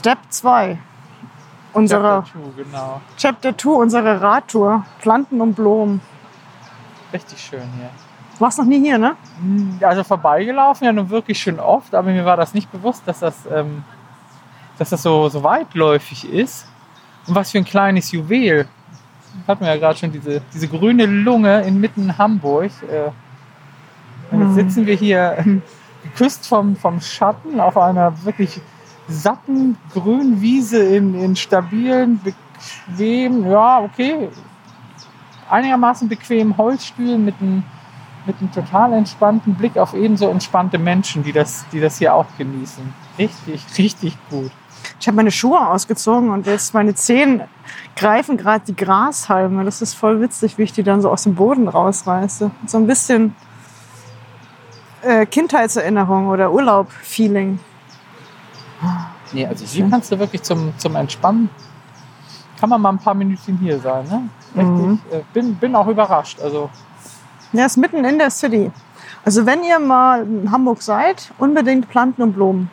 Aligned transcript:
Step 0.00 0.18
2 0.30 0.78
unserer 1.74 2.24
Chapter 2.24 2.32
two, 2.32 2.52
genau. 2.56 3.00
Chapter 3.18 3.58
2 3.58 3.70
unserer 3.70 4.22
Radtour. 4.22 4.86
Planten 5.02 5.42
und 5.42 5.52
Blumen. 5.52 6.00
Richtig 7.12 7.38
schön 7.38 7.68
hier. 7.76 7.90
Du 8.34 8.40
warst 8.40 8.56
noch 8.56 8.64
nie 8.64 8.80
hier, 8.80 8.96
ne? 8.96 9.14
Also 9.82 10.02
vorbeigelaufen, 10.02 10.86
ja 10.86 10.92
nun 10.94 11.10
wirklich 11.10 11.42
schon 11.42 11.60
oft, 11.60 11.94
aber 11.94 12.10
mir 12.10 12.24
war 12.24 12.38
das 12.38 12.54
nicht 12.54 12.72
bewusst, 12.72 13.02
dass 13.04 13.18
das, 13.20 13.44
ähm, 13.52 13.84
dass 14.78 14.88
das 14.88 15.02
so, 15.02 15.28
so 15.28 15.42
weitläufig 15.42 16.26
ist. 16.32 16.66
Und 17.26 17.34
was 17.34 17.50
für 17.50 17.58
ein 17.58 17.66
kleines 17.66 18.10
Juwel. 18.10 18.66
Hatten 19.46 19.66
wir 19.66 19.74
ja 19.74 19.78
gerade 19.78 19.98
schon 19.98 20.12
diese, 20.12 20.40
diese 20.54 20.66
grüne 20.66 21.04
Lunge 21.04 21.60
inmitten 21.60 22.16
Hamburg. 22.16 22.70
Äh, 22.90 23.10
und 24.34 24.46
jetzt 24.46 24.54
sitzen 24.54 24.86
wir 24.86 24.94
hier 24.94 25.44
geküsst 26.04 26.46
vom, 26.48 26.74
vom 26.74 27.02
Schatten 27.02 27.60
auf 27.60 27.76
einer 27.76 28.24
wirklich 28.24 28.62
satten 29.10 29.76
grünen 29.92 30.40
Wiese 30.40 30.82
in, 30.82 31.14
in 31.14 31.36
stabilen, 31.36 32.20
bequem, 32.22 33.50
ja, 33.50 33.80
okay, 33.80 34.28
einigermaßen 35.48 36.08
bequemen 36.08 36.56
Holzstühlen 36.56 37.24
mit 37.24 37.34
einem, 37.40 37.62
mit 38.26 38.36
einem 38.40 38.52
total 38.52 38.92
entspannten 38.92 39.54
Blick 39.54 39.76
auf 39.76 39.94
ebenso 39.94 40.28
entspannte 40.28 40.78
Menschen, 40.78 41.22
die 41.22 41.32
das, 41.32 41.64
die 41.72 41.80
das 41.80 41.98
hier 41.98 42.14
auch 42.14 42.26
genießen. 42.38 42.92
Richtig, 43.18 43.64
richtig 43.78 44.16
gut. 44.30 44.50
Ich 44.98 45.06
habe 45.06 45.16
meine 45.16 45.30
Schuhe 45.30 45.66
ausgezogen 45.66 46.30
und 46.30 46.46
jetzt 46.46 46.74
meine 46.74 46.94
Zehen 46.94 47.42
greifen 47.96 48.36
gerade 48.36 48.64
die 48.66 48.76
Grashalme. 48.76 49.64
Das 49.64 49.82
ist 49.82 49.94
voll 49.94 50.20
witzig, 50.20 50.58
wie 50.58 50.62
ich 50.62 50.72
die 50.72 50.82
dann 50.82 51.00
so 51.00 51.10
aus 51.10 51.24
dem 51.24 51.34
Boden 51.34 51.68
rausreiße. 51.68 52.50
So 52.66 52.78
ein 52.78 52.86
bisschen 52.86 53.34
äh, 55.02 55.26
Kindheitserinnerung 55.26 56.28
oder 56.28 56.52
Urlaub-Feeling. 56.52 57.58
Nee, 59.32 59.46
also 59.46 59.64
hier 59.64 59.88
kannst 59.88 60.10
du 60.10 60.18
wirklich 60.18 60.42
zum, 60.42 60.72
zum 60.78 60.96
Entspannen, 60.96 61.48
kann 62.58 62.68
man 62.70 62.80
mal 62.80 62.90
ein 62.90 62.98
paar 62.98 63.14
Minütchen 63.14 63.58
hier 63.58 63.78
sein. 63.78 64.04
Ne? 64.08 64.22
Richtig, 64.56 64.66
Mhm. 64.86 65.00
äh, 65.12 65.20
bin, 65.32 65.54
bin 65.56 65.74
auch 65.76 65.86
überrascht. 65.86 66.40
Also 66.40 66.68
Ja, 67.52 67.66
ist 67.66 67.76
mitten 67.76 68.04
in 68.04 68.18
der 68.18 68.30
City. 68.30 68.70
Also 69.24 69.44
wenn 69.46 69.62
ihr 69.64 69.78
mal 69.78 70.22
in 70.24 70.50
Hamburg 70.50 70.82
seid, 70.82 71.30
unbedingt 71.38 71.88
Planten 71.88 72.22
und 72.22 72.32
Blumen. 72.32 72.70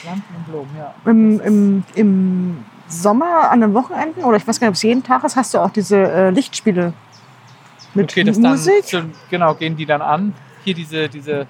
Pflanzen 0.00 0.24
und 0.36 0.46
Blumen, 0.46 0.70
ja. 0.76 0.94
Im, 1.04 1.40
im, 1.40 1.84
Im 1.94 2.64
Sommer 2.88 3.50
an 3.50 3.60
den 3.60 3.74
Wochenenden, 3.74 4.24
oder 4.24 4.36
ich 4.36 4.46
weiß 4.46 4.58
gar 4.58 4.66
nicht, 4.66 4.72
ob 4.72 4.76
es 4.76 4.82
jeden 4.82 5.02
Tag 5.02 5.22
ist, 5.24 5.36
hast 5.36 5.54
du 5.54 5.58
auch 5.58 5.70
diese 5.70 5.96
äh, 5.96 6.30
Lichtspiele 6.30 6.92
mit 7.94 8.10
Okay, 8.10 8.24
das 8.24 8.40
dann, 8.40 8.52
Musik. 8.52 8.84
so, 8.84 9.02
genau, 9.30 9.54
gehen 9.54 9.76
die 9.76 9.86
dann 9.86 10.02
an. 10.02 10.34
Hier 10.64 10.74
diese, 10.74 11.08
diese, 11.08 11.46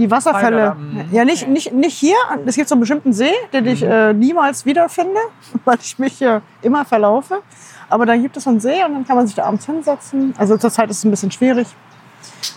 Die 0.00 0.10
Wasserfälle. 0.10 0.76
Mhm. 0.76 1.08
Ja, 1.12 1.26
nicht, 1.26 1.46
nicht, 1.46 1.74
nicht 1.74 1.94
hier. 1.94 2.16
Es 2.46 2.56
gibt 2.56 2.70
so 2.70 2.74
einen 2.74 2.80
bestimmten 2.80 3.12
See, 3.12 3.34
den 3.52 3.66
ich 3.66 3.82
äh, 3.82 4.14
niemals 4.14 4.64
wiederfinde, 4.64 5.20
weil 5.66 5.76
ich 5.82 5.98
mich 5.98 6.14
hier 6.14 6.40
immer 6.62 6.86
verlaufe. 6.86 7.42
Aber 7.90 8.06
da 8.06 8.16
gibt 8.16 8.34
es 8.38 8.48
einen 8.48 8.60
See 8.60 8.82
und 8.82 8.94
dann 8.94 9.06
kann 9.06 9.16
man 9.16 9.26
sich 9.26 9.36
da 9.36 9.44
abends 9.44 9.66
hinsetzen. 9.66 10.32
Also 10.38 10.56
zurzeit 10.56 10.88
ist 10.88 10.98
es 10.98 11.04
ein 11.04 11.10
bisschen 11.10 11.30
schwierig 11.30 11.68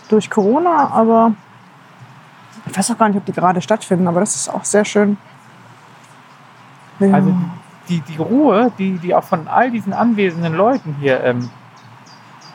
durch 0.08 0.30
Corona, 0.30 0.88
aber 0.90 1.34
ich 2.64 2.78
weiß 2.78 2.92
auch 2.92 2.98
gar 2.98 3.10
nicht, 3.10 3.18
ob 3.18 3.26
die 3.26 3.32
gerade 3.32 3.60
stattfinden, 3.60 4.08
aber 4.08 4.20
das 4.20 4.36
ist 4.36 4.48
auch 4.48 4.64
sehr 4.64 4.86
schön. 4.86 5.18
Ja. 7.00 7.12
also 7.12 7.34
die, 7.90 8.00
die 8.00 8.16
Ruhe, 8.16 8.72
die, 8.78 8.96
die 8.96 9.14
auch 9.14 9.24
von 9.24 9.48
all 9.48 9.70
diesen 9.70 9.92
anwesenden 9.92 10.54
Leuten 10.54 10.96
hier 10.98 11.22
ähm, 11.22 11.50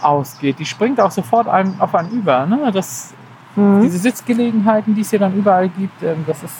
ausgeht, 0.02 0.58
die 0.58 0.66
springt 0.66 1.00
auch 1.00 1.12
sofort 1.12 1.48
einem, 1.48 1.80
auf 1.80 1.94
einen 1.94 2.09
über. 2.09 2.48
Ne? 2.48 2.72
Das, 2.72 3.14
Mhm. 3.60 3.82
Diese 3.82 3.98
Sitzgelegenheiten, 3.98 4.96
die 4.96 5.02
es 5.02 5.10
hier 5.10 5.20
dann 5.20 5.36
überall 5.36 5.70
gibt, 5.70 6.02
ähm, 6.04 6.24
das 6.28 6.44
ist 6.44 6.56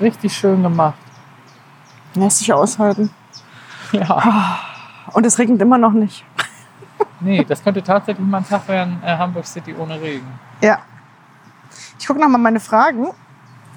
richtig 0.00 0.32
schön 0.34 0.62
gemacht. 0.62 0.98
Lässt 2.14 2.38
sich 2.38 2.52
aushalten. 2.52 3.10
Ja, 3.92 4.58
Und 5.12 5.26
es 5.26 5.38
regnet 5.38 5.60
immer 5.60 5.76
noch 5.76 5.92
nicht. 5.92 6.24
nee, 7.20 7.44
das 7.44 7.62
könnte 7.62 7.82
tatsächlich 7.82 8.26
mal 8.26 8.38
ein 8.38 8.48
Tag 8.48 8.66
werden, 8.66 9.02
äh, 9.04 9.14
Hamburg 9.18 9.44
City 9.44 9.74
ohne 9.74 10.00
Regen. 10.00 10.26
Ja. 10.62 10.78
Ich 11.98 12.06
gucke 12.06 12.18
nochmal 12.18 12.40
meine 12.40 12.58
Fragen. 12.58 13.08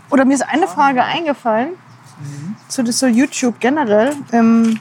Oder 0.09 0.24
mir 0.24 0.36
ist 0.36 0.48
eine 0.48 0.68
Frage 0.68 1.04
eingefallen 1.04 1.72
zu, 2.68 2.84
zu 2.84 3.09
YouTube 3.09 3.59
generell. 3.59 4.14
Ähm, 4.31 4.80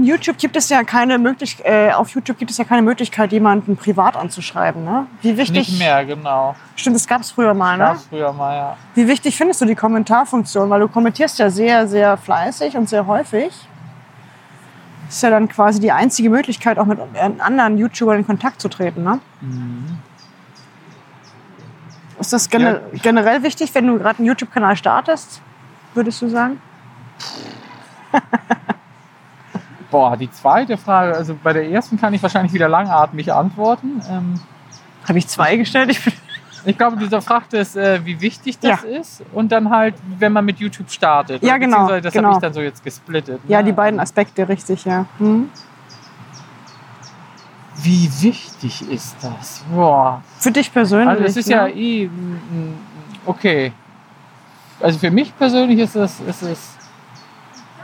in 0.00 0.06
YouTube 0.06 0.38
gibt 0.38 0.56
es 0.56 0.70
ja 0.70 0.82
keine 0.82 1.18
Möglichkeit, 1.18 1.66
äh, 1.66 1.92
auf 1.92 2.08
YouTube 2.10 2.38
gibt 2.38 2.50
es 2.50 2.56
ja 2.56 2.64
keine 2.64 2.80
Möglichkeit, 2.80 3.32
jemanden 3.32 3.76
privat 3.76 4.16
anzuschreiben. 4.16 4.82
Ne? 4.82 5.06
Wie 5.20 5.36
wichtig? 5.36 5.68
Nicht 5.68 5.78
mehr, 5.78 6.04
genau. 6.06 6.56
Stimmt, 6.74 6.96
das 6.96 7.06
gab 7.06 7.20
es 7.20 7.30
früher 7.30 7.52
mal. 7.52 7.76
Ne? 7.76 7.84
Gab's 7.84 8.06
früher 8.08 8.32
mal, 8.32 8.56
ja. 8.56 8.76
Wie 8.94 9.06
wichtig 9.06 9.36
findest 9.36 9.60
du 9.60 9.66
die 9.66 9.74
Kommentarfunktion? 9.74 10.70
Weil 10.70 10.80
du 10.80 10.88
kommentierst 10.88 11.38
ja 11.38 11.50
sehr, 11.50 11.86
sehr 11.86 12.16
fleißig 12.16 12.76
und 12.78 12.88
sehr 12.88 13.06
häufig. 13.06 13.50
Das 15.06 15.16
ist 15.16 15.22
ja 15.22 15.30
dann 15.30 15.48
quasi 15.48 15.80
die 15.80 15.92
einzige 15.92 16.30
Möglichkeit, 16.30 16.78
auch 16.78 16.86
mit 16.86 16.98
anderen 17.38 17.76
YouTubern 17.76 18.18
in 18.20 18.26
Kontakt 18.26 18.60
zu 18.62 18.68
treten. 18.68 19.02
Ne? 19.02 19.20
Ist 22.18 22.32
das 22.32 22.48
gene 22.48 22.80
Ja. 22.92 22.98
generell 23.02 23.42
wichtig, 23.42 23.74
wenn 23.74 23.86
du 23.86 23.98
gerade 23.98 24.18
einen 24.18 24.26
YouTube-Kanal 24.28 24.76
startest, 24.76 25.42
würdest 25.94 26.22
du 26.22 26.28
sagen? 26.28 26.60
Boah, 29.90 30.16
die 30.16 30.30
zweite 30.30 30.76
Frage, 30.76 31.16
also 31.16 31.36
bei 31.42 31.52
der 31.52 31.68
ersten 31.68 32.00
kann 32.00 32.14
ich 32.14 32.22
wahrscheinlich 32.22 32.52
wieder 32.52 32.68
langatmig 32.68 33.32
antworten. 33.32 34.00
Ähm, 34.08 34.40
Habe 35.08 35.18
ich 35.18 35.26
zwei 35.26 35.56
gestellt? 35.56 35.90
Ich 35.90 36.00
ich 36.64 36.76
glaube, 36.76 36.96
du 36.96 37.20
fragtest, 37.20 37.76
äh, 37.76 38.04
wie 38.04 38.20
wichtig 38.20 38.58
das 38.58 38.84
ist 38.84 39.22
und 39.32 39.50
dann 39.50 39.70
halt, 39.70 39.94
wenn 40.18 40.32
man 40.32 40.44
mit 40.44 40.58
YouTube 40.58 40.90
startet. 40.90 41.42
Ja, 41.42 41.56
genau, 41.56 42.00
Das 42.00 42.12
genau. 42.12 42.28
habe 42.28 42.36
ich 42.36 42.42
dann 42.42 42.52
so 42.52 42.60
jetzt 42.60 42.84
gesplittet. 42.84 43.40
ja, 43.48 43.58
ne? 43.58 43.64
die 43.64 43.72
beiden 43.72 43.98
Aspekte, 44.00 44.48
richtig, 44.48 44.84
ja. 44.84 45.06
Hm. 45.18 45.48
Wie 47.82 48.10
wichtig 48.20 48.90
ist 48.90 49.16
das? 49.22 49.64
Boah. 49.72 50.22
Für 50.38 50.50
dich 50.50 50.70
persönlich. 50.72 51.08
Also 51.08 51.24
es 51.24 51.36
ist 51.38 51.48
ja 51.48 51.64
ne? 51.64 51.74
eh 51.74 52.08
mm, 52.08 52.10
mm, 52.10 52.74
okay. 53.24 53.72
Also 54.80 54.98
für 54.98 55.10
mich 55.10 55.34
persönlich 55.36 55.78
ist 55.78 55.96
es, 55.96 56.20
ist 56.20 56.42
es 56.42 56.76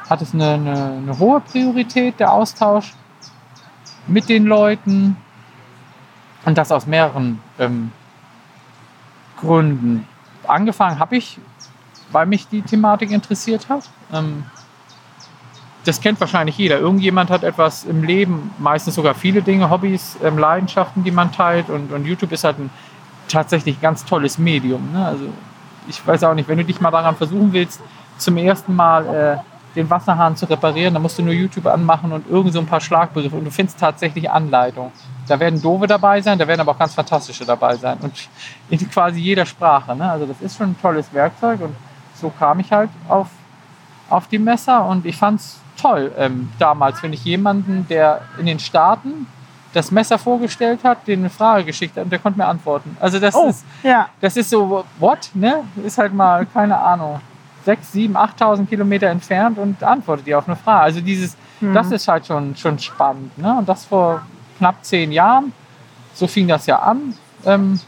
hat 0.08 0.22
es 0.22 0.34
eine, 0.34 0.54
eine, 0.54 0.84
eine 1.02 1.18
hohe 1.18 1.40
Priorität, 1.40 2.20
der 2.20 2.32
Austausch 2.32 2.94
mit 4.06 4.28
den 4.28 4.44
Leuten. 4.44 5.16
Und 6.44 6.56
das 6.56 6.70
aus 6.70 6.86
mehreren 6.86 7.40
ähm, 7.58 7.90
Gründen. 9.40 10.06
Angefangen 10.46 10.98
habe 11.00 11.16
ich, 11.16 11.40
weil 12.12 12.26
mich 12.26 12.46
die 12.48 12.62
Thematik 12.62 13.10
interessiert 13.10 13.68
hat. 13.68 13.88
Ähm, 14.12 14.44
das 15.84 16.00
kennt 16.00 16.20
wahrscheinlich 16.20 16.56
jeder. 16.56 16.78
Irgendjemand 16.78 17.30
hat 17.30 17.42
etwas 17.42 17.84
im 17.84 18.02
Leben, 18.02 18.52
meistens 18.58 18.94
sogar 18.94 19.14
viele 19.14 19.42
Dinge, 19.42 19.70
Hobbys, 19.70 20.16
ähm, 20.22 20.38
Leidenschaften, 20.38 21.04
die 21.04 21.10
man 21.10 21.32
teilt. 21.32 21.68
Und, 21.68 21.92
und 21.92 22.04
YouTube 22.04 22.32
ist 22.32 22.44
halt 22.44 22.58
ein 22.58 22.70
tatsächlich 23.28 23.80
ganz 23.80 24.04
tolles 24.04 24.38
Medium. 24.38 24.92
Ne? 24.92 25.04
Also 25.04 25.26
ich 25.88 26.04
weiß 26.04 26.24
auch 26.24 26.34
nicht, 26.34 26.48
wenn 26.48 26.58
du 26.58 26.64
dich 26.64 26.80
mal 26.80 26.90
daran 26.90 27.16
versuchen 27.16 27.52
willst, 27.52 27.80
zum 28.18 28.36
ersten 28.36 28.74
Mal 28.74 29.06
äh, 29.06 29.55
den 29.76 29.88
Wasserhahn 29.90 30.34
zu 30.36 30.46
reparieren, 30.46 30.94
dann 30.94 31.02
musst 31.02 31.18
du 31.18 31.22
nur 31.22 31.34
YouTube 31.34 31.66
anmachen 31.66 32.10
und 32.12 32.28
irgend 32.28 32.52
so 32.54 32.58
ein 32.58 32.66
paar 32.66 32.80
Schlagbegriffe 32.80 33.36
und 33.36 33.44
du 33.44 33.50
findest 33.50 33.78
tatsächlich 33.78 34.30
Anleitung. 34.30 34.90
Da 35.28 35.38
werden 35.38 35.60
doofe 35.60 35.86
dabei 35.86 36.20
sein, 36.22 36.38
da 36.38 36.46
werden 36.48 36.60
aber 36.60 36.72
auch 36.72 36.78
ganz 36.78 36.94
fantastische 36.94 37.44
dabei 37.44 37.76
sein 37.76 37.98
und 38.00 38.12
in 38.70 38.90
quasi 38.90 39.20
jeder 39.20 39.44
Sprache. 39.46 39.94
Ne? 39.94 40.10
Also 40.10 40.26
das 40.26 40.40
ist 40.40 40.56
schon 40.56 40.70
ein 40.70 40.80
tolles 40.80 41.12
Werkzeug 41.12 41.60
und 41.60 41.76
so 42.14 42.30
kam 42.30 42.60
ich 42.60 42.72
halt 42.72 42.90
auf, 43.08 43.28
auf 44.08 44.26
die 44.28 44.38
Messer 44.38 44.84
und 44.86 45.04
ich 45.04 45.16
fand 45.16 45.40
es 45.40 45.58
toll 45.80 46.10
ähm, 46.16 46.48
damals, 46.58 47.02
wenn 47.02 47.12
ich 47.12 47.24
jemanden, 47.24 47.86
der 47.88 48.22
in 48.38 48.46
den 48.46 48.58
Staaten 48.58 49.26
das 49.74 49.90
Messer 49.90 50.16
vorgestellt 50.18 50.80
hat, 50.84 51.06
den 51.06 51.18
eine 51.18 51.28
Frage 51.30 51.64
geschickt 51.64 51.98
hat 51.98 52.04
und 52.04 52.10
der 52.10 52.18
konnte 52.18 52.38
mir 52.38 52.46
antworten. 52.46 52.96
Also 52.98 53.18
das 53.18 53.34
Oh, 53.34 53.48
ist 53.48 53.62
ja. 53.82 54.08
das 54.22 54.34
ist 54.38 54.48
so, 54.48 54.84
what, 54.98 55.28
ne? 55.34 55.64
Ist 55.84 55.98
halt 55.98 56.14
mal, 56.14 56.46
keine 56.46 56.78
Ahnung, 56.78 57.20
6, 57.66 57.92
7, 57.92 58.16
8.000 58.16 58.66
Kilometer 58.66 59.08
entfernt 59.08 59.58
und 59.58 59.82
antwortet 59.82 60.26
ihr 60.28 60.38
auf 60.38 60.46
eine 60.46 60.56
Frage. 60.56 60.82
Also 60.82 61.00
dieses, 61.00 61.36
das 61.60 61.90
ist 61.90 62.06
halt 62.06 62.26
schon, 62.26 62.56
schon 62.56 62.78
spannend, 62.78 63.36
ne? 63.38 63.56
Und 63.58 63.68
das 63.68 63.84
vor 63.84 64.22
knapp 64.58 64.84
zehn 64.84 65.10
Jahren, 65.12 65.52
so 66.14 66.26
fing 66.26 66.48
das 66.48 66.66
ja 66.66 66.78
an. 66.78 67.14
Ähm, 67.44 67.80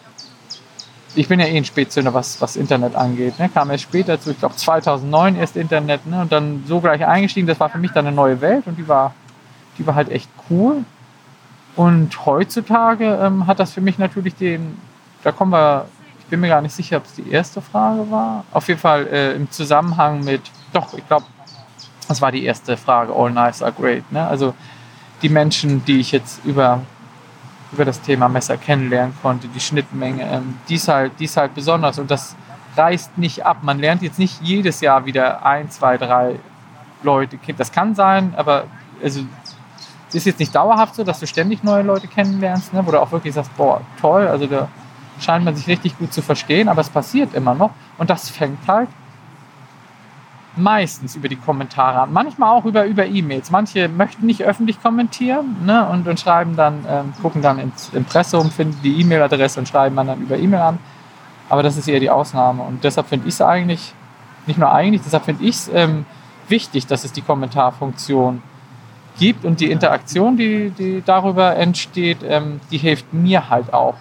ich 1.15 1.29
bin 1.29 1.41
ja 1.41 1.47
eh 1.47 1.57
ein 1.57 1.65
Spätzünder, 1.65 2.13
was, 2.13 2.41
was 2.41 2.57
Internet 2.57 2.95
angeht. 2.95 3.39
Ne? 3.39 3.49
Kam 3.49 3.71
erst 3.71 3.85
später 3.85 4.21
zu, 4.21 4.33
ich 4.33 4.39
glaube 4.39 4.57
2009 4.57 5.37
erst 5.37 5.57
Internet 5.57 6.07
ne? 6.07 6.23
und 6.23 6.33
dann 6.33 6.65
so 6.67 6.81
gleich 6.81 7.05
eingestiegen. 7.07 7.47
Das 7.47 7.59
war 7.61 7.69
für 7.69 7.79
mich 7.79 7.93
dann 7.93 8.07
eine 8.07 8.15
neue 8.15 8.41
Welt 8.41 8.67
und 8.67 8.77
die 8.77 8.87
war, 8.87 9.15
die 9.79 9.87
war 9.87 9.95
halt 9.95 10.11
echt 10.11 10.29
cool. 10.51 10.85
Und 11.77 12.27
heutzutage 12.27 13.19
ähm, 13.23 13.47
hat 13.47 13.61
das 13.61 13.73
für 13.73 13.81
mich 13.81 13.99
natürlich 13.99 14.35
den, 14.35 14.77
da 15.23 15.33
kommen 15.33 15.53
wir, 15.53 15.87
bin 16.29 16.41
mir 16.41 16.49
gar 16.49 16.61
nicht 16.61 16.75
sicher, 16.75 16.99
ob 16.99 17.05
es 17.05 17.15
die 17.15 17.31
erste 17.31 17.61
Frage 17.61 18.11
war. 18.11 18.45
Auf 18.53 18.69
jeden 18.69 18.81
Fall 18.81 19.07
äh, 19.07 19.35
im 19.35 19.51
Zusammenhang 19.51 20.25
mit, 20.25 20.43
doch, 20.73 20.95
ich 20.95 21.07
glaube, 21.07 21.27
das 22.09 22.23
war 22.23 22.33
die 22.33 22.45
erste 22.45 22.77
Frage, 22.77 23.13
All 23.13 23.31
Knives 23.31 23.63
are 23.63 23.73
great. 23.73 24.11
Ne? 24.13 24.27
Also 24.27 24.55
die 25.23 25.29
Menschen, 25.29 25.85
die 25.85 26.01
ich 26.01 26.13
jetzt 26.13 26.45
über, 26.45 26.81
über 27.73 27.85
das 27.85 28.01
Thema 28.01 28.29
Messer 28.29 28.57
kennenlernen 28.57 29.15
konnte, 29.21 29.49
die 29.49 29.61
Schnittmenge, 29.61 30.23
ähm, 30.31 30.59
die, 30.69 30.77
ist 30.77 30.89
halt, 30.89 31.13
die 31.19 31.25
ist 31.25 31.37
halt 31.37 31.55
besonders. 31.55 31.99
Und 31.99 32.11
das 32.11 32.35
reißt 32.77 33.19
nicht 33.19 33.45
ab. 33.45 33.59
Man 33.63 33.79
lernt 33.79 34.03
jetzt 34.03 34.19
nicht 34.19 34.41
jedes 34.43 34.81
Jahr 34.81 35.05
wieder 35.05 35.45
ein, 35.45 35.71
zwei, 35.71 35.99
drei 35.99 36.37
Leute 37.03 37.37
kennen. 37.37 37.59
Das 37.59 37.73
kann 37.73 37.95
sein, 37.95 38.35
aber 38.37 38.65
also, 39.03 39.21
es 40.09 40.15
ist 40.15 40.25
jetzt 40.25 40.41
nicht 40.41 40.55
dauerhaft 40.55 40.95
so, 40.95 41.05
dass 41.05 41.21
du 41.21 41.27
ständig 41.27 41.63
neue 41.63 41.83
Leute 41.83 42.09
kennenlernst, 42.09 42.73
ne, 42.73 42.85
wo 42.85 42.91
du 42.91 43.01
auch 43.01 43.13
wirklich 43.13 43.35
sagst, 43.35 43.55
boah, 43.57 43.83
toll, 44.01 44.27
also 44.27 44.47
da 44.47 44.69
scheint 45.21 45.45
man 45.45 45.55
sich 45.57 45.67
richtig 45.67 45.99
gut 45.99 46.13
zu 46.13 46.23
verstehen, 46.23 46.69
aber 46.69 46.81
es 46.81 46.91
passiert 46.91 47.35
immer 47.35 47.55
noch. 47.55 47.71
Und 47.99 48.11
das 48.11 48.31
fängt 48.31 48.67
halt 48.67 48.89
meistens 50.59 51.17
über 51.17 51.29
die 51.29 51.37
Kommentare 51.37 52.01
an. 52.01 52.13
Manchmal 52.13 52.51
auch 52.51 52.65
über, 52.65 52.85
über 52.85 53.07
E-Mails. 53.07 53.51
Manche 53.51 53.89
möchten 53.89 54.27
nicht 54.27 54.43
öffentlich 54.43 54.83
kommentieren 54.83 55.57
ne, 55.65 55.89
und, 55.89 56.07
und 56.09 56.19
schreiben 56.19 56.57
dann, 56.57 56.85
ähm, 56.89 57.13
gucken 57.23 57.43
dann 57.43 57.59
ins 57.59 57.91
Impressum, 57.91 58.51
finden 58.51 58.79
die 58.83 59.01
E-Mail-Adresse 59.01 59.61
und 59.61 59.69
schreiben 59.69 59.97
dann 59.97 60.21
über 60.21 60.37
E-Mail 60.37 60.61
an. 60.61 60.79
Aber 61.49 61.63
das 61.63 61.77
ist 61.77 61.89
eher 61.89 62.01
die 62.01 62.11
Ausnahme. 62.11 62.63
Und 62.63 62.85
deshalb 62.85 63.07
finde 63.07 63.29
ich 63.29 63.35
es 63.35 63.41
eigentlich, 63.41 63.95
nicht 64.47 64.59
nur 64.59 64.71
eigentlich, 64.73 65.03
deshalb 65.03 65.25
finde 65.25 65.45
ich 65.45 65.55
es 65.55 65.71
ähm, 65.73 66.05
wichtig, 66.49 66.87
dass 66.87 67.05
es 67.05 67.13
die 67.13 67.23
Kommentarfunktion 67.23 68.43
gibt 69.19 69.45
und 69.45 69.61
die 69.61 69.71
Interaktion, 69.71 70.37
die, 70.37 70.71
die 70.71 71.03
darüber 71.05 71.57
entsteht, 71.57 72.19
ähm, 72.23 72.61
die 72.71 72.79
hilft 72.79 73.13
mir 73.13 73.49
halt 73.49 73.73
auch 73.73 73.95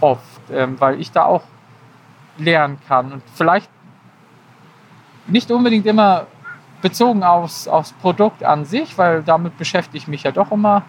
oft, 0.00 0.50
ähm, 0.50 0.76
weil 0.80 1.00
ich 1.00 1.12
da 1.12 1.24
auch 1.24 1.42
lernen 2.38 2.78
kann. 2.86 3.12
Und 3.12 3.22
vielleicht 3.34 3.70
nicht 5.26 5.50
unbedingt 5.50 5.86
immer 5.86 6.26
bezogen 6.82 7.22
aufs, 7.22 7.66
aufs 7.66 7.92
Produkt 7.94 8.44
an 8.44 8.64
sich, 8.64 8.96
weil 8.98 9.22
damit 9.22 9.56
beschäftige 9.58 9.98
ich 9.98 10.08
mich 10.08 10.22
ja 10.22 10.30
doch 10.30 10.52
immer 10.52 10.82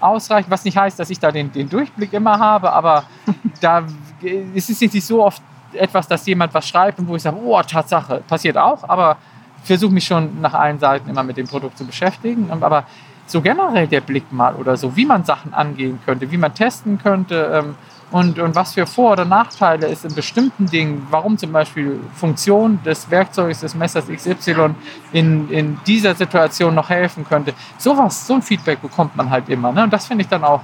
ausreichend. 0.00 0.50
Was 0.50 0.64
nicht 0.64 0.76
heißt, 0.76 0.98
dass 0.98 1.10
ich 1.10 1.18
da 1.18 1.30
den, 1.30 1.52
den 1.52 1.68
Durchblick 1.68 2.12
immer 2.12 2.38
habe, 2.38 2.72
aber 2.72 3.04
da 3.60 3.84
ist 4.22 4.70
es 4.70 4.80
nicht 4.80 5.04
so 5.04 5.24
oft 5.24 5.42
etwas, 5.72 6.08
dass 6.08 6.26
jemand 6.26 6.54
was 6.54 6.66
schreibt 6.66 6.98
und 6.98 7.08
wo 7.08 7.16
ich 7.16 7.22
sage, 7.22 7.36
oh, 7.36 7.60
Tatsache, 7.62 8.22
passiert 8.26 8.56
auch, 8.56 8.88
aber 8.88 9.16
ich 9.62 9.66
versuche 9.66 9.92
mich 9.92 10.04
schon 10.04 10.40
nach 10.40 10.54
allen 10.54 10.78
Seiten 10.78 11.10
immer 11.10 11.22
mit 11.22 11.36
dem 11.36 11.46
Produkt 11.46 11.76
zu 11.76 11.84
beschäftigen. 11.84 12.50
Aber 12.50 12.84
so 13.26 13.40
generell 13.40 13.88
der 13.88 14.00
Blick 14.00 14.32
mal 14.32 14.54
oder 14.54 14.76
so, 14.76 14.96
wie 14.96 15.04
man 15.04 15.24
Sachen 15.24 15.52
angehen 15.52 15.98
könnte, 16.04 16.30
wie 16.30 16.36
man 16.36 16.54
testen 16.54 16.98
könnte, 16.98 17.50
ähm, 17.52 17.74
und, 18.12 18.38
und 18.38 18.54
was 18.54 18.74
für 18.74 18.86
Vor- 18.86 19.12
oder 19.12 19.24
Nachteile 19.24 19.88
es 19.88 20.04
in 20.04 20.14
bestimmten 20.14 20.66
Dingen, 20.66 21.06
warum 21.10 21.36
zum 21.36 21.52
Beispiel 21.52 22.00
Funktion 22.14 22.80
des 22.84 23.10
Werkzeugs 23.10 23.60
des 23.60 23.74
Messers 23.74 24.06
XY 24.06 24.74
in, 25.12 25.50
in 25.50 25.78
dieser 25.86 26.14
Situation 26.14 26.74
noch 26.74 26.88
helfen 26.88 27.26
könnte. 27.28 27.52
Sowas, 27.78 28.26
so 28.26 28.34
ein 28.34 28.42
Feedback 28.42 28.80
bekommt 28.80 29.16
man 29.16 29.28
halt 29.28 29.48
immer. 29.48 29.72
Ne? 29.72 29.84
Und 29.84 29.92
das 29.92 30.06
finde 30.06 30.22
ich 30.22 30.28
dann 30.28 30.44
auch 30.44 30.62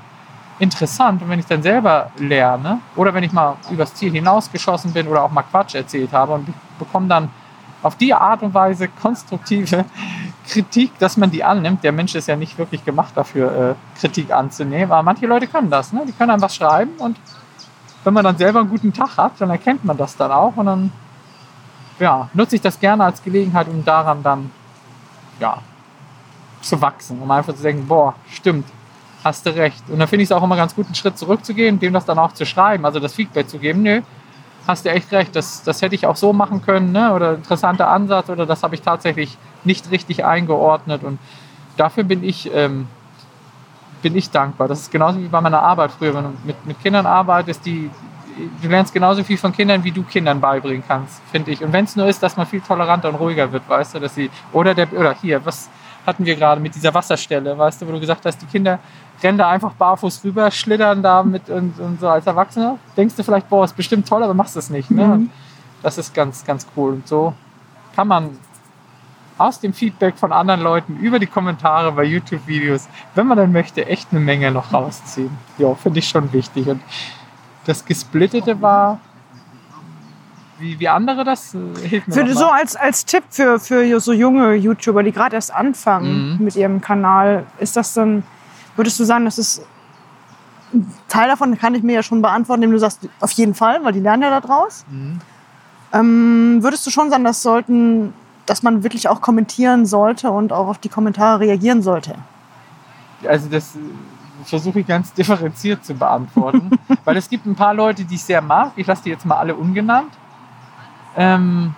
interessant. 0.61 1.21
Und 1.21 1.31
wenn 1.31 1.41
ich 1.41 1.47
dann 1.47 1.63
selber 1.63 2.11
lerne 2.17 2.79
oder 2.95 3.13
wenn 3.13 3.25
ich 3.25 3.33
mal 3.33 3.57
übers 3.71 3.93
Ziel 3.95 4.13
hinausgeschossen 4.13 4.93
bin 4.93 5.09
oder 5.09 5.25
auch 5.25 5.33
mal 5.33 5.43
Quatsch 5.43 5.75
erzählt 5.75 6.13
habe 6.13 6.35
und 6.35 6.49
bekomme 6.79 7.09
dann 7.09 7.29
auf 7.83 7.97
die 7.97 8.15
Art 8.15 8.43
und 8.43 8.55
Weise 8.55 8.89
konstruktive 8.89 9.85
Kritik, 10.49 10.99
dass 10.99 11.17
man 11.17 11.31
die 11.31 11.45
annimmt. 11.45 11.85
Der 11.85 11.93
Mensch 11.93 12.15
ist 12.15 12.29
ja 12.29 12.37
nicht 12.37 12.59
wirklich 12.59 12.85
gemacht 12.85 13.13
dafür, 13.15 13.71
äh, 13.71 13.99
Kritik 13.99 14.31
anzunehmen. 14.33 14.91
Aber 14.91 15.03
manche 15.03 15.27
Leute 15.27 15.47
können 15.47 15.71
das. 15.71 15.93
Ne? 15.93 16.03
Die 16.07 16.13
können 16.13 16.31
einfach 16.31 16.51
schreiben 16.51 16.93
und 16.99 17.17
wenn 18.05 18.15
man 18.15 18.25
dann 18.25 18.37
selber 18.37 18.61
einen 18.61 18.69
guten 18.69 18.93
Tag 18.93 19.17
hat, 19.17 19.33
dann 19.39 19.51
erkennt 19.51 19.85
man 19.85 19.97
das 19.97 20.17
dann 20.17 20.33
auch 20.33 20.57
und 20.57 20.67
dann 20.67 20.93
ja, 21.99 22.29
nutze 22.35 22.57
ich 22.57 22.63
das 22.63 22.81
gerne 22.81 23.05
als 23.05 23.23
Gelegenheit, 23.23 23.69
um 23.69 23.85
daran 23.85 24.23
dann 24.23 24.51
ja, 25.39 25.59
zu 26.61 26.81
wachsen, 26.81 27.21
um 27.21 27.31
einfach 27.31 27.55
zu 27.55 27.63
denken, 27.63 27.87
boah, 27.87 28.15
stimmt, 28.29 28.67
hast 29.23 29.47
du 29.47 29.51
recht. 29.51 29.89
Und 29.89 29.99
dann 29.99 30.09
finde 30.09 30.25
ich 30.25 30.29
es 30.29 30.33
auch 30.33 30.43
immer 30.43 30.57
ganz 30.57 30.75
gut, 30.75 30.87
einen 30.87 30.95
Schritt 30.95 31.17
zurückzugehen, 31.17 31.79
dem 31.79 31.93
das 31.93 32.05
dann 32.05 32.19
auch 32.19 32.33
zu 32.33 32.45
schreiben, 32.45 32.85
also 32.85 32.99
das 32.99 33.15
Feedback 33.15 33.49
zu 33.49 33.59
geben, 33.59 33.83
nö, 33.83 34.03
hast 34.67 34.85
du 34.85 34.91
echt 34.91 35.13
recht, 35.13 35.35
das, 35.35 35.63
das 35.63 35.83
hätte 35.83 35.95
ich 35.95 36.07
auch 36.07 36.17
so 36.17 36.33
machen 36.33 36.63
können, 36.63 36.93
ne? 36.93 37.13
oder 37.13 37.35
interessanter 37.35 37.89
Ansatz, 37.89 38.31
oder 38.31 38.47
das 38.47 38.63
habe 38.63 38.75
ich 38.75 38.83
tatsächlich 38.83 39.37
nicht 39.65 39.91
richtig 39.91 40.25
eingeordnet 40.25 41.05
und 41.05 41.19
dafür 41.77 42.05
bin 42.05 42.23
ich 42.23 42.53
ähm, 42.55 42.87
bin 44.03 44.17
ich 44.17 44.31
dankbar. 44.31 44.69
Das 44.69 44.81
ist 44.81 44.91
genauso 44.91 45.21
wie 45.21 45.29
bei 45.29 45.41
meiner 45.41 45.63
Arbeit 45.63 45.93
früher, 45.93 46.15
wenn 46.15 46.25
du 46.25 46.33
mit, 46.45 46.67
mit 46.67 46.81
Kindern 46.83 47.07
arbeitest, 47.07 47.65
die, 47.65 47.89
du 48.61 48.69
lernst 48.69 48.93
genauso 48.93 49.23
viel 49.25 49.39
von 49.39 49.53
Kindern, 49.53 49.83
wie 49.85 49.93
du 49.93 50.03
Kindern 50.03 50.41
beibringen 50.41 50.83
kannst, 50.87 51.23
finde 51.31 51.53
ich. 51.53 51.63
Und 51.63 51.73
wenn 51.73 51.85
es 51.85 51.97
nur 51.97 52.07
ist, 52.07 52.23
dass 52.23 52.37
man 52.37 52.47
viel 52.47 52.61
toleranter 52.61 53.09
und 53.09 53.15
ruhiger 53.15 53.51
wird, 53.53 53.69
weißt 53.69 53.95
du, 53.95 54.01
dass 54.01 54.15
sie, 54.15 54.31
oder 54.53 54.75
der, 54.75 54.93
oder 54.93 55.15
hier, 55.15 55.45
was 55.45 55.71
hatten 56.07 56.27
wir 56.27 56.35
gerade 56.35 56.61
mit 56.61 56.75
dieser 56.75 56.93
Wasserstelle, 56.93 57.57
weißt 57.57 57.83
du, 57.83 57.89
wo 57.89 57.93
du 57.93 58.01
gesagt 58.01 58.27
hast, 58.27 58.39
die 58.43 58.47
Kinder 58.47 58.81
rennen 59.23 59.39
da 59.39 59.49
einfach 59.49 59.73
barfuß 59.73 60.25
rüber, 60.25 60.51
schlittern 60.51 61.03
da 61.03 61.23
mit 61.23 61.49
und, 61.49 61.79
und 61.79 62.01
so 62.01 62.09
als 62.09 62.27
Erwachsener. 62.27 62.79
Denkst 62.97 63.15
du 63.17 63.23
vielleicht, 63.23 63.49
boah, 63.49 63.65
ist 63.65 63.77
bestimmt 63.77 64.09
toll, 64.09 64.23
aber 64.23 64.35
machst 64.35 64.57
es 64.57 64.71
nicht. 64.71 64.91
Ne? 64.91 65.07
Mhm. 65.07 65.31
Das 65.83 65.99
ist 65.99 66.15
ganz, 66.15 66.45
ganz 66.45 66.67
cool. 66.77 66.95
Und 66.95 67.09
so 67.09 67.35
kann 67.95 68.09
man 68.09 68.31
aus 69.39 69.61
dem 69.61 69.73
Feedback 69.73 70.17
von 70.17 70.33
anderen 70.33 70.61
Leuten 70.61 70.97
über 70.97 71.19
die 71.19 71.27
Kommentare 71.27 71.93
bei 71.93 72.05
YouTube-Videos, 72.05 72.89
wenn 73.15 73.27
man 73.27 73.39
dann 73.39 73.53
möchte, 73.53 73.87
echt 73.87 74.09
eine 74.11 74.21
Menge 74.21 74.51
noch 74.51 74.73
rausziehen. 74.73 75.31
Ja, 75.59 75.75
finde 75.75 75.99
ich 75.99 76.09
schon 76.09 76.33
wichtig. 76.33 76.69
Und 76.69 76.81
das 77.65 77.85
Gesplittete 77.85 78.61
war, 78.61 79.01
wie, 80.59 80.79
wie 80.79 80.89
andere 80.89 81.25
das 81.25 81.55
äh, 81.55 81.59
hilft 81.89 82.09
mir 82.09 82.15
für, 82.15 82.35
So 82.35 82.47
als, 82.47 82.77
als 82.77 83.05
Tipp 83.05 83.25
für, 83.31 83.59
für 83.59 84.01
so 84.01 84.13
junge 84.13 84.55
YouTuber, 84.55 85.03
die 85.03 85.13
gerade 85.13 85.35
erst 85.35 85.53
anfangen 85.53 86.39
mhm. 86.39 86.45
mit 86.45 86.57
ihrem 86.57 86.81
Kanal, 86.81 87.45
ist 87.59 87.77
das 87.77 87.95
dann, 87.95 88.23
würdest 88.77 88.99
du 89.01 89.05
sagen, 89.05 89.25
das 89.25 89.39
ist 89.39 89.63
ein 90.73 90.91
Teil 91.09 91.29
davon 91.29 91.59
kann 91.59 91.75
ich 91.75 91.83
mir 91.83 91.93
ja 91.95 92.03
schon 92.03 92.23
beantworten, 92.23 92.63
indem 92.63 92.73
du 92.73 92.79
sagst, 92.79 93.01
auf 93.21 93.33
jeden 93.33 93.55
Fall, 93.55 93.85
weil 93.85 93.93
die 93.93 94.01
lernen 94.01 94.23
ja 94.23 94.31
da 94.31 94.41
draus. 94.41 94.87
Mhm. 94.91 95.21
Ähm, 95.93 96.59
würdest 96.63 96.87
du 96.87 96.91
schon 96.91 97.11
sagen, 97.11 97.25
das 97.25 97.43
sollten 97.43 98.15
dass 98.47 98.63
man 98.63 98.83
wirklich 98.83 99.09
auch 99.09 99.21
kommentieren 99.21 99.87
sollte 99.87 100.31
und 100.31 100.53
auch 100.53 100.69
auf 100.69 100.79
die 100.79 100.89
Kommentare 100.89 101.41
reagieren 101.41 101.83
sollte? 101.83 102.17
Also 103.27 103.49
das 103.49 103.77
äh, 103.77 103.79
versuche 104.45 104.81
ich 104.81 104.87
ganz 104.87 105.13
differenziert 105.15 105.85
zu 105.85 105.95
beantworten, 105.95 106.71
weil 107.05 107.17
es 107.17 107.29
gibt 107.29 107.47
ein 107.47 107.55
paar 107.55 107.75
Leute, 107.75 108.05
die 108.05 108.17
ich 108.17 108.25
sehr 108.25 108.43
mag. 108.43 108.73
Ich 108.77 108.87
lasse 108.87 109.05
die 109.05 109.11
jetzt 109.11 109.25
mal 109.27 109.37
alle 109.37 109.55
ungenannt. 109.55 110.13
Ähm, 111.17 111.75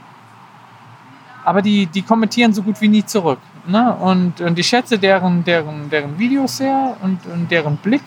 aber 1.44 1.60
die, 1.60 1.86
die 1.86 2.02
kommentieren 2.02 2.54
so 2.54 2.62
gut 2.62 2.80
wie 2.80 2.88
nie 2.88 3.04
zurück. 3.04 3.40
Ne? 3.66 3.94
Und, 3.94 4.40
und 4.40 4.58
ich 4.58 4.66
schätze 4.66 4.98
deren, 4.98 5.44
deren, 5.44 5.88
deren 5.90 6.18
Videos 6.18 6.58
sehr 6.58 6.96
und, 7.02 7.24
und 7.26 7.50
deren 7.50 7.76
Blick, 7.76 8.02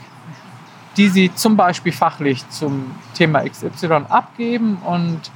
die 0.97 1.09
sie 1.09 1.33
zum 1.33 1.57
Beispiel 1.57 1.91
fachlich 1.91 2.47
zum 2.49 2.95
Thema 3.13 3.43
XY 3.47 4.05
abgeben 4.09 4.77
und 4.85 5.31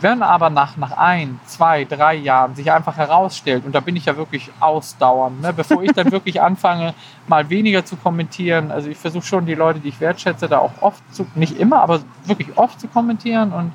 wenn 0.00 0.22
aber 0.22 0.50
nach, 0.50 0.76
nach 0.76 0.92
ein, 0.98 1.40
zwei, 1.46 1.84
drei 1.84 2.14
Jahren 2.14 2.54
sich 2.54 2.70
einfach 2.70 2.96
herausstellt, 2.96 3.64
und 3.64 3.74
da 3.74 3.80
bin 3.80 3.96
ich 3.96 4.04
ja 4.04 4.16
wirklich 4.16 4.50
ausdauernd, 4.60 5.40
ne, 5.40 5.52
bevor 5.52 5.82
ich 5.82 5.92
dann 5.92 6.12
wirklich 6.12 6.42
anfange, 6.42 6.94
mal 7.26 7.48
weniger 7.48 7.84
zu 7.84 7.96
kommentieren, 7.96 8.70
also 8.70 8.90
ich 8.90 8.98
versuche 8.98 9.24
schon 9.24 9.46
die 9.46 9.54
Leute, 9.54 9.80
die 9.80 9.88
ich 9.88 10.00
wertschätze, 10.00 10.48
da 10.48 10.58
auch 10.58 10.72
oft 10.82 11.02
zu, 11.14 11.26
nicht 11.34 11.58
immer, 11.58 11.80
aber 11.80 12.00
wirklich 12.26 12.56
oft 12.58 12.78
zu 12.80 12.88
kommentieren 12.88 13.52
und 13.52 13.72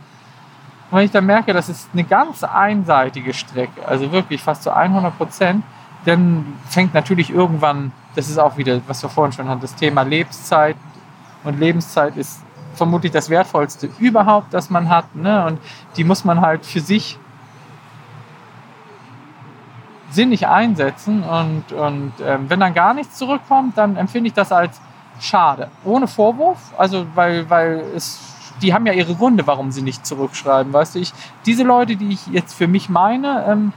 wenn 0.92 1.06
ich 1.06 1.12
dann 1.12 1.26
merke, 1.26 1.54
das 1.54 1.70
ist 1.70 1.90
eine 1.94 2.04
ganz 2.04 2.44
einseitige 2.44 3.34
Strecke, 3.34 3.88
also 3.88 4.12
wirklich 4.12 4.42
fast 4.42 4.64
zu 4.64 4.76
100 4.76 5.18
Prozent, 5.18 5.64
dann 6.06 6.58
fängt 6.68 6.94
natürlich 6.94 7.30
irgendwann, 7.30 7.92
das 8.16 8.30
ist 8.30 8.38
auch 8.38 8.58
wieder, 8.58 8.82
was 8.88 9.04
wir 9.04 9.10
vorhin 9.10 9.34
schon 9.34 9.48
hatten, 9.48 9.62
das 9.62 9.76
Thema 9.76 10.04
Lebenszeit. 10.04 10.76
Und 11.44 11.60
Lebenszeit 11.60 12.18
ist 12.18 12.42
vermutlich 12.74 13.12
das 13.12 13.30
Wertvollste 13.30 13.90
überhaupt, 14.00 14.54
das 14.54 14.70
man 14.70 14.90
hat. 14.90 15.16
Ne? 15.16 15.46
Und 15.46 15.60
die 15.96 16.04
muss 16.04 16.24
man 16.26 16.42
halt 16.42 16.66
für 16.66 16.80
sich 16.80 17.20
sinnig 20.12 20.48
einsetzen. 20.48 21.24
Und, 21.24 21.72
und 21.72 22.14
ähm, 22.26 22.50
wenn 22.50 22.60
dann 22.60 22.74
gar 22.74 22.94
nichts 22.94 23.16
zurückkommt, 23.16 23.78
dann 23.78 23.96
empfinde 23.96 24.30
ich 24.30 24.34
das 24.34 24.52
als 24.52 24.82
schade. 25.20 25.70
Ohne 25.84 26.08
Vorwurf, 26.08 26.74
also 26.78 27.06
weil, 27.14 27.50
weil 27.50 27.84
es, 27.96 28.20
die 28.62 28.74
haben 28.74 28.86
ja 28.86 28.94
ihre 28.94 29.16
Gründe, 29.16 29.46
warum 29.48 29.72
sie 29.72 29.82
nicht 29.82 30.06
zurückschreiben. 30.06 30.72
Weißt 30.72 30.96
du, 30.96 31.00
ich, 31.00 31.14
diese 31.46 31.64
Leute, 31.64 31.96
die 31.96 32.10
ich 32.10 32.28
jetzt 32.28 32.54
für 32.54 32.68
mich 32.68 32.90
meine, 32.90 33.46
ähm, 33.48 33.74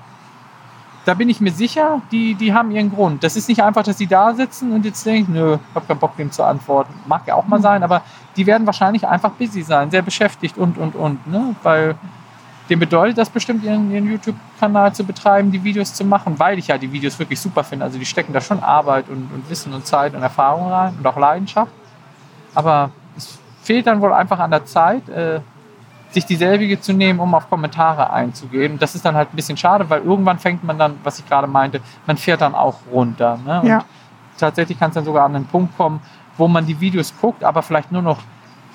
da 1.05 1.15
bin 1.15 1.29
ich 1.29 1.41
mir 1.41 1.51
sicher, 1.51 2.01
die, 2.13 2.35
die 2.35 2.55
haben 2.55 2.71
ihren 2.71 2.93
Grund. 2.93 3.25
Das 3.25 3.37
ist 3.37 3.49
nicht 3.49 3.63
einfach, 3.63 3.83
dass 3.83 3.99
sie 3.99 4.07
da 4.07 4.35
sitzen 4.35 4.73
und 4.73 4.85
jetzt 4.85 5.05
denken, 5.05 5.33
nö, 5.33 5.55
ich 5.55 5.75
habe 5.75 5.87
keinen 5.87 5.99
Bock, 5.99 6.17
dem 6.17 6.31
zu 6.31 6.45
antworten. 6.45 6.95
Mag 7.07 7.23
ja 7.27 7.35
auch 7.35 7.47
mal 7.47 7.57
hm. 7.57 7.63
sein, 7.63 7.83
aber 7.83 8.03
die 8.37 8.47
werden 8.47 8.67
wahrscheinlich 8.67 9.07
einfach 9.07 9.31
busy 9.33 9.63
sein, 9.63 9.91
sehr 9.91 10.03
beschäftigt 10.03 10.59
und, 10.59 10.79
und, 10.79 10.95
und. 10.95 11.27
Ne? 11.27 11.57
Weil 11.63 11.97
dem 12.71 12.79
bedeutet 12.79 13.19
das 13.19 13.29
bestimmt, 13.29 13.65
ihren, 13.65 13.91
ihren 13.91 14.09
YouTube-Kanal 14.09 14.95
zu 14.95 15.05
betreiben, 15.05 15.51
die 15.51 15.65
Videos 15.65 15.93
zu 15.95 16.05
machen, 16.05 16.39
weil 16.39 16.59
ich 16.59 16.69
ja 16.69 16.79
die 16.79 16.93
Videos 16.93 17.19
wirklich 17.19 17.41
super 17.41 17.65
finde. 17.65 17.85
Also 17.85 17.99
die 17.99 18.07
stecken 18.07 18.33
da 18.33 18.41
schon 18.41 18.61
Arbeit 18.61 19.09
und, 19.09 19.29
und 19.35 19.51
Wissen 19.51 19.75
und 19.75 19.87
Zeit 19.87 20.15
und 20.15 20.23
Erfahrung 20.23 20.71
rein 20.71 20.95
und 20.97 21.07
auch 21.07 21.17
Leidenschaft. 21.17 21.73
Aber 22.55 22.91
fehlt 23.63 23.87
dann 23.87 24.01
wohl 24.01 24.13
einfach 24.13 24.39
an 24.39 24.51
der 24.51 24.65
Zeit, 24.65 25.09
äh, 25.09 25.41
sich 26.11 26.27
dieselbige 26.27 26.79
zu 26.81 26.93
nehmen, 26.93 27.21
um 27.21 27.35
auf 27.35 27.49
Kommentare 27.49 28.11
einzugehen. 28.13 28.79
Das 28.79 28.95
ist 28.95 29.05
dann 29.05 29.15
halt 29.15 29.33
ein 29.33 29.37
bisschen 29.37 29.57
schade, 29.57 29.89
weil 29.89 30.03
irgendwann 30.03 30.39
fängt 30.39 30.63
man 30.63 30.79
dann, 30.79 30.99
was 31.05 31.19
ich 31.19 31.27
gerade 31.27 31.47
meinte, 31.47 31.81
man 32.07 32.17
fährt 32.19 32.43
dann 32.43 32.55
auch 32.55 32.77
runter. 32.93 33.39
Ne? 33.47 33.63
Ja. 33.65 33.85
tatsächlich 34.39 34.79
kann 34.79 34.89
es 34.91 34.95
dann 34.95 35.05
sogar 35.05 35.25
an 35.25 35.37
einen 35.37 35.47
Punkt 35.47 35.77
kommen, 35.77 36.01
wo 36.37 36.49
man 36.49 36.67
die 36.67 36.79
Videos 36.81 37.15
guckt, 37.21 37.45
aber 37.45 37.63
vielleicht 37.63 37.93
nur 37.93 38.03
noch 38.03 38.19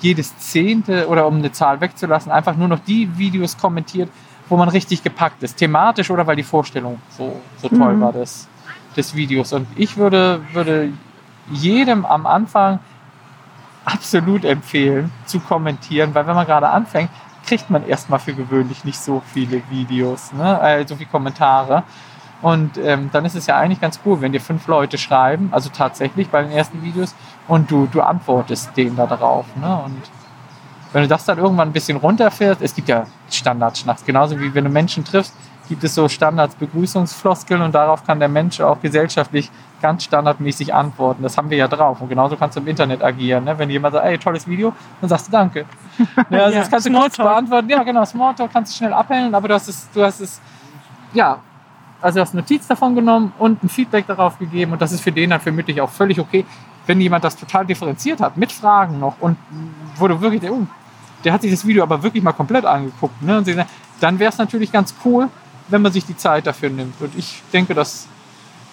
jedes 0.00 0.36
Zehnte 0.38 1.06
oder 1.08 1.26
um 1.26 1.36
eine 1.36 1.52
Zahl 1.52 1.80
wegzulassen, 1.80 2.32
einfach 2.32 2.56
nur 2.56 2.68
noch 2.68 2.78
die 2.80 3.16
Videos 3.18 3.56
kommentiert, 3.58 4.08
wo 4.48 4.56
man 4.56 4.68
richtig 4.68 5.02
gepackt 5.02 5.42
ist, 5.42 5.56
thematisch 5.58 6.10
oder 6.10 6.26
weil 6.26 6.36
die 6.36 6.42
Vorstellung 6.44 7.00
so, 7.10 7.40
so 7.60 7.68
toll 7.68 7.94
Mhm. 7.94 8.00
war 8.00 8.12
des, 8.12 8.48
des 8.96 9.14
Videos. 9.14 9.52
Und 9.52 9.66
ich 9.76 9.96
würde, 9.96 10.40
würde 10.52 10.92
jedem 11.50 12.04
am 12.06 12.26
Anfang 12.26 12.78
absolut 13.84 14.44
empfehlen 14.44 15.12
zu 15.24 15.40
kommentieren, 15.40 16.14
weil 16.14 16.26
wenn 16.26 16.34
man 16.34 16.46
gerade 16.46 16.68
anfängt, 16.68 17.10
kriegt 17.46 17.70
man 17.70 17.86
erstmal 17.86 18.18
für 18.18 18.34
gewöhnlich 18.34 18.84
nicht 18.84 19.00
so 19.00 19.22
viele 19.32 19.62
Videos, 19.70 20.32
ne? 20.32 20.60
äh, 20.62 20.86
so 20.86 20.96
viele 20.96 21.08
Kommentare. 21.08 21.82
Und 22.40 22.78
ähm, 22.78 23.10
dann 23.12 23.24
ist 23.24 23.34
es 23.34 23.46
ja 23.46 23.56
eigentlich 23.56 23.80
ganz 23.80 23.98
cool, 24.04 24.20
wenn 24.20 24.32
dir 24.32 24.40
fünf 24.40 24.66
Leute 24.68 24.98
schreiben, 24.98 25.48
also 25.50 25.70
tatsächlich 25.70 26.28
bei 26.28 26.42
den 26.42 26.52
ersten 26.52 26.82
Videos, 26.82 27.14
und 27.48 27.70
du, 27.70 27.88
du 27.90 28.00
antwortest 28.02 28.76
denen 28.76 28.96
da 28.96 29.06
drauf. 29.06 29.46
Ne? 29.56 29.82
Und 29.84 30.02
wenn 30.92 31.02
du 31.02 31.08
das 31.08 31.24
dann 31.24 31.38
irgendwann 31.38 31.68
ein 31.70 31.72
bisschen 31.72 31.96
runterfährst, 31.96 32.62
es 32.62 32.74
gibt 32.74 32.88
ja 32.88 33.06
Standardschnacks, 33.30 34.04
genauso 34.04 34.38
wie 34.38 34.54
wenn 34.54 34.64
du 34.64 34.70
Menschen 34.70 35.04
triffst, 35.04 35.34
gibt 35.68 35.84
es 35.84 35.94
so 35.94 36.08
Standards 36.08 36.54
Begrüßungsfloskeln 36.54 37.60
und 37.60 37.74
darauf 37.74 38.04
kann 38.04 38.20
der 38.20 38.28
Mensch 38.28 38.60
auch 38.60 38.80
gesellschaftlich 38.80 39.50
ganz 39.80 40.04
standardmäßig 40.04 40.74
antworten. 40.74 41.22
Das 41.22 41.36
haben 41.36 41.50
wir 41.50 41.56
ja 41.56 41.68
drauf. 41.68 42.00
Und 42.00 42.08
genauso 42.08 42.36
kannst 42.36 42.56
du 42.56 42.60
im 42.60 42.66
Internet 42.66 43.02
agieren. 43.02 43.44
Ne? 43.44 43.58
Wenn 43.58 43.70
jemand 43.70 43.94
sagt, 43.94 44.06
ey, 44.06 44.18
tolles 44.18 44.46
Video, 44.46 44.72
dann 45.00 45.08
sagst 45.08 45.28
du 45.28 45.32
Danke. 45.32 45.66
Ja, 46.30 46.38
also 46.44 46.54
Ja, 46.54 46.60
das 46.60 46.70
kannst 46.70 46.86
du 46.86 46.92
kurz 46.92 47.16
beantworten. 47.16 47.68
Ja, 47.68 47.82
genau, 47.82 48.04
Smalltalk 48.04 48.52
kannst 48.52 48.72
du 48.72 48.78
schnell 48.78 48.92
abhängen, 48.92 49.34
aber 49.34 49.48
du 49.48 49.54
hast 49.54 49.68
es, 49.68 49.88
du 49.92 50.02
hast 50.02 50.20
es, 50.20 50.40
ja, 51.12 51.38
also 52.00 52.16
du 52.16 52.22
hast 52.22 52.34
Notiz 52.34 52.66
davon 52.66 52.94
genommen 52.94 53.32
und 53.38 53.62
ein 53.62 53.68
Feedback 53.68 54.06
darauf 54.06 54.38
gegeben 54.38 54.72
und 54.72 54.80
das 54.80 54.92
ist 54.92 55.00
für 55.00 55.12
den 55.12 55.30
dann 55.30 55.40
vermutlich 55.40 55.80
auch 55.80 55.90
völlig 55.90 56.20
okay, 56.20 56.44
wenn 56.86 57.00
jemand 57.00 57.24
das 57.24 57.36
total 57.36 57.66
differenziert 57.66 58.20
hat, 58.20 58.36
mit 58.36 58.52
Fragen 58.52 58.98
noch 59.00 59.16
und 59.20 59.36
wo 59.96 60.06
du 60.06 60.20
wirklich, 60.20 60.40
denkst, 60.40 60.56
oh, 60.56 60.66
der 61.24 61.32
hat 61.32 61.42
sich 61.42 61.50
das 61.50 61.66
Video 61.66 61.82
aber 61.82 62.02
wirklich 62.02 62.22
mal 62.22 62.32
komplett 62.32 62.64
angeguckt, 62.64 63.20
ne? 63.22 63.38
und 63.38 63.66
dann 64.00 64.18
wäre 64.18 64.30
es 64.30 64.38
natürlich 64.38 64.70
ganz 64.70 64.94
cool, 65.04 65.28
wenn 65.68 65.82
man 65.82 65.92
sich 65.92 66.06
die 66.06 66.16
Zeit 66.16 66.46
dafür 66.46 66.70
nimmt 66.70 67.00
und 67.00 67.16
ich 67.16 67.42
denke, 67.52 67.74
das 67.74 68.06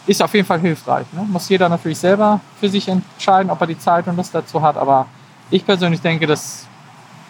ist 0.07 0.21
auf 0.21 0.33
jeden 0.33 0.45
Fall 0.45 0.59
hilfreich. 0.59 1.05
Ne? 1.13 1.25
Muss 1.27 1.49
jeder 1.49 1.69
natürlich 1.69 1.97
selber 1.97 2.39
für 2.59 2.69
sich 2.69 2.87
entscheiden, 2.87 3.49
ob 3.49 3.59
er 3.61 3.67
die 3.67 3.77
Zeit 3.77 4.07
und 4.07 4.17
Lust 4.17 4.33
dazu 4.33 4.61
hat, 4.61 4.77
aber 4.77 5.07
ich 5.49 5.65
persönlich 5.65 6.01
denke, 6.01 6.27
das 6.27 6.67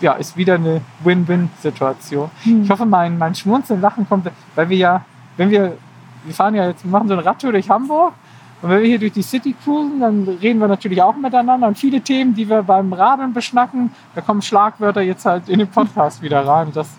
ja, 0.02 0.14
ist 0.14 0.36
wieder 0.36 0.56
eine 0.56 0.82
Win-Win-Situation. 1.04 2.30
Ich 2.64 2.70
hoffe, 2.70 2.86
mein, 2.86 3.18
mein 3.18 3.34
Schmunzeln, 3.34 3.82
Lachen 3.82 4.08
kommt, 4.08 4.30
weil 4.56 4.70
wir 4.70 4.78
ja, 4.78 5.06
wenn 5.38 5.50
wir, 5.50 5.78
wir 6.24 6.34
fahren 6.34 6.56
ja 6.56 6.68
jetzt, 6.68 6.84
wir 6.84 6.92
machen 6.92 7.08
so 7.08 7.14
eine 7.14 7.26
Radtour 7.26 7.52
durch 7.52 7.70
Hamburg 7.70 8.14
und 8.62 8.70
wenn 8.70 8.82
wir 8.82 8.88
hier 8.88 9.00
durch 9.00 9.14
die 9.14 9.22
City 9.22 9.56
cruisen, 9.64 10.00
dann 10.00 10.24
reden 10.42 10.60
wir 10.60 10.68
natürlich 10.68 11.02
auch 11.02 11.16
miteinander 11.16 11.68
und 11.68 11.78
viele 11.78 12.02
Themen, 12.02 12.34
die 12.34 12.50
wir 12.50 12.64
beim 12.64 12.92
Radeln 12.94 13.34
beschnacken, 13.34 13.92
da 14.16 14.22
kommen 14.22 14.42
Schlagwörter 14.42 15.02
jetzt 15.02 15.26
halt 15.26 15.50
in 15.50 15.60
den 15.60 15.68
Podcast 15.68 16.22
wieder 16.22 16.46
rein. 16.46 16.68
Und 16.68 16.76
das 16.76 16.90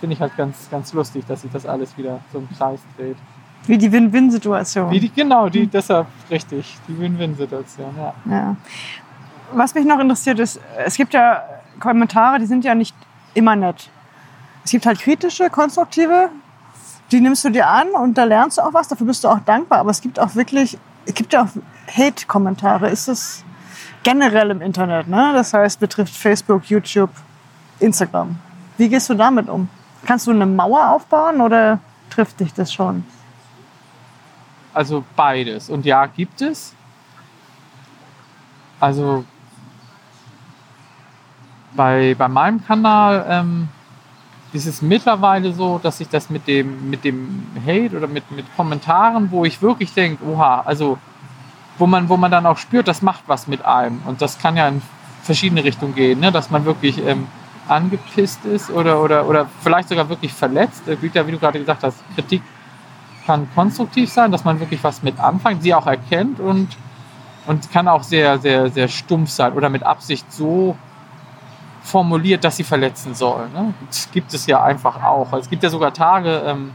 finde 0.00 0.14
ich 0.14 0.20
halt 0.20 0.36
ganz, 0.36 0.68
ganz 0.70 0.92
lustig, 0.92 1.24
dass 1.26 1.42
sich 1.42 1.50
das 1.50 1.64
alles 1.64 1.96
wieder 1.96 2.20
so 2.32 2.38
im 2.38 2.48
Kreis 2.56 2.80
dreht. 2.96 3.16
Wie 3.66 3.78
die 3.78 3.90
Win-Win-Situation. 3.90 4.90
Wie 4.90 5.00
die, 5.00 5.10
genau, 5.10 5.48
die, 5.48 5.66
deshalb 5.66 6.06
richtig, 6.30 6.76
die 6.88 6.98
Win-Win-Situation, 6.98 7.94
ja. 7.96 8.14
Ja. 8.30 8.56
Was 9.52 9.74
mich 9.74 9.84
noch 9.84 9.98
interessiert 9.98 10.38
ist, 10.38 10.60
es 10.84 10.96
gibt 10.96 11.14
ja 11.14 11.42
Kommentare, 11.80 12.38
die 12.38 12.46
sind 12.46 12.64
ja 12.64 12.74
nicht 12.74 12.94
immer 13.34 13.56
nett. 13.56 13.90
Es 14.64 14.70
gibt 14.70 14.86
halt 14.86 14.98
kritische, 14.98 15.50
konstruktive, 15.50 16.30
die 17.12 17.20
nimmst 17.20 17.44
du 17.44 17.50
dir 17.50 17.68
an 17.68 17.90
und 17.90 18.18
da 18.18 18.24
lernst 18.24 18.58
du 18.58 18.62
auch 18.62 18.74
was, 18.74 18.88
dafür 18.88 19.06
bist 19.06 19.22
du 19.24 19.28
auch 19.28 19.40
dankbar. 19.40 19.78
Aber 19.78 19.90
es 19.90 20.00
gibt 20.00 20.18
auch 20.18 20.34
wirklich, 20.34 20.78
es 21.04 21.14
gibt 21.14 21.32
ja 21.32 21.44
auch 21.44 21.48
Hate-Kommentare. 21.96 22.88
Ist 22.88 23.08
das 23.08 23.44
generell 24.02 24.50
im 24.50 24.60
Internet, 24.60 25.08
ne? 25.08 25.32
Das 25.34 25.52
heißt, 25.52 25.78
betrifft 25.78 26.14
Facebook, 26.14 26.64
YouTube, 26.64 27.10
Instagram. 27.78 28.36
Wie 28.76 28.88
gehst 28.88 29.08
du 29.08 29.14
damit 29.14 29.48
um? 29.48 29.68
Kannst 30.04 30.26
du 30.26 30.30
eine 30.32 30.46
Mauer 30.46 30.90
aufbauen 30.90 31.40
oder 31.40 31.78
trifft 32.10 32.40
dich 32.40 32.52
das 32.52 32.72
schon? 32.72 33.04
Also 34.76 35.04
beides. 35.16 35.70
Und 35.70 35.86
ja, 35.86 36.04
gibt 36.04 36.42
es. 36.42 36.74
Also 38.78 39.24
bei, 41.74 42.14
bei 42.18 42.28
meinem 42.28 42.62
Kanal 42.62 43.24
ähm, 43.26 43.68
ist 44.52 44.66
es 44.66 44.82
mittlerweile 44.82 45.54
so, 45.54 45.78
dass 45.82 45.98
ich 46.00 46.10
das 46.10 46.28
mit 46.28 46.46
dem, 46.46 46.90
mit 46.90 47.04
dem 47.04 47.46
Hate 47.66 47.96
oder 47.96 48.06
mit, 48.06 48.30
mit 48.30 48.44
Kommentaren, 48.54 49.30
wo 49.30 49.46
ich 49.46 49.62
wirklich 49.62 49.94
denke, 49.94 50.22
oha, 50.26 50.60
also 50.66 50.98
wo 51.78 51.86
man, 51.86 52.10
wo 52.10 52.18
man 52.18 52.30
dann 52.30 52.44
auch 52.44 52.58
spürt, 52.58 52.86
das 52.86 53.00
macht 53.00 53.22
was 53.28 53.46
mit 53.46 53.64
einem. 53.64 54.02
Und 54.04 54.20
das 54.20 54.38
kann 54.38 54.58
ja 54.58 54.68
in 54.68 54.82
verschiedene 55.22 55.64
Richtungen 55.64 55.94
gehen, 55.94 56.20
ne? 56.20 56.30
dass 56.30 56.50
man 56.50 56.66
wirklich 56.66 57.02
ähm, 57.02 57.28
angepisst 57.66 58.44
ist 58.44 58.68
oder, 58.68 59.02
oder, 59.02 59.26
oder 59.26 59.48
vielleicht 59.62 59.88
sogar 59.88 60.10
wirklich 60.10 60.34
verletzt. 60.34 60.82
Gibt 61.00 61.14
ja, 61.14 61.26
wie 61.26 61.32
du 61.32 61.38
gerade 61.38 61.60
gesagt 61.60 61.82
hast, 61.82 61.96
Kritik 62.14 62.42
kann 63.26 63.48
konstruktiv 63.54 64.10
sein, 64.10 64.30
dass 64.30 64.44
man 64.44 64.60
wirklich 64.60 64.82
was 64.84 65.02
mit 65.02 65.18
anfängt, 65.18 65.62
sie 65.62 65.74
auch 65.74 65.86
erkennt 65.86 66.40
und, 66.40 66.68
und 67.46 67.70
kann 67.72 67.88
auch 67.88 68.02
sehr, 68.02 68.38
sehr, 68.38 68.70
sehr 68.70 68.88
stumpf 68.88 69.30
sein 69.30 69.52
oder 69.52 69.68
mit 69.68 69.82
Absicht 69.82 70.30
so 70.32 70.76
formuliert, 71.82 72.44
dass 72.44 72.56
sie 72.56 72.64
verletzen 72.64 73.14
soll. 73.14 73.48
Ne? 73.54 73.74
Das 73.86 74.10
gibt 74.10 74.32
es 74.34 74.46
ja 74.46 74.62
einfach 74.62 75.02
auch. 75.02 75.32
Es 75.34 75.48
gibt 75.48 75.62
ja 75.62 75.70
sogar 75.70 75.92
Tage, 75.92 76.42
ähm, 76.44 76.72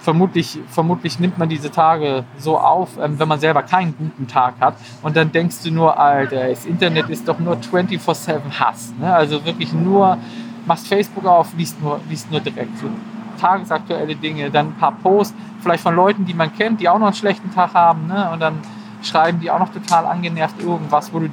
vermutlich, 0.00 0.58
vermutlich 0.68 1.20
nimmt 1.20 1.38
man 1.38 1.48
diese 1.48 1.70
Tage 1.70 2.24
so 2.38 2.58
auf, 2.58 2.96
ähm, 3.00 3.18
wenn 3.18 3.28
man 3.28 3.40
selber 3.40 3.62
keinen 3.62 3.96
guten 3.96 4.26
Tag 4.26 4.54
hat. 4.60 4.74
Und 5.02 5.16
dann 5.16 5.30
denkst 5.32 5.62
du 5.62 5.70
nur, 5.70 5.98
Alter, 5.98 6.48
das 6.48 6.64
Internet 6.64 7.08
ist 7.08 7.28
doch 7.28 7.38
nur 7.38 7.56
24-7 7.56 8.58
Hass. 8.58 8.92
Ne? 8.98 9.12
Also 9.12 9.44
wirklich 9.44 9.72
nur, 9.72 10.18
machst 10.66 10.88
Facebook 10.88 11.26
auf, 11.26 11.54
liest 11.56 11.80
nur, 11.80 12.00
liest 12.08 12.30
nur 12.30 12.40
direkt 12.40 12.78
so 12.78 12.88
tagesaktuelle 13.38 14.16
Dinge, 14.16 14.50
dann 14.50 14.68
ein 14.68 14.74
paar 14.74 14.92
Posts, 14.92 15.34
vielleicht 15.60 15.82
von 15.82 15.94
Leuten, 15.94 16.24
die 16.24 16.34
man 16.34 16.54
kennt, 16.54 16.80
die 16.80 16.88
auch 16.88 16.98
noch 16.98 17.06
einen 17.06 17.16
schlechten 17.16 17.52
Tag 17.52 17.74
haben. 17.74 18.06
Ne? 18.06 18.30
Und 18.32 18.40
dann 18.40 18.58
schreiben 19.02 19.40
die 19.40 19.50
auch 19.50 19.58
noch 19.58 19.72
total 19.72 20.06
angenervt 20.06 20.60
irgendwas, 20.60 21.12
wo 21.12 21.20
du 21.20 21.30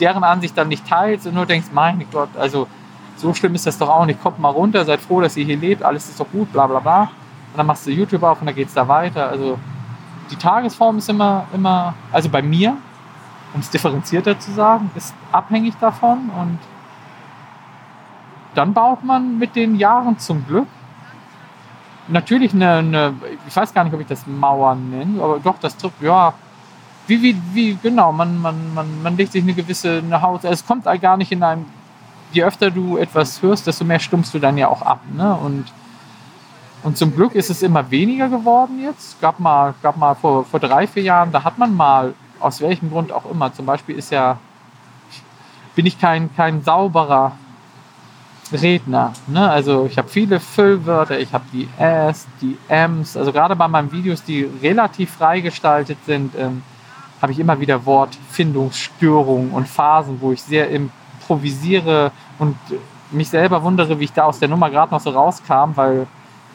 deren 0.00 0.24
Ansicht 0.24 0.56
dann 0.56 0.68
nicht 0.68 0.86
teilst 0.86 1.26
und 1.26 1.34
nur 1.34 1.46
denkst, 1.46 1.68
mein 1.72 2.04
Gott, 2.12 2.28
also 2.38 2.66
so 3.16 3.32
schlimm 3.32 3.54
ist 3.54 3.66
das 3.66 3.78
doch 3.78 3.88
auch 3.88 4.04
nicht. 4.04 4.22
Kommt 4.22 4.38
mal 4.38 4.50
runter, 4.50 4.84
seid 4.84 5.00
froh, 5.00 5.20
dass 5.20 5.36
ihr 5.36 5.44
hier 5.44 5.56
lebt, 5.56 5.82
alles 5.82 6.08
ist 6.08 6.20
doch 6.20 6.30
gut, 6.30 6.52
bla 6.52 6.66
bla 6.66 6.80
bla. 6.80 7.02
Und 7.02 7.56
dann 7.56 7.66
machst 7.66 7.86
du 7.86 7.90
YouTube 7.90 8.22
auf 8.22 8.40
und 8.40 8.46
dann 8.46 8.54
geht 8.54 8.68
es 8.68 8.74
da 8.74 8.86
weiter. 8.86 9.28
Also 9.30 9.58
die 10.30 10.36
Tagesform 10.36 10.98
ist 10.98 11.08
immer, 11.08 11.46
immer, 11.54 11.94
also 12.12 12.28
bei 12.28 12.42
mir, 12.42 12.76
um 13.54 13.60
es 13.60 13.70
differenzierter 13.70 14.38
zu 14.38 14.52
sagen, 14.52 14.90
ist 14.94 15.14
abhängig 15.32 15.74
davon 15.80 16.30
und 16.38 16.58
dann 18.54 18.72
baut 18.72 19.04
man 19.04 19.38
mit 19.38 19.54
den 19.54 19.76
Jahren 19.76 20.18
zum 20.18 20.46
Glück 20.46 20.66
natürlich 22.08 22.52
eine, 22.54 22.74
eine 22.74 23.14
ich 23.46 23.54
weiß 23.54 23.72
gar 23.74 23.84
nicht, 23.84 23.94
ob 23.94 24.00
ich 24.00 24.06
das 24.06 24.26
Mauern 24.26 24.90
nenne, 24.90 25.22
aber 25.22 25.38
doch, 25.38 25.58
das 25.58 25.76
trifft, 25.76 26.00
ja, 26.02 26.34
wie, 27.06 27.22
wie, 27.22 27.36
wie, 27.52 27.78
genau, 27.82 28.12
man, 28.12 28.40
man, 28.40 28.74
man, 28.74 29.02
man 29.02 29.16
legt 29.16 29.32
sich 29.32 29.42
eine 29.42 29.54
gewisse 29.54 29.98
eine 29.98 30.22
Haut, 30.22 30.44
es 30.44 30.66
kommt 30.66 30.84
gar 31.00 31.16
nicht 31.16 31.32
in 31.32 31.42
einem, 31.42 31.66
je 32.32 32.44
öfter 32.44 32.70
du 32.70 32.96
etwas 32.96 33.42
hörst, 33.42 33.66
desto 33.66 33.84
mehr 33.84 34.00
stumpfst 34.00 34.34
du 34.34 34.38
dann 34.38 34.58
ja 34.58 34.68
auch 34.68 34.82
ab, 34.82 35.00
ne, 35.14 35.34
und 35.34 35.66
und 36.86 36.96
zum 36.96 37.16
Glück 37.16 37.34
ist 37.34 37.50
es 37.50 37.62
immer 37.62 37.90
weniger 37.90 38.28
geworden 38.28 38.80
jetzt. 38.80 39.20
Gab 39.20 39.40
mal, 39.40 39.74
gab 39.82 39.96
mal 39.96 40.14
vor, 40.14 40.44
vor 40.44 40.60
drei, 40.60 40.86
vier 40.86 41.02
Jahren, 41.02 41.32
da 41.32 41.42
hat 41.42 41.58
man 41.58 41.74
mal, 41.74 42.14
aus 42.38 42.60
welchem 42.60 42.90
Grund 42.90 43.10
auch 43.10 43.28
immer, 43.28 43.52
zum 43.52 43.66
Beispiel 43.66 43.96
ist 43.96 44.12
ja, 44.12 44.38
bin 45.74 45.84
ich 45.84 45.98
kein, 45.98 46.32
kein 46.36 46.62
sauberer 46.62 47.32
Redner. 48.52 49.12
Ne? 49.26 49.48
Also 49.48 49.86
ich 49.86 49.98
habe 49.98 50.08
viele 50.08 50.40
Füllwörter, 50.40 51.18
ich 51.18 51.32
habe 51.32 51.44
die 51.52 51.68
S, 51.78 52.26
die 52.40 52.56
Ms. 52.68 53.16
Also 53.16 53.32
gerade 53.32 53.56
bei 53.56 53.68
meinen 53.68 53.92
Videos, 53.92 54.22
die 54.22 54.48
relativ 54.62 55.12
frei 55.12 55.40
gestaltet 55.40 55.98
sind, 56.06 56.34
ähm, 56.36 56.62
habe 57.20 57.32
ich 57.32 57.38
immer 57.38 57.58
wieder 57.60 57.84
Wortfindungsstörungen 57.86 59.50
und 59.50 59.68
Phasen, 59.68 60.20
wo 60.20 60.32
ich 60.32 60.42
sehr 60.42 60.70
improvisiere 60.70 62.12
und 62.38 62.56
mich 63.10 63.28
selber 63.28 63.62
wundere, 63.62 63.98
wie 63.98 64.04
ich 64.04 64.12
da 64.12 64.24
aus 64.24 64.38
der 64.38 64.48
Nummer 64.48 64.70
gerade 64.70 64.92
noch 64.92 65.00
so 65.00 65.10
rauskam, 65.10 65.72
weil 65.74 66.06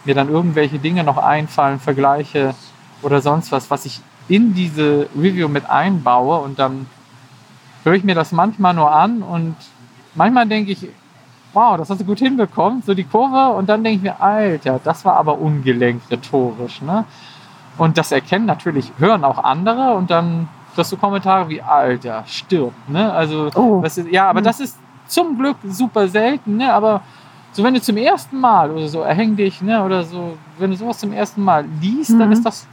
mir 0.06 0.16
dann 0.16 0.30
irgendwelche 0.30 0.80
Dinge 0.80 1.04
noch 1.04 1.18
einfallen, 1.18 1.80
Vergleiche 1.80 2.56
oder 3.02 3.22
sonst 3.22 3.52
was, 3.52 3.70
was 3.70 3.86
ich 3.86 4.02
in 4.28 4.54
diese 4.54 5.08
Review 5.16 5.48
mit 5.48 5.70
einbaue 5.70 6.40
und 6.40 6.60
dann 6.60 6.88
höre 7.84 7.94
ich 7.94 8.04
mir 8.04 8.16
das 8.16 8.32
manchmal 8.32 8.74
nur 8.74 8.92
an 8.92 9.24
und 9.24 9.56
manchmal 10.16 10.48
denke 10.48 10.72
ich, 10.72 10.88
wow, 11.54 11.78
das 11.78 11.90
hast 11.90 12.02
du 12.02 12.06
gut 12.06 12.20
hinbekommen, 12.20 12.82
so 12.82 12.94
die 12.94 13.04
Kurve 13.04 13.56
und 13.56 13.68
dann 13.68 13.84
denke 13.84 13.98
ich 13.98 14.04
mir, 14.04 14.22
Alter, 14.22 14.80
das 14.84 15.04
war 15.06 15.16
aber 15.18 15.38
ungelenkt 15.40 16.10
rhetorisch, 16.12 16.82
ne? 16.82 17.06
Und 17.78 17.98
das 17.98 18.12
erkennen 18.12 18.46
natürlich, 18.46 18.92
hören 19.00 19.24
auch 19.24 19.44
andere 19.44 19.94
und 19.96 20.10
dann 20.12 20.48
kriegst 20.76 20.92
du 20.92 20.98
Kommentare 20.98 21.50
wie, 21.50 21.62
Alter, 21.62 22.24
stirb, 22.28 22.74
ne? 22.88 23.12
Also, 23.12 23.50
Oh. 23.56 23.82
ist, 23.84 23.98
ja, 24.10 24.30
aber 24.30 24.40
Hm. 24.40 24.46
das 24.46 24.60
ist 24.60 24.78
zum 25.08 25.38
Glück 25.38 25.58
super 25.68 26.08
selten, 26.08 26.58
ne? 26.58 26.74
Aber 26.74 27.02
so, 27.54 27.64
wenn 27.64 27.74
du 27.74 27.82
zum 27.82 27.98
ersten 27.98 28.40
Mal 28.40 28.72
oder 28.72 28.88
so 28.88 29.02
erhäng 29.02 29.36
dich, 29.36 29.62
ne? 29.62 29.84
Oder 29.84 30.04
so, 30.04 30.38
wenn 30.58 30.72
du 30.72 30.78
sowas 30.78 31.00
zum 31.00 31.12
ersten 31.12 31.44
Mal 31.44 31.66
liest, 31.82 32.12
dann 32.12 32.28
Mhm. 32.28 32.32
ist 32.34 32.46
das 32.46 32.66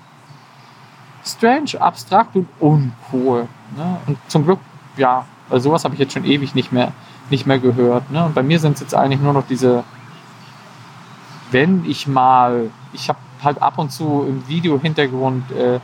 strange, 1.24 1.80
abstrakt 1.80 2.36
und 2.36 2.48
uncool, 2.60 3.48
ne? 3.76 3.96
Und 4.06 4.18
zum 4.28 4.44
Glück, 4.44 4.60
ja, 4.96 5.24
Weil 5.50 5.60
sowas 5.60 5.82
habe 5.84 5.94
ich 5.94 6.00
jetzt 6.00 6.12
schon 6.12 6.26
ewig 6.26 6.54
nicht 6.54 6.72
mehr, 6.72 6.92
nicht 7.30 7.46
mehr 7.46 7.58
gehört. 7.58 8.10
Ne? 8.10 8.24
Und 8.24 8.34
bei 8.34 8.42
mir 8.42 8.58
sind 8.58 8.74
es 8.74 8.80
jetzt 8.80 8.94
eigentlich 8.94 9.20
nur 9.20 9.32
noch 9.32 9.46
diese, 9.46 9.84
wenn 11.50 11.84
ich 11.84 12.06
mal, 12.06 12.70
ich 12.92 13.08
habe 13.08 13.18
halt 13.42 13.62
ab 13.62 13.78
und 13.78 13.90
zu 13.90 14.24
im 14.28 14.46
Video-Hintergrund 14.48 15.50
äh, 15.52 15.80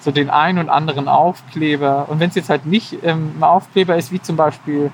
so 0.00 0.10
den 0.10 0.30
einen 0.30 0.58
und 0.58 0.68
anderen 0.68 1.08
Aufkleber. 1.08 2.06
Und 2.08 2.20
wenn 2.20 2.28
es 2.30 2.36
jetzt 2.36 2.50
halt 2.50 2.66
nicht 2.66 2.98
ähm, 3.02 3.32
ein 3.38 3.42
Aufkleber 3.42 3.96
ist, 3.96 4.12
wie 4.12 4.20
zum 4.20 4.36
Beispiel 4.36 4.90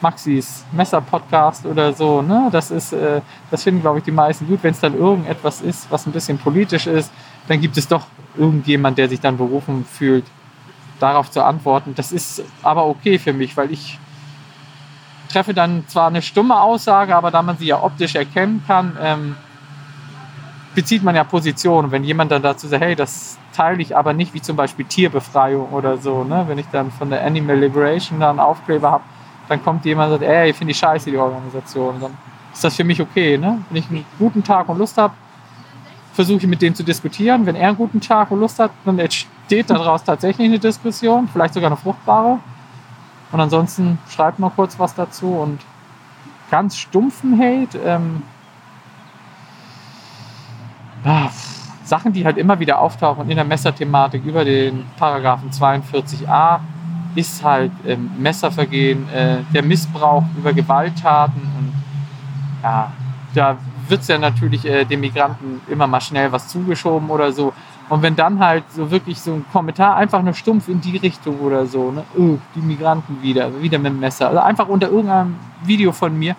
Maxis 0.00 0.64
Messer-Podcast 0.72 1.66
oder 1.66 1.92
so, 1.92 2.20
ne? 2.20 2.48
das 2.52 2.70
ist, 2.70 2.92
äh, 2.92 3.20
das 3.50 3.62
finden, 3.62 3.80
glaube 3.80 3.98
ich, 3.98 4.04
die 4.04 4.10
meisten 4.10 4.46
gut. 4.46 4.58
Wenn 4.62 4.72
es 4.72 4.80
dann 4.80 4.98
irgendetwas 4.98 5.60
ist, 5.60 5.90
was 5.90 6.06
ein 6.06 6.12
bisschen 6.12 6.38
politisch 6.38 6.86
ist, 6.86 7.10
dann 7.48 7.60
gibt 7.60 7.76
es 7.76 7.88
doch 7.88 8.06
irgendjemand, 8.36 8.98
der 8.98 9.08
sich 9.08 9.20
dann 9.20 9.36
berufen 9.36 9.84
fühlt, 9.84 10.24
darauf 11.00 11.30
zu 11.30 11.44
antworten. 11.44 11.94
Das 11.94 12.12
ist 12.12 12.42
aber 12.62 12.86
okay 12.86 13.18
für 13.18 13.32
mich, 13.32 13.56
weil 13.56 13.70
ich 13.72 13.98
treffe 15.34 15.52
dann 15.52 15.84
zwar 15.88 16.06
eine 16.06 16.22
stumme 16.22 16.60
Aussage, 16.60 17.14
aber 17.14 17.30
da 17.30 17.42
man 17.42 17.56
sie 17.58 17.66
ja 17.66 17.82
optisch 17.82 18.14
erkennen 18.14 18.62
kann, 18.66 18.96
ähm, 19.00 19.36
bezieht 20.74 21.02
man 21.02 21.14
ja 21.14 21.24
Position. 21.24 21.90
Wenn 21.90 22.04
jemand 22.04 22.30
dann 22.30 22.42
dazu 22.42 22.68
sagt, 22.68 22.82
hey, 22.82 22.94
das 22.94 23.38
teile 23.52 23.82
ich 23.82 23.96
aber 23.96 24.12
nicht, 24.12 24.32
wie 24.34 24.40
zum 24.40 24.56
Beispiel 24.56 24.84
Tierbefreiung 24.84 25.70
oder 25.70 25.98
so, 25.98 26.24
ne? 26.24 26.44
wenn 26.48 26.58
ich 26.58 26.66
dann 26.70 26.90
von 26.90 27.10
der 27.10 27.24
Animal 27.24 27.58
Liberation 27.58 28.20
dann 28.20 28.38
Aufkleber 28.38 28.90
habe, 28.90 29.04
dann 29.48 29.62
kommt 29.62 29.84
jemand 29.84 30.12
und 30.12 30.20
sagt, 30.20 30.30
ey, 30.30 30.50
ich 30.50 30.56
finde 30.56 30.72
die 30.72 30.78
scheiße, 30.78 31.10
die 31.10 31.16
Organisation. 31.16 32.00
Dann 32.00 32.16
ist 32.52 32.64
das 32.64 32.76
für 32.76 32.84
mich 32.84 33.00
okay. 33.00 33.36
Ne? 33.36 33.62
Wenn 33.68 33.76
ich 33.76 33.90
einen 33.90 34.04
guten 34.18 34.42
Tag 34.42 34.68
und 34.68 34.78
Lust 34.78 34.96
habe, 34.96 35.14
versuche 36.12 36.38
ich 36.38 36.46
mit 36.46 36.62
dem 36.62 36.74
zu 36.74 36.84
diskutieren. 36.84 37.44
Wenn 37.44 37.56
er 37.56 37.68
einen 37.68 37.76
guten 37.76 38.00
Tag 38.00 38.30
und 38.30 38.40
Lust 38.40 38.58
hat, 38.60 38.70
dann 38.84 38.98
entsteht 38.98 39.68
daraus 39.68 40.04
tatsächlich 40.04 40.46
eine 40.46 40.60
Diskussion, 40.60 41.28
vielleicht 41.28 41.54
sogar 41.54 41.70
eine 41.70 41.76
fruchtbare. 41.76 42.38
Und 43.34 43.40
ansonsten 43.40 43.98
schreibt 44.08 44.38
mal 44.38 44.50
kurz 44.50 44.78
was 44.78 44.94
dazu 44.94 45.26
und 45.26 45.60
ganz 46.52 46.76
stumpfen 46.76 47.36
Hate. 47.36 47.76
Ähm, 47.84 48.22
ah, 51.02 51.30
Sachen, 51.82 52.12
die 52.12 52.24
halt 52.24 52.38
immer 52.38 52.60
wieder 52.60 52.78
auftauchen 52.78 53.28
in 53.28 53.34
der 53.34 53.44
Messerthematik 53.44 54.24
über 54.24 54.44
den 54.44 54.86
Paragraphen 54.96 55.50
42a, 55.50 56.60
ist 57.16 57.42
halt 57.42 57.72
ähm, 57.84 58.08
Messervergehen, 58.18 59.08
äh, 59.08 59.38
der 59.52 59.64
Missbrauch 59.64 60.22
über 60.38 60.52
Gewalttaten 60.52 61.42
und 61.58 61.72
ja, 62.62 62.92
da 63.34 63.56
wird 63.88 64.02
es 64.02 64.06
ja 64.06 64.18
natürlich 64.18 64.64
äh, 64.64 64.84
den 64.84 65.00
Migranten 65.00 65.60
immer 65.66 65.88
mal 65.88 66.00
schnell 66.00 66.30
was 66.30 66.46
zugeschoben 66.46 67.10
oder 67.10 67.32
so. 67.32 67.52
Und 67.88 68.02
wenn 68.02 68.16
dann 68.16 68.38
halt 68.38 68.64
so 68.70 68.90
wirklich 68.90 69.20
so 69.20 69.34
ein 69.34 69.44
Kommentar 69.52 69.96
einfach 69.96 70.22
nur 70.22 70.34
stumpf 70.34 70.68
in 70.68 70.80
die 70.80 70.96
Richtung 70.96 71.40
oder 71.40 71.66
so, 71.66 71.90
ne, 71.92 72.04
oh, 72.16 72.38
die 72.54 72.60
Migranten 72.60 73.22
wieder, 73.22 73.60
wieder 73.60 73.78
mit 73.78 73.92
dem 73.92 74.00
Messer, 74.00 74.28
also 74.28 74.40
einfach 74.40 74.68
unter 74.68 74.88
irgendeinem 74.88 75.36
Video 75.64 75.92
von 75.92 76.18
mir, 76.18 76.34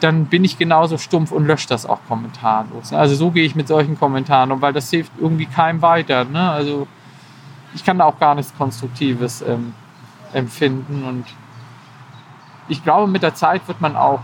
dann 0.00 0.26
bin 0.26 0.44
ich 0.44 0.58
genauso 0.58 0.98
stumpf 0.98 1.30
und 1.30 1.46
lösche 1.46 1.68
das 1.68 1.86
auch 1.86 2.00
kommentarlos. 2.08 2.90
Ne? 2.90 2.98
Also 2.98 3.14
so 3.14 3.30
gehe 3.30 3.44
ich 3.44 3.54
mit 3.54 3.68
solchen 3.68 3.98
Kommentaren 3.98 4.50
um, 4.50 4.60
weil 4.60 4.72
das 4.72 4.90
hilft 4.90 5.12
irgendwie 5.18 5.46
keinem 5.46 5.80
weiter. 5.80 6.24
Ne? 6.24 6.50
Also 6.50 6.88
ich 7.74 7.84
kann 7.84 7.98
da 7.98 8.04
auch 8.04 8.18
gar 8.18 8.34
nichts 8.34 8.52
Konstruktives 8.56 9.42
ähm, 9.42 9.74
empfinden 10.32 11.04
und 11.04 11.24
ich 12.68 12.82
glaube, 12.82 13.10
mit 13.10 13.22
der 13.22 13.34
Zeit 13.34 13.66
wird 13.68 13.80
man 13.80 13.94
auch 13.94 14.20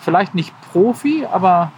vielleicht 0.00 0.34
nicht 0.34 0.54
Profi, 0.72 1.26
aber 1.30 1.72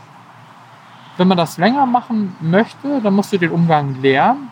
wenn 1.18 1.28
man 1.28 1.36
das 1.36 1.58
länger 1.58 1.84
machen 1.84 2.34
möchte, 2.40 3.00
dann 3.02 3.14
musst 3.14 3.32
du 3.32 3.38
den 3.38 3.50
Umgang 3.50 4.00
lernen. 4.00 4.50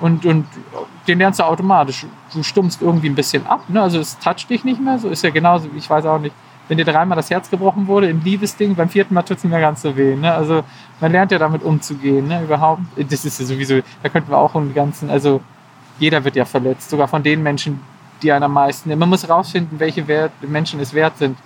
Und, 0.00 0.24
und 0.24 0.46
den 1.06 1.18
lernst 1.18 1.40
du 1.40 1.44
automatisch. 1.44 2.06
Du 2.32 2.42
stummst 2.42 2.80
irgendwie 2.80 3.08
ein 3.08 3.14
bisschen 3.14 3.46
ab. 3.46 3.68
Ne? 3.68 3.82
Also 3.82 3.98
es 3.98 4.18
toucht 4.18 4.48
dich 4.48 4.64
nicht 4.64 4.80
mehr. 4.80 4.98
So 4.98 5.08
ist 5.08 5.22
ja 5.22 5.30
genauso, 5.30 5.68
ich 5.76 5.88
weiß 5.88 6.06
auch 6.06 6.18
nicht, 6.18 6.34
wenn 6.68 6.78
dir 6.78 6.84
dreimal 6.84 7.16
das 7.16 7.30
Herz 7.30 7.50
gebrochen 7.50 7.86
wurde, 7.86 8.08
im 8.08 8.22
Liebesding, 8.22 8.74
beim 8.74 8.88
vierten 8.88 9.14
Mal 9.14 9.22
tut 9.22 9.38
es 9.38 9.44
nicht 9.44 9.50
mehr 9.50 9.60
ganz 9.60 9.82
so 9.82 9.96
weh. 9.96 10.16
Ne? 10.16 10.32
Also 10.32 10.62
man 11.00 11.12
lernt 11.12 11.32
ja 11.32 11.38
damit 11.38 11.62
umzugehen. 11.62 12.28
Ne? 12.28 12.42
Überhaupt, 12.42 12.82
das 12.96 13.24
ist 13.24 13.38
ja 13.40 13.46
sowieso, 13.46 13.80
da 14.02 14.08
könnten 14.08 14.30
wir 14.30 14.38
auch 14.38 14.54
einen 14.54 14.74
ganzen, 14.74 15.10
also 15.10 15.40
jeder 15.98 16.24
wird 16.24 16.36
ja 16.36 16.44
verletzt, 16.44 16.90
sogar 16.90 17.08
von 17.08 17.22
den 17.22 17.42
Menschen, 17.42 17.80
die 18.22 18.32
einen 18.32 18.44
am 18.44 18.52
meisten. 18.52 18.96
Man 18.96 19.08
muss 19.08 19.26
herausfinden, 19.26 19.78
welche 19.78 20.06
Wert, 20.08 20.32
Menschen 20.42 20.80
es 20.80 20.94
wert 20.94 21.18
sind, 21.18 21.36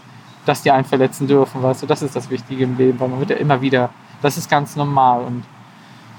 dass 0.48 0.62
die 0.62 0.70
einen 0.70 0.84
verletzen 0.84 1.26
dürfen, 1.26 1.62
weißt 1.62 1.82
du, 1.82 1.86
das 1.86 2.00
ist 2.00 2.16
das 2.16 2.30
Wichtige 2.30 2.64
im 2.64 2.78
Leben, 2.78 2.98
weil 2.98 3.08
man 3.08 3.20
wird 3.20 3.30
ja 3.30 3.36
immer 3.36 3.60
wieder, 3.60 3.90
das 4.22 4.38
ist 4.38 4.50
ganz 4.50 4.76
normal 4.76 5.20
und, 5.22 5.44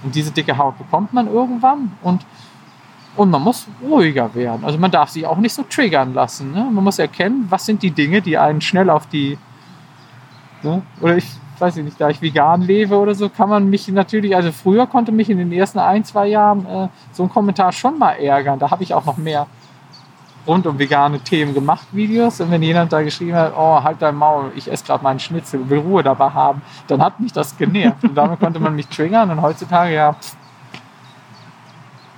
und 0.04 0.14
diese 0.14 0.32
dicke 0.32 0.56
Haut 0.56 0.78
bekommt 0.78 1.14
man 1.14 1.28
irgendwann 1.28 1.94
und, 2.04 2.26
und 3.16 3.32
man 3.32 3.42
muss 3.42 3.68
ruhiger 3.82 4.34
werden. 4.36 4.64
Also 4.64 4.78
man 4.78 4.92
darf 4.92 5.10
sich 5.10 5.26
auch 5.26 5.38
nicht 5.38 5.54
so 5.54 5.64
triggern 5.64 6.14
lassen. 6.14 6.52
Ne? 6.52 6.70
Man 6.72 6.84
muss 6.84 7.00
erkennen, 7.00 7.48
was 7.50 7.66
sind 7.66 7.82
die 7.82 7.90
Dinge, 7.90 8.22
die 8.22 8.38
einen 8.38 8.62
schnell 8.62 8.92
auf 8.92 9.08
die, 9.08 9.38
ne? 10.62 10.84
oder 11.02 11.18
ich 11.18 11.26
weiß 11.58 11.78
ich 11.78 11.84
nicht, 11.84 12.00
da 12.00 12.10
ich 12.10 12.22
vegan 12.22 12.62
lebe 12.62 12.96
oder 12.96 13.16
so, 13.16 13.30
kann 13.30 13.50
man 13.50 13.70
mich 13.70 13.88
natürlich, 13.90 14.36
also 14.36 14.52
früher 14.52 14.88
konnte 14.88 15.12
mich 15.12 15.30
in 15.30 15.40
den 15.40 15.52
ersten 15.52 15.80
ein, 15.80 16.06
zwei 16.06 16.28
Jahren 16.28 16.66
äh, 16.66 16.88
so 17.12 17.24
ein 17.24 17.30
Kommentar 17.30 17.72
schon 17.72 17.98
mal 17.98 18.14
ärgern. 18.14 18.60
Da 18.60 18.72
habe 18.72 18.84
ich 18.84 18.94
auch 18.94 19.06
noch 19.06 19.18
mehr 19.18 19.48
rund 20.48 20.66
um 20.66 20.80
vegane 20.80 21.20
Themen 21.20 21.54
gemacht, 21.54 21.88
Videos. 21.92 22.42
Und 22.42 22.52
wenn 22.52 22.64
jemand 22.64 22.92
da 22.92 23.02
geschrieben 23.02 23.36
hat, 23.36 23.54
oh, 23.56 23.84
halt 23.84 24.02
dein 24.02 24.16
Maul, 24.16 24.52
ich 24.56 24.72
esse 24.72 24.86
gerade 24.86 25.04
meinen 25.04 25.20
Schnitzel, 25.20 25.70
will 25.70 25.80
Ruhe 25.80 26.04
dabei 26.04 26.30
haben, 26.30 26.62
dann 26.88 27.02
hat 27.02 27.20
mich 27.20 27.34
das 27.34 27.58
genervt. 27.58 28.04
Und 28.04 28.16
damit 28.16 28.40
konnte 28.40 28.60
man 28.60 28.76
mich 28.76 28.88
triggern. 28.88 29.30
Und 29.32 29.42
heutzutage, 29.42 29.94
ja, 29.94 30.16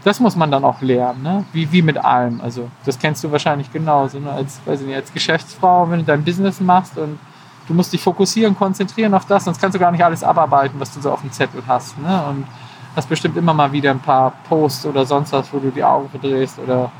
das 0.03 0.19
muss 0.19 0.35
man 0.35 0.49
dann 0.49 0.63
auch 0.63 0.81
lernen, 0.81 1.21
ne? 1.21 1.45
wie, 1.53 1.71
wie 1.71 1.81
mit 1.81 1.97
allem. 2.03 2.41
Also 2.41 2.69
das 2.85 2.97
kennst 2.97 3.23
du 3.23 3.31
wahrscheinlich 3.31 3.71
genauso. 3.71 4.19
Ne? 4.19 4.31
Als, 4.31 4.59
weiß 4.65 4.81
ich 4.81 4.87
nicht, 4.87 4.95
als 4.95 5.13
Geschäftsfrau, 5.13 5.89
wenn 5.89 5.99
du 5.99 6.05
dein 6.05 6.23
Business 6.23 6.59
machst 6.59 6.97
und 6.97 7.19
du 7.67 7.73
musst 7.73 7.93
dich 7.93 8.01
fokussieren, 8.01 8.57
konzentrieren 8.57 9.13
auf 9.13 9.25
das, 9.25 9.45
sonst 9.45 9.61
kannst 9.61 9.75
du 9.75 9.79
gar 9.79 9.91
nicht 9.91 10.03
alles 10.03 10.23
abarbeiten, 10.23 10.79
was 10.79 10.93
du 10.93 11.01
so 11.01 11.11
auf 11.11 11.21
dem 11.21 11.31
Zettel 11.31 11.61
hast. 11.67 11.99
Ne? 11.99 12.23
Und 12.29 12.47
hast 12.95 13.09
bestimmt 13.09 13.37
immer 13.37 13.53
mal 13.53 13.71
wieder 13.71 13.91
ein 13.91 13.99
paar 13.99 14.33
Posts 14.49 14.87
oder 14.87 15.05
sonst 15.05 15.31
was, 15.33 15.53
wo 15.53 15.59
du 15.59 15.69
die 15.69 15.83
Augen 15.83 16.09
verdrehst 16.09 16.59
oder 16.59 16.91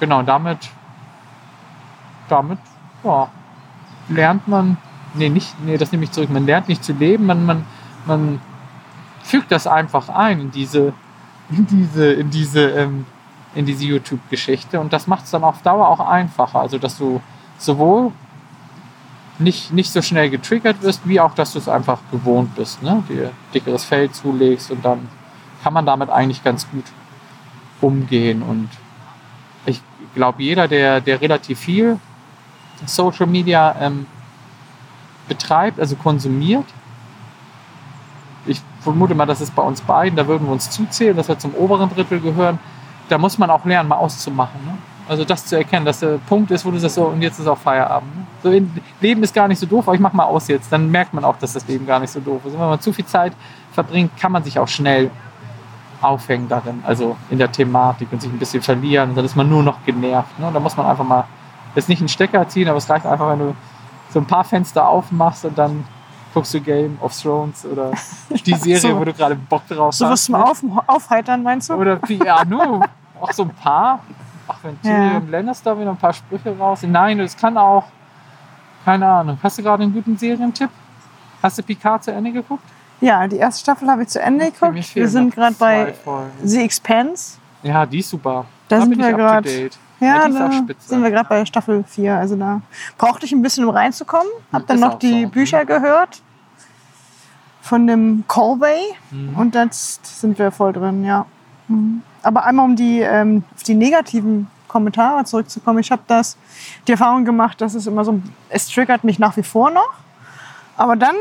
genau, 0.00 0.22
damit, 0.22 0.58
damit 2.28 2.58
ja, 3.04 3.28
lernt 4.08 4.48
man, 4.48 4.76
nee, 5.14 5.28
nicht, 5.28 5.54
nee, 5.64 5.76
das 5.76 5.92
nehme 5.92 6.04
ich 6.04 6.12
zurück, 6.12 6.30
man 6.30 6.46
lernt 6.46 6.68
nicht 6.68 6.84
zu 6.84 6.92
leben, 6.92 7.26
man, 7.26 7.44
man, 7.46 7.64
man 8.06 8.40
fügt 9.22 9.50
das 9.52 9.66
einfach 9.66 10.08
ein 10.08 10.40
in 10.40 10.50
diese, 10.50 10.92
in 11.50 11.66
diese, 11.66 12.12
in 12.12 12.30
diese, 12.30 12.70
ähm, 12.70 13.06
in 13.54 13.66
diese 13.66 13.84
YouTube-Geschichte 13.84 14.80
und 14.80 14.92
das 14.92 15.06
macht 15.06 15.24
es 15.24 15.30
dann 15.30 15.44
auf 15.44 15.62
Dauer 15.62 15.88
auch 15.88 16.00
einfacher, 16.00 16.60
also 16.60 16.78
dass 16.78 16.98
du 16.98 17.20
sowohl 17.58 18.12
nicht, 19.38 19.72
nicht 19.72 19.92
so 19.92 20.02
schnell 20.02 20.30
getriggert 20.30 20.82
wirst, 20.82 21.06
wie 21.06 21.20
auch, 21.20 21.34
dass 21.34 21.52
du 21.52 21.58
es 21.58 21.68
einfach 21.68 21.98
gewohnt 22.10 22.54
bist, 22.56 22.82
ne? 22.82 23.02
dir 23.08 23.30
dickeres 23.54 23.84
Fell 23.84 24.10
zulegst 24.10 24.70
und 24.70 24.84
dann 24.84 25.08
kann 25.62 25.72
man 25.72 25.86
damit 25.86 26.10
eigentlich 26.10 26.42
ganz 26.42 26.68
gut 26.70 26.84
umgehen 27.80 28.42
und 28.42 28.68
glaube, 30.14 30.42
jeder, 30.42 30.68
der, 30.68 31.00
der 31.00 31.20
relativ 31.20 31.58
viel 31.58 31.98
Social 32.86 33.26
Media 33.26 33.74
ähm, 33.80 34.06
betreibt, 35.28 35.80
also 35.80 35.96
konsumiert, 35.96 36.64
ich 38.46 38.62
vermute 38.80 39.14
mal, 39.14 39.26
das 39.26 39.40
ist 39.40 39.54
bei 39.54 39.62
uns 39.62 39.80
beiden, 39.80 40.16
da 40.16 40.26
würden 40.26 40.46
wir 40.46 40.52
uns 40.52 40.70
zuzählen, 40.70 41.16
dass 41.16 41.28
wir 41.28 41.38
zum 41.38 41.54
oberen 41.54 41.90
Drittel 41.90 42.20
gehören, 42.20 42.58
da 43.08 43.18
muss 43.18 43.38
man 43.38 43.50
auch 43.50 43.64
lernen, 43.64 43.88
mal 43.88 43.96
auszumachen. 43.96 44.60
Ne? 44.64 44.72
Also 45.08 45.24
das 45.24 45.46
zu 45.46 45.56
erkennen, 45.56 45.86
dass 45.86 46.00
der 46.00 46.18
Punkt 46.18 46.50
ist, 46.50 46.64
wo 46.64 46.70
du 46.70 46.78
sagst, 46.78 46.96
so, 46.96 47.06
und 47.06 47.22
jetzt 47.22 47.38
ist 47.38 47.46
auch 47.46 47.58
Feierabend. 47.58 48.14
Ne? 48.14 48.26
So, 48.42 48.80
Leben 49.00 49.22
ist 49.22 49.34
gar 49.34 49.48
nicht 49.48 49.58
so 49.58 49.66
doof, 49.66 49.88
aber 49.88 49.94
ich 49.94 50.00
mach 50.00 50.12
mal 50.12 50.24
aus 50.24 50.48
jetzt. 50.48 50.70
Dann 50.70 50.90
merkt 50.90 51.14
man 51.14 51.24
auch, 51.24 51.38
dass 51.38 51.54
das 51.54 51.66
Leben 51.66 51.86
gar 51.86 51.98
nicht 51.98 52.10
so 52.10 52.20
doof 52.20 52.42
ist. 52.44 52.52
Und 52.52 52.60
wenn 52.60 52.68
man 52.68 52.80
zu 52.80 52.92
viel 52.92 53.06
Zeit 53.06 53.32
verbringt, 53.72 54.16
kann 54.18 54.32
man 54.32 54.44
sich 54.44 54.58
auch 54.58 54.68
schnell 54.68 55.10
aufhängen 56.00 56.48
darin, 56.48 56.82
also 56.86 57.16
in 57.30 57.38
der 57.38 57.50
Thematik 57.50 58.08
und 58.12 58.22
sich 58.22 58.30
ein 58.30 58.38
bisschen 58.38 58.62
verlieren. 58.62 59.14
Dann 59.14 59.24
ist 59.24 59.36
man 59.36 59.48
nur 59.48 59.62
noch 59.62 59.84
genervt. 59.84 60.38
Ne? 60.38 60.50
Da 60.52 60.60
muss 60.60 60.76
man 60.76 60.86
einfach 60.86 61.04
mal 61.04 61.24
jetzt 61.74 61.88
nicht 61.88 62.00
einen 62.00 62.08
Stecker 62.08 62.48
ziehen, 62.48 62.68
aber 62.68 62.78
es 62.78 62.88
reicht 62.88 63.06
einfach, 63.06 63.30
wenn 63.30 63.38
du 63.38 63.54
so 64.10 64.20
ein 64.20 64.26
paar 64.26 64.44
Fenster 64.44 64.86
aufmachst 64.86 65.44
und 65.44 65.58
dann 65.58 65.84
guckst 66.32 66.54
du 66.54 66.60
Game 66.60 66.98
of 67.00 67.20
Thrones 67.20 67.64
oder 67.64 67.92
die 68.30 68.54
Serie, 68.54 68.78
so, 68.78 68.98
wo 68.98 69.04
du 69.04 69.12
gerade 69.12 69.34
Bock 69.34 69.66
drauf 69.66 69.88
hast. 69.88 69.98
So 69.98 70.08
was 70.08 70.24
zum 70.24 70.36
ne? 70.36 70.44
Auf, 70.44 70.62
Aufheitern, 70.86 71.42
meinst 71.42 71.70
du? 71.70 71.74
Oder 71.74 72.00
ja, 72.08 72.44
nur 72.44 72.84
auch 73.20 73.32
so 73.32 73.44
ein 73.44 73.50
paar. 73.50 74.00
Ach, 74.46 74.56
wenn 74.62 74.80
Tyrion 74.80 75.24
ja. 75.26 75.30
Lannister 75.30 75.78
wieder 75.78 75.90
ein 75.90 75.96
paar 75.96 76.12
Sprüche 76.12 76.56
raus. 76.56 76.82
Nein, 76.82 77.20
es 77.20 77.36
kann 77.36 77.58
auch. 77.58 77.84
Keine 78.84 79.06
Ahnung. 79.06 79.38
Hast 79.42 79.58
du 79.58 79.62
gerade 79.62 79.82
einen 79.82 79.92
guten 79.92 80.16
Serientipp? 80.16 80.70
Hast 81.42 81.58
du 81.58 81.62
Picard 81.62 82.04
zu 82.04 82.12
Ende 82.12 82.32
geguckt? 82.32 82.64
Ja, 83.00 83.26
die 83.28 83.36
erste 83.36 83.60
Staffel 83.60 83.88
habe 83.88 84.02
ich 84.02 84.08
zu 84.08 84.20
Ende 84.20 84.50
geguckt. 84.50 84.94
Wir 84.94 85.08
sind 85.08 85.34
gerade 85.34 85.54
bei 85.58 85.94
The 86.42 86.62
Expanse. 86.62 87.38
Ja, 87.62 87.86
die 87.86 88.00
ist 88.00 88.10
super. 88.10 88.46
Da, 88.68 88.78
da 88.78 88.82
sind 88.82 88.98
wir 88.98 89.12
gerade. 89.12 89.70
Ja, 90.00 90.28
ja 90.28 90.28
da 90.28 90.50
sind 90.78 91.02
wir 91.02 91.10
gerade 91.10 91.28
bei 91.28 91.44
Staffel 91.44 91.84
4. 91.84 92.16
Also 92.16 92.36
da 92.36 92.60
brauchte 92.96 93.26
ich 93.26 93.32
ein 93.32 93.42
bisschen, 93.42 93.64
um 93.64 93.70
reinzukommen. 93.70 94.30
Hab 94.52 94.66
dann 94.66 94.80
noch 94.80 94.98
die 94.98 95.24
so. 95.24 95.28
Bücher 95.28 95.64
gehört 95.64 96.22
von 97.60 97.86
dem 97.86 98.24
Colway 98.26 98.80
mhm. 99.10 99.36
und 99.36 99.54
jetzt 99.54 100.20
sind 100.20 100.38
wir 100.38 100.50
voll 100.50 100.72
drin, 100.72 101.04
ja. 101.04 101.26
Mhm. 101.68 102.02
Aber 102.22 102.44
einmal 102.44 102.64
um 102.64 102.76
die, 102.76 103.00
ähm, 103.00 103.44
auf 103.54 103.62
die 103.62 103.74
negativen 103.74 104.48
Kommentare 104.68 105.24
zurückzukommen. 105.24 105.78
Ich 105.78 105.90
habe 105.90 106.02
das 106.06 106.36
die 106.86 106.92
Erfahrung 106.92 107.24
gemacht, 107.24 107.60
dass 107.60 107.74
es 107.74 107.86
immer 107.86 108.04
so, 108.04 108.20
es 108.48 108.68
triggert 108.68 109.04
mich 109.04 109.18
nach 109.18 109.36
wie 109.36 109.42
vor 109.42 109.70
noch. 109.70 109.94
Aber 110.76 110.96
dann 110.96 111.16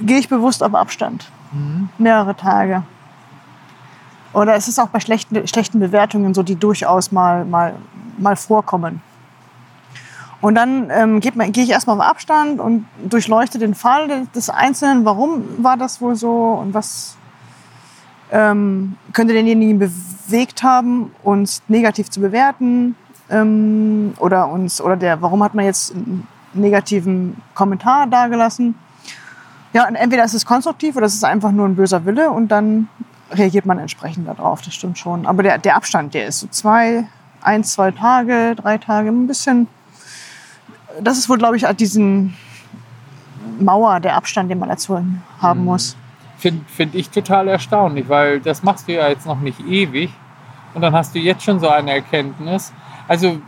gehe 0.00 0.18
ich 0.18 0.28
bewusst 0.28 0.62
auf 0.62 0.74
Abstand. 0.74 1.30
Mehrere 1.98 2.36
Tage. 2.36 2.82
Oder 4.32 4.54
es 4.54 4.68
ist 4.68 4.78
auch 4.78 4.88
bei 4.88 5.00
schlechten, 5.00 5.46
schlechten 5.48 5.80
Bewertungen 5.80 6.34
so, 6.34 6.42
die 6.42 6.56
durchaus 6.56 7.10
mal, 7.12 7.44
mal, 7.44 7.74
mal 8.18 8.36
vorkommen. 8.36 9.00
Und 10.42 10.54
dann 10.54 10.90
ähm, 10.90 11.20
gehe 11.20 11.64
ich 11.64 11.70
erstmal 11.70 11.96
auf 11.96 12.02
Abstand 12.02 12.60
und 12.60 12.84
durchleuchte 13.08 13.58
den 13.58 13.74
Fall 13.74 14.06
des- 14.08 14.30
des 14.32 14.50
Einzelnen. 14.50 15.04
Warum 15.06 15.42
war 15.64 15.78
das 15.78 16.00
wohl 16.02 16.14
so 16.14 16.60
und 16.62 16.74
was 16.74 17.16
ähm, 18.30 18.96
könnte 19.14 19.32
denjenigen 19.32 19.78
bewegt 19.78 20.62
haben, 20.62 21.10
uns 21.22 21.62
negativ 21.68 22.10
zu 22.10 22.20
bewerten? 22.20 22.96
Ähm, 23.30 24.12
oder 24.18 24.48
uns, 24.48 24.80
oder 24.80 24.96
der, 24.96 25.22
warum 25.22 25.42
hat 25.42 25.54
man 25.54 25.64
jetzt 25.64 25.94
einen 25.94 26.28
negativen 26.52 27.40
Kommentar 27.54 28.06
dagelassen? 28.06 28.74
Ja, 29.76 29.86
und 29.86 29.94
entweder 29.94 30.24
ist 30.24 30.32
es 30.32 30.46
konstruktiv 30.46 30.96
oder 30.96 31.04
es 31.04 31.12
ist 31.12 31.22
einfach 31.22 31.52
nur 31.52 31.68
ein 31.68 31.76
böser 31.76 32.06
Wille 32.06 32.30
und 32.30 32.48
dann 32.48 32.88
reagiert 33.30 33.66
man 33.66 33.78
entsprechend 33.78 34.26
darauf. 34.26 34.62
Das 34.62 34.72
stimmt 34.72 34.96
schon. 34.98 35.26
Aber 35.26 35.42
der, 35.42 35.58
der 35.58 35.76
Abstand, 35.76 36.14
der 36.14 36.28
ist 36.28 36.40
so 36.40 36.46
zwei, 36.46 37.04
eins, 37.42 37.72
zwei 37.72 37.90
Tage, 37.90 38.54
drei 38.56 38.78
Tage, 38.78 39.10
ein 39.10 39.26
bisschen. 39.26 39.68
Das 41.02 41.18
ist 41.18 41.28
wohl, 41.28 41.36
glaube 41.36 41.58
ich, 41.58 41.66
diesen 41.76 42.34
Mauer, 43.60 44.00
der 44.00 44.16
Abstand, 44.16 44.50
den 44.50 44.60
man 44.60 44.70
dazu 44.70 44.98
haben 45.42 45.64
muss. 45.66 45.94
Finde 46.38 46.64
find 46.68 46.94
ich 46.94 47.10
total 47.10 47.46
erstaunlich, 47.46 48.08
weil 48.08 48.40
das 48.40 48.62
machst 48.62 48.88
du 48.88 48.94
ja 48.94 49.08
jetzt 49.08 49.26
noch 49.26 49.40
nicht 49.40 49.60
ewig. 49.60 50.10
Und 50.72 50.80
dann 50.80 50.94
hast 50.94 51.14
du 51.14 51.18
jetzt 51.18 51.42
schon 51.42 51.60
so 51.60 51.68
eine 51.68 51.90
Erkenntnis. 51.90 52.72
Also, 53.08 53.42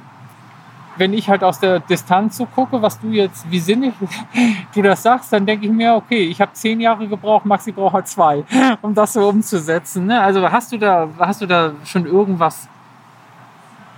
wenn 0.98 1.12
ich 1.14 1.28
halt 1.30 1.42
aus 1.44 1.60
der 1.60 1.80
Distanz 1.80 2.36
so 2.36 2.46
gucke, 2.46 2.82
was 2.82 2.98
du 3.00 3.08
jetzt, 3.08 3.50
wie 3.50 3.60
sinnig 3.60 3.94
du 4.74 4.82
das 4.82 5.02
sagst, 5.02 5.32
dann 5.32 5.46
denke 5.46 5.66
ich 5.66 5.72
mir, 5.72 5.94
okay, 5.94 6.24
ich 6.24 6.40
habe 6.40 6.52
zehn 6.52 6.80
Jahre 6.80 7.06
gebraucht, 7.08 7.46
Maxi 7.46 7.72
braucht 7.72 7.94
halt 7.94 8.08
zwei, 8.08 8.44
um 8.82 8.94
das 8.94 9.12
so 9.14 9.28
umzusetzen. 9.28 10.06
Ne? 10.06 10.20
Also 10.20 10.50
hast 10.50 10.72
du 10.72 10.78
da, 10.78 11.08
hast 11.18 11.40
du 11.40 11.46
da 11.46 11.72
schon 11.84 12.04
irgendwas, 12.06 12.68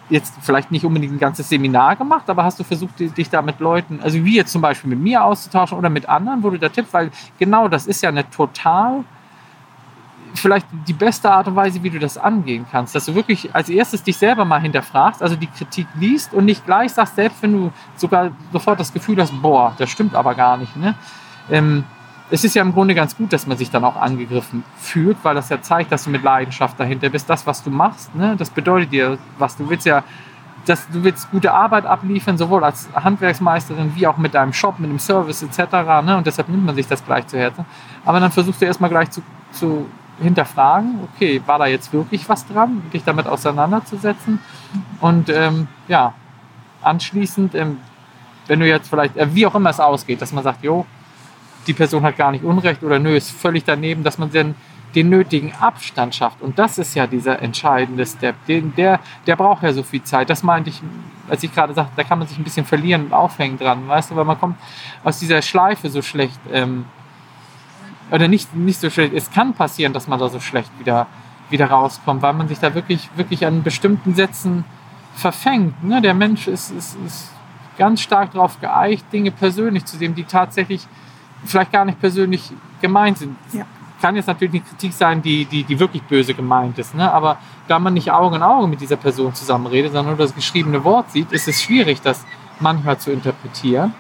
jetzt 0.09 0.35
vielleicht 0.43 0.71
nicht 0.73 0.85
unbedingt 0.85 1.13
ein 1.13 1.19
ganzes 1.19 1.49
Seminar 1.49 1.95
gemacht, 1.97 2.29
aber 2.29 2.43
hast 2.45 2.59
du 2.59 2.65
versucht, 2.65 2.99
di- 2.99 3.09
dich 3.11 3.31
da 3.31 3.43
mit 3.43 3.61
Leuten, 3.61 4.01
also 4.03 4.23
wie 4.25 4.35
jetzt 4.37 4.51
zum 4.53 4.61
Beispiel 4.61 4.91
mit 4.91 4.99
mir 4.99 5.25
auszutauschen 5.25 5.79
oder 5.79 5.89
mit 5.89 6.09
anderen, 6.09 6.43
wo 6.43 6.51
du 6.51 6.59
da 6.59 6.69
tippst, 6.69 6.93
weil 6.93 7.11
genau 7.39 7.69
das 7.69 7.87
ist 7.87 8.03
ja 8.03 8.09
eine 8.09 8.29
total 8.29 9.05
vielleicht 10.35 10.67
die 10.87 10.93
beste 10.93 11.31
Art 11.31 11.49
und 11.49 11.57
Weise, 11.57 11.83
wie 11.83 11.91
du 11.91 11.99
das 11.99 12.17
angehen 12.17 12.67
kannst, 12.71 12.95
dass 12.95 13.07
du 13.07 13.15
wirklich 13.15 13.55
als 13.55 13.69
erstes 13.69 14.03
dich 14.03 14.17
selber 14.17 14.45
mal 14.45 14.61
hinterfragst, 14.61 15.23
also 15.23 15.37
die 15.37 15.47
Kritik 15.47 15.87
liest 15.95 16.33
und 16.33 16.45
nicht 16.45 16.65
gleich 16.67 16.93
sagst, 16.93 17.17
selbst 17.17 17.43
wenn 17.43 17.53
du 17.53 17.73
sogar 17.97 18.31
sofort 18.53 18.79
das 18.81 18.93
Gefühl 18.93 19.21
hast, 19.21 19.33
boah, 19.43 19.75
das 19.79 19.91
stimmt 19.91 20.15
aber 20.15 20.35
gar 20.35 20.57
nicht. 20.57 20.77
Ne? 20.77 20.95
Ähm, 21.51 21.85
es 22.31 22.45
ist 22.45 22.55
ja 22.55 22.63
im 22.63 22.73
Grunde 22.73 22.95
ganz 22.95 23.17
gut, 23.17 23.33
dass 23.33 23.47
man 23.47 23.57
sich 23.57 23.71
dann 23.71 23.85
auch 23.85 23.97
angegriffen 23.97 24.63
fühlt, 24.77 25.19
weil 25.23 25.35
das 25.35 25.49
ja 25.49 25.61
zeigt, 25.61 25.91
dass 25.91 26.05
du 26.05 26.11
mit 26.11 26.23
Leidenschaft 26.23 26.79
dahinter 26.79 27.09
bist. 27.09 27.29
Das, 27.29 27.47
was 27.47 27.63
du 27.63 27.71
machst, 27.71 28.15
ne, 28.15 28.37
das 28.39 28.51
bedeutet 28.51 28.93
dir 28.93 29.19
was. 29.39 29.57
Du 29.57 29.69
willst 29.69 29.85
ja, 29.85 30.05
dass 30.67 30.89
du 30.89 31.03
willst 31.03 31.31
gute 31.31 31.53
Arbeit 31.53 31.87
abliefern, 31.87 32.39
sowohl 32.39 32.63
als 32.63 32.89
Handwerksmeisterin 32.95 33.97
wie 33.97 34.07
auch 34.07 34.17
mit 34.17 34.35
deinem 34.35 34.53
Shop, 34.53 34.79
mit 34.79 34.91
dem 34.91 35.01
Service 35.01 35.43
etc. 35.43 35.73
Ne? 36.05 36.17
Und 36.17 36.27
deshalb 36.27 36.49
nimmt 36.49 36.65
man 36.65 36.75
sich 36.75 36.87
das 36.87 37.05
gleich 37.05 37.27
zu 37.27 37.37
Herzen. 37.37 37.65
Aber 38.05 38.21
dann 38.21 38.31
versuchst 38.31 38.63
du 38.63 38.67
erstmal 38.67 38.91
gleich 38.91 39.11
zu, 39.11 39.23
zu 39.51 39.87
hinterfragen, 40.21 41.01
okay, 41.15 41.43
war 41.47 41.59
da 41.59 41.67
jetzt 41.67 41.93
wirklich 41.93 42.29
was 42.29 42.47
dran, 42.47 42.83
dich 42.93 43.05
damit 43.05 43.27
auseinanderzusetzen. 43.27 44.41
Und 45.01 45.29
ähm, 45.31 45.69
ja, 45.89 46.15
anschließend, 46.83 47.55
ähm, 47.55 47.79
wenn 48.47 48.61
du 48.61 48.67
jetzt 48.67 48.89
vielleicht, 48.89 49.17
äh, 49.17 49.35
wie 49.35 49.47
auch 49.47 49.55
immer 49.55 49.71
es 49.71 49.81
ausgeht, 49.81 50.21
dass 50.21 50.33
man 50.33 50.45
sagt, 50.45 50.63
jo, 50.63 50.87
die 51.67 51.73
Person 51.73 52.03
hat 52.03 52.17
gar 52.17 52.33
nicht 52.33 52.45
Unrecht 52.45 52.83
oder 52.83 52.99
nö, 52.99 53.17
ist 53.17 53.31
völlig 53.31 53.65
daneben, 53.65 54.03
dass 54.03 54.19
man 54.19 54.31
dann 54.33 54.55
den 54.95 55.09
nötigen 55.09 55.53
Abstand 55.55 56.15
schafft. 56.15 56.43
Und 56.43 56.59
das 56.59 56.79
ist 56.79 56.95
ja 56.95 57.07
dieser 57.07 57.41
entscheidende 57.41 58.05
Step. 58.05 58.35
Den, 58.47 58.75
der, 58.75 59.01
der 59.27 59.37
braucht 59.37 59.63
ja 59.63 59.73
so 59.73 59.83
viel 59.83 60.03
Zeit. 60.03 60.29
Das 60.31 60.43
meinte 60.43 60.71
ich, 60.71 60.83
als 61.29 61.43
ich 61.43 61.55
gerade 61.55 61.75
sagte, 61.75 61.93
da 61.97 62.03
kann 62.03 62.19
man 62.19 62.27
sich 62.27 62.39
ein 62.39 62.45
bisschen 62.45 62.67
verlieren 62.67 63.07
und 63.07 63.13
aufhängen 63.13 63.59
dran, 63.59 63.87
weißt 63.87 64.11
du, 64.11 64.17
weil 64.17 64.25
man 64.25 64.39
kommt 64.39 64.57
aus 65.05 65.19
dieser 65.19 65.43
Schleife 65.43 65.89
so 65.91 66.03
schlecht, 66.03 66.41
ähm, 66.53 66.87
oder 68.11 68.29
nicht, 68.29 68.55
nicht 68.55 68.81
so 68.81 68.91
schlecht, 68.91 69.15
es 69.15 69.31
kann 69.31 69.55
passieren, 69.55 69.93
dass 69.93 70.09
man 70.09 70.19
da 70.19 70.29
so 70.29 70.41
schlecht 70.41 70.71
wieder, 70.79 71.07
wieder 71.49 71.67
rauskommt, 71.67 72.23
weil 72.23 72.33
man 72.33 72.49
sich 72.49 72.59
da 72.59 72.75
wirklich, 72.75 73.09
wirklich 73.17 73.47
an 73.47 73.63
bestimmten 73.63 74.15
Sätzen 74.15 74.65
verfängt. 75.15 75.85
Ne? 75.85 76.01
Der 76.01 76.15
Mensch 76.15 76.49
ist, 76.49 76.71
ist, 76.71 76.97
ist 77.07 77.31
ganz 77.79 78.01
stark 78.01 78.33
darauf 78.33 78.61
geeicht, 78.61 79.05
Dinge 79.13 79.31
persönlich 79.31 79.85
zu 79.85 79.97
sehen, 79.97 80.15
die 80.15 80.25
tatsächlich 80.25 80.87
vielleicht 81.45 81.73
gar 81.73 81.85
nicht 81.85 82.01
persönlich 82.01 82.53
gemeint 82.81 83.19
sind. 83.19 83.37
Ja. 83.53 83.65
Kann 84.01 84.17
jetzt 84.17 84.27
natürlich 84.27 84.55
eine 84.55 84.63
Kritik 84.63 84.93
sein, 84.93 85.23
die, 85.23 85.45
die, 85.45 85.65
die 85.65 85.79
wirklich 85.79 86.03
böse 86.03 86.35
gemeint 86.35 86.79
ist. 86.79 86.95
Ne? 86.95 87.13
Aber 87.13 87.39
da 87.69 87.79
man 87.79 87.95
nicht 87.95 88.11
Auge 88.11 88.37
in 88.37 88.43
Auge 88.43 88.67
mit 88.67 88.81
dieser 88.81 88.97
Person 88.97 89.35
zusammenredet, 89.35 89.93
sondern 89.93 90.17
nur 90.17 90.25
das 90.25 90.35
geschriebene 90.35 90.85
Wort 90.85 91.11
sieht, 91.11 91.33
ist 91.33 91.49
es 91.49 91.63
schwierig, 91.63 92.01
das 92.01 92.25
manchmal 92.61 92.99
zu 92.99 93.11
interpretieren. 93.11 93.95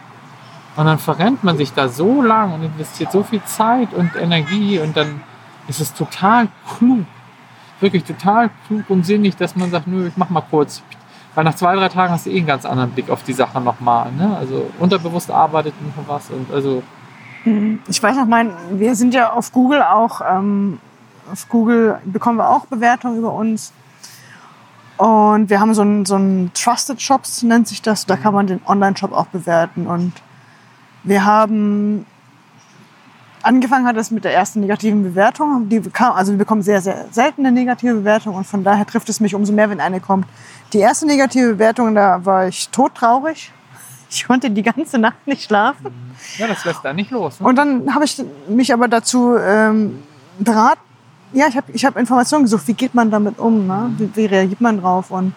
Und 0.76 0.86
dann 0.86 0.98
verrennt 0.98 1.44
man 1.44 1.56
sich 1.56 1.72
da 1.72 1.88
so 1.88 2.22
lang 2.22 2.54
und 2.54 2.62
investiert 2.62 3.12
so 3.12 3.22
viel 3.22 3.42
Zeit 3.44 3.92
und 3.92 4.14
Energie 4.16 4.78
und 4.78 4.96
dann 4.96 5.20
ist 5.68 5.80
es 5.80 5.92
total 5.92 6.48
klug, 6.76 7.04
wirklich 7.80 8.04
total 8.04 8.50
klug 8.66 8.88
und 8.88 9.04
sinnig, 9.04 9.36
dass 9.36 9.56
man 9.56 9.70
sagt, 9.70 9.86
nö, 9.86 10.08
ich 10.08 10.16
mach 10.16 10.30
mal 10.30 10.44
kurz. 10.48 10.82
Weil 11.34 11.44
nach 11.44 11.54
zwei, 11.54 11.74
drei 11.76 11.88
Tagen 11.88 12.12
hast 12.12 12.26
du 12.26 12.30
eh 12.30 12.38
einen 12.38 12.46
ganz 12.46 12.64
anderen 12.64 12.90
Blick 12.90 13.10
auf 13.10 13.22
die 13.22 13.32
Sache 13.32 13.60
nochmal. 13.60 14.10
Ne? 14.12 14.36
Also 14.36 14.70
unterbewusst 14.78 15.30
arbeitet 15.30 15.74
noch 15.96 16.08
was 16.08 16.30
und 16.30 16.52
also 16.52 16.82
Ich 17.88 18.02
weiß 18.02 18.16
noch, 18.16 18.26
mein, 18.26 18.52
wir 18.72 18.94
sind 18.94 19.14
ja 19.14 19.32
auf 19.32 19.52
Google 19.52 19.82
auch, 19.82 20.20
ähm, 20.28 20.78
auf 21.32 21.48
Google 21.48 21.98
bekommen 22.04 22.38
wir 22.38 22.48
auch 22.48 22.66
Bewertungen 22.66 23.18
über 23.18 23.32
uns. 23.32 23.72
Und 24.96 25.48
wir 25.48 25.60
haben 25.60 25.72
so 25.72 25.80
einen, 25.80 26.04
so 26.04 26.16
einen 26.16 26.52
Trusted 26.52 27.00
Shops, 27.00 27.42
nennt 27.42 27.66
sich 27.66 27.80
das. 27.80 28.04
Da 28.04 28.16
kann 28.16 28.34
man 28.34 28.46
den 28.46 28.60
Online-Shop 28.66 29.12
auch 29.12 29.26
bewerten. 29.26 29.86
Und 29.86 30.12
wir 31.02 31.24
haben 31.24 32.06
angefangen 33.42 33.86
hat 33.86 33.96
es 33.96 34.10
mit 34.10 34.24
der 34.24 34.34
ersten 34.34 34.60
negativen 34.60 35.02
Bewertung. 35.02 35.68
Die 35.68 35.80
bekam, 35.80 36.12
also 36.12 36.32
wir 36.32 36.38
bekommen 36.38 36.62
sehr, 36.62 36.80
sehr 36.80 37.06
selten 37.10 37.44
eine 37.44 37.52
negative 37.52 37.94
Bewertung 37.94 38.34
und 38.34 38.46
von 38.46 38.64
daher 38.64 38.86
trifft 38.86 39.08
es 39.08 39.20
mich 39.20 39.34
umso 39.34 39.52
mehr, 39.52 39.70
wenn 39.70 39.80
eine 39.80 40.00
kommt. 40.00 40.26
Die 40.72 40.78
erste 40.78 41.06
negative 41.06 41.54
Bewertung, 41.54 41.94
da 41.94 42.24
war 42.24 42.48
ich 42.48 42.68
todtraurig. 42.68 43.52
Ich 44.12 44.26
konnte 44.26 44.50
die 44.50 44.64
ganze 44.64 44.98
Nacht 44.98 45.24
nicht 45.24 45.44
schlafen. 45.44 45.86
ja, 46.36 46.48
das 46.48 46.64
lässt 46.64 46.84
da 46.84 46.92
nicht 46.92 47.12
los. 47.12 47.38
Ne? 47.38 47.46
Und 47.46 47.54
dann 47.54 47.94
habe 47.94 48.04
ich 48.04 48.20
mich 48.48 48.72
aber 48.72 48.88
dazu 48.88 49.36
ähm, 49.36 50.02
beraten. 50.40 50.80
Ja, 51.32 51.46
ich 51.46 51.56
habe 51.56 51.70
ich 51.70 51.84
hab 51.84 51.96
Informationen 51.96 52.42
gesucht, 52.42 52.66
wie 52.66 52.72
geht 52.72 52.92
man 52.92 53.12
damit 53.12 53.38
um, 53.38 53.68
ne? 53.68 53.94
wie, 53.98 54.10
wie 54.16 54.26
reagiert 54.26 54.60
man 54.60 54.80
drauf. 54.80 55.12
Und, 55.12 55.32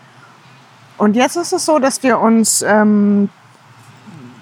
und 0.98 1.16
jetzt 1.16 1.36
ist 1.36 1.54
es 1.54 1.64
so, 1.64 1.78
dass 1.78 2.02
wir 2.02 2.20
uns, 2.20 2.64
ähm, 2.64 3.30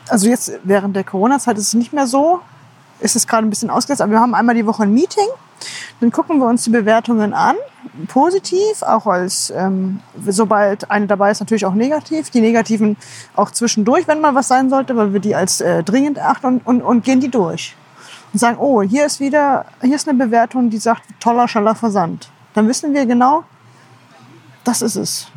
also 0.10 0.28
jetzt 0.28 0.52
während 0.64 0.96
der 0.96 1.04
Corona-Zeit 1.04 1.58
ist 1.58 1.68
es 1.68 1.74
nicht 1.74 1.94
mehr 1.94 2.08
so, 2.08 2.42
ist 3.00 3.16
es 3.16 3.28
gerade 3.28 3.46
ein 3.46 3.50
bisschen 3.50 3.70
ausgesetzt, 3.70 4.02
aber 4.02 4.12
wir 4.12 4.20
haben 4.20 4.36
einmal 4.36 4.56
die 4.56 4.66
Woche 4.66 4.84
ein 4.84 4.94
Meeting. 4.94 5.28
Dann 6.00 6.12
gucken 6.12 6.40
wir 6.40 6.48
uns 6.48 6.64
die 6.64 6.72
Bewertungen 6.72 7.34
an, 7.34 7.56
positiv, 8.08 8.82
auch 8.82 9.06
als, 9.06 9.52
ähm, 9.56 10.00
sobald 10.26 10.90
eine 10.90 11.06
dabei 11.08 11.30
ist, 11.32 11.40
natürlich 11.40 11.66
auch 11.66 11.76
negativ. 11.76 12.32
Die 12.32 12.42
negativen 12.42 12.98
auch 13.36 13.52
zwischendurch, 13.52 14.08
wenn 14.08 14.22
mal 14.22 14.34
was 14.34 14.48
sein 14.48 14.70
sollte, 14.70 14.96
weil 14.96 15.14
wir 15.14 15.20
die 15.20 15.36
als 15.36 15.62
äh, 15.62 15.84
dringend 15.84 16.18
erachten 16.18 16.48
und, 16.48 16.66
und, 16.66 16.82
und 16.82 17.04
gehen 17.04 17.20
die 17.20 17.30
durch. 17.30 17.76
Und 18.34 18.40
sagen, 18.40 18.58
oh, 18.60 18.82
hier 18.82 19.06
ist 19.06 19.20
wieder, 19.20 19.66
hier 19.82 19.96
ist 19.96 20.08
eine 20.08 20.18
Bewertung, 20.18 20.70
die 20.70 20.78
sagt, 20.78 21.04
toller, 21.20 21.48
schaller 21.48 21.76
Versand. 21.76 22.30
Dann 22.54 22.68
wissen 22.68 22.94
wir 22.94 23.06
genau, 23.06 23.44
das 24.64 24.82
ist 24.82 24.96
es. 24.96 25.28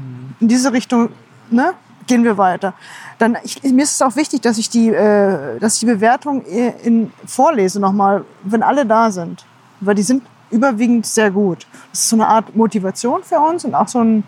In 0.41 0.49
diese 0.49 0.73
Richtung 0.73 1.11
ne, 1.51 1.75
gehen 2.07 2.25
wir 2.25 2.39
weiter. 2.39 2.75
Dann, 3.19 3.37
ich, 3.43 3.63
mir 3.63 3.83
ist 3.83 3.93
es 3.93 4.03
auch 4.03 4.17
wichtig, 4.17 4.43
dass 4.43 4.59
ich 4.59 4.71
die, 4.71 4.89
äh, 4.89 5.59
dass 5.59 5.75
ich 5.75 5.81
die 5.81 5.87
Bewertung 5.87 6.43
in, 6.43 6.73
in, 6.83 7.13
vorlese 7.27 7.81
nochmal, 7.81 8.25
wenn 8.43 8.63
alle 8.63 8.87
da 8.87 9.11
sind. 9.11 9.45
Weil 9.81 9.95
die 9.95 10.03
sind 10.03 10.23
überwiegend 10.51 11.07
sehr 11.07 11.31
gut. 11.31 11.67
Das 11.91 12.01
ist 12.01 12.09
so 12.09 12.17
eine 12.17 12.29
Art 12.29 12.55
Motivation 12.55 13.23
für 13.23 13.39
uns 13.39 13.65
und 13.65 13.75
auch 13.75 13.89
so 13.89 14.01
ein, 14.01 14.25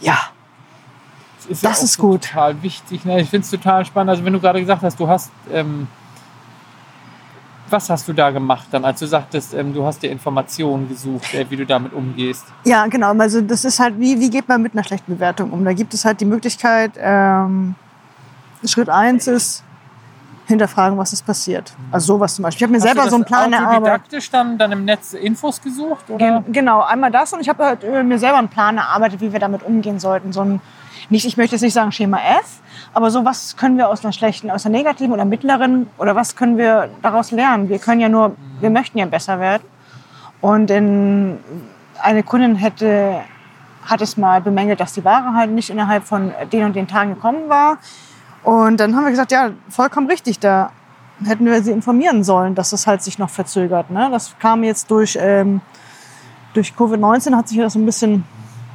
ja, 0.00 0.18
ist 1.48 1.64
Das 1.64 1.80
auch 1.80 1.84
ist 1.84 1.92
so 1.94 2.02
gut. 2.02 2.24
Total 2.24 2.62
wichtig. 2.62 3.04
Ne? 3.04 3.20
Ich 3.20 3.30
finde 3.30 3.44
es 3.44 3.50
total 3.50 3.84
spannend. 3.84 4.10
Also 4.10 4.24
wenn 4.24 4.32
du 4.32 4.40
gerade 4.40 4.60
gesagt 4.60 4.82
hast, 4.82 4.98
du 4.98 5.08
hast, 5.08 5.30
ähm, 5.52 5.88
was 7.70 7.90
hast 7.90 8.08
du 8.08 8.12
da 8.12 8.30
gemacht 8.30 8.68
dann, 8.70 8.84
als 8.84 9.00
du 9.00 9.06
sagtest, 9.06 9.54
ähm, 9.54 9.72
du 9.74 9.84
hast 9.84 10.02
dir 10.02 10.10
Informationen 10.10 10.88
gesucht, 10.88 11.34
äh, 11.34 11.46
wie 11.50 11.56
du 11.56 11.66
damit 11.66 11.92
umgehst? 11.92 12.44
Ja, 12.64 12.86
genau. 12.86 13.12
Also 13.18 13.40
das 13.40 13.64
ist 13.64 13.80
halt, 13.80 13.98
wie, 13.98 14.20
wie 14.20 14.30
geht 14.30 14.48
man 14.48 14.62
mit 14.62 14.74
einer 14.74 14.84
schlechten 14.84 15.14
Bewertung 15.14 15.50
um? 15.50 15.64
Da 15.64 15.72
gibt 15.72 15.94
es 15.94 16.04
halt 16.04 16.20
die 16.20 16.24
Möglichkeit, 16.24 16.92
ähm, 16.98 17.74
Schritt 18.64 18.88
eins 18.88 19.26
ist, 19.26 19.64
hinterfragen, 20.46 20.98
was 20.98 21.12
ist 21.12 21.24
passiert. 21.24 21.72
Also 21.90 22.14
sowas 22.14 22.34
zum 22.34 22.42
Beispiel. 22.42 22.58
Ich 22.58 22.62
habe 22.64 22.72
mir 22.72 22.80
selber 22.80 23.02
Hast 23.02 23.06
du 23.06 23.10
so 23.10 23.16
einen 23.16 23.24
Plan 23.24 23.52
erarbeitet. 23.52 23.82
autodidaktisch 23.82 24.30
dann, 24.30 24.58
dann 24.58 24.72
im 24.72 24.84
Netz 24.84 25.12
Infos 25.14 25.60
gesucht? 25.62 26.10
Oder? 26.10 26.42
Gen 26.42 26.52
genau, 26.52 26.82
einmal 26.82 27.10
das 27.10 27.32
und 27.32 27.40
ich 27.40 27.48
habe 27.48 27.64
halt, 27.64 27.84
äh, 27.84 28.02
mir 28.02 28.18
selber 28.18 28.38
einen 28.38 28.48
Plan 28.48 28.76
erarbeitet, 28.76 29.20
wie 29.20 29.32
wir 29.32 29.40
damit 29.40 29.62
umgehen 29.62 29.98
sollten. 29.98 30.32
So 30.32 30.42
ein, 30.42 30.60
nicht, 31.08 31.24
ich 31.24 31.36
möchte 31.36 31.54
jetzt 31.54 31.62
nicht 31.62 31.72
sagen 31.72 31.92
Schema 31.92 32.18
F, 32.18 32.60
aber 32.92 33.10
so 33.10 33.24
was 33.24 33.56
können 33.56 33.76
wir 33.76 33.88
aus 33.88 34.04
einer 34.04 34.12
schlechten, 34.12 34.50
aus 34.50 34.66
einer 34.66 34.76
negativen 34.76 35.12
oder 35.12 35.24
mittleren 35.24 35.88
oder 35.98 36.16
was 36.16 36.34
können 36.36 36.58
wir 36.58 36.88
daraus 37.02 37.30
lernen? 37.30 37.68
Wir 37.68 37.78
können 37.78 38.00
ja 38.00 38.08
nur, 38.08 38.36
wir 38.60 38.70
möchten 38.70 38.98
ja 38.98 39.06
besser 39.06 39.38
werden. 39.38 39.62
Und 40.40 40.70
in, 40.70 41.38
eine 42.02 42.22
Kundin 42.22 42.56
hätte, 42.56 43.20
hat 43.84 44.00
es 44.00 44.16
mal 44.16 44.40
bemängelt, 44.40 44.80
dass 44.80 44.94
die 44.94 45.04
Ware 45.04 45.34
halt 45.34 45.50
nicht 45.50 45.70
innerhalb 45.70 46.04
von 46.04 46.32
den 46.52 46.64
und 46.64 46.74
den 46.74 46.88
Tagen 46.88 47.14
gekommen 47.14 47.48
war. 47.48 47.78
Und 48.42 48.80
dann 48.80 48.96
haben 48.96 49.04
wir 49.04 49.10
gesagt, 49.10 49.32
ja, 49.32 49.50
vollkommen 49.68 50.06
richtig, 50.06 50.38
da 50.38 50.70
hätten 51.24 51.44
wir 51.44 51.62
sie 51.62 51.72
informieren 51.72 52.24
sollen, 52.24 52.54
dass 52.54 52.70
das 52.70 52.86
halt 52.86 53.02
sich 53.02 53.18
noch 53.18 53.28
verzögert. 53.28 53.90
Ne? 53.90 54.08
Das 54.10 54.34
kam 54.38 54.64
jetzt 54.64 54.90
durch, 54.90 55.18
ähm, 55.20 55.60
durch 56.54 56.72
Covid-19 56.72 57.36
hat 57.36 57.48
sich 57.48 57.58
das 57.58 57.74
ein 57.74 57.84
bisschen, 57.84 58.24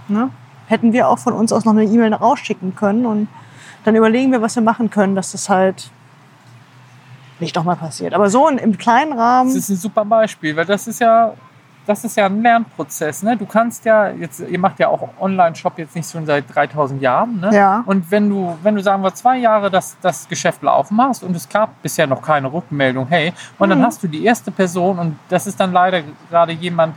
ne? 0.08 0.30
hätten 0.68 0.94
wir 0.94 1.10
auch 1.10 1.18
von 1.18 1.34
uns 1.34 1.52
aus 1.52 1.66
noch 1.66 1.74
eine 1.74 1.84
E-Mail 1.84 2.14
rausschicken 2.14 2.76
können 2.76 3.06
und 3.06 3.28
dann 3.86 3.96
überlegen 3.96 4.32
wir, 4.32 4.42
was 4.42 4.56
wir 4.56 4.64
machen 4.64 4.90
können, 4.90 5.16
dass 5.16 5.32
das 5.32 5.48
halt 5.48 5.90
nicht 7.40 7.56
nochmal 7.56 7.76
passiert. 7.76 8.14
Aber 8.14 8.30
so 8.30 8.48
in, 8.48 8.58
im 8.58 8.78
kleinen 8.78 9.14
Rahmen. 9.14 9.50
Das 9.50 9.58
ist 9.58 9.70
ein 9.70 9.76
super 9.78 10.06
Beispiel, 10.06 10.56
weil 10.56 10.66
das 10.66 10.88
ist 10.88 11.00
ja, 11.00 11.34
das 11.86 12.04
ist 12.04 12.16
ja 12.18 12.26
ein 12.26 12.42
Lernprozess. 12.42 13.24
Ne? 13.24 13.36
Du 13.38 13.46
kannst 13.46 13.86
ja, 13.86 14.10
jetzt, 14.10 14.40
ihr 14.40 14.58
macht 14.58 14.80
ja 14.80 14.88
auch 14.88 15.10
Online-Shop 15.20 15.78
jetzt 15.78 15.96
nicht 15.96 16.10
schon 16.10 16.26
seit 16.26 16.46
3000 16.54 17.02
Jahren. 17.02 17.40
Ne? 17.42 17.52
Ja. 17.54 17.84
Und 17.86 18.10
wenn 18.10 18.30
du, 18.30 18.58
wenn 18.64 18.76
du 18.76 18.82
sagen 18.82 19.04
wir 19.04 19.14
zwei 19.14 19.38
Jahre 19.38 19.70
das, 19.70 19.98
das 20.02 20.28
Geschäft 20.28 20.64
laufen 20.64 21.00
hast 21.02 21.24
und 21.24 21.36
es 21.36 21.48
gab 21.48 21.82
bisher 21.84 22.08
noch 22.08 22.22
keine 22.22 22.52
Rückmeldung, 22.52 23.08
hey, 23.10 23.34
und 23.60 23.70
dann 23.70 23.80
Mhm. 23.80 23.84
hast 23.84 24.02
du 24.02 24.08
die 24.08 24.24
erste 24.26 24.50
Person 24.52 24.98
und 24.98 25.20
das 25.30 25.46
ist 25.46 25.60
dann 25.60 25.74
leider 25.74 26.02
gerade 26.30 26.54
jemand, 26.54 26.96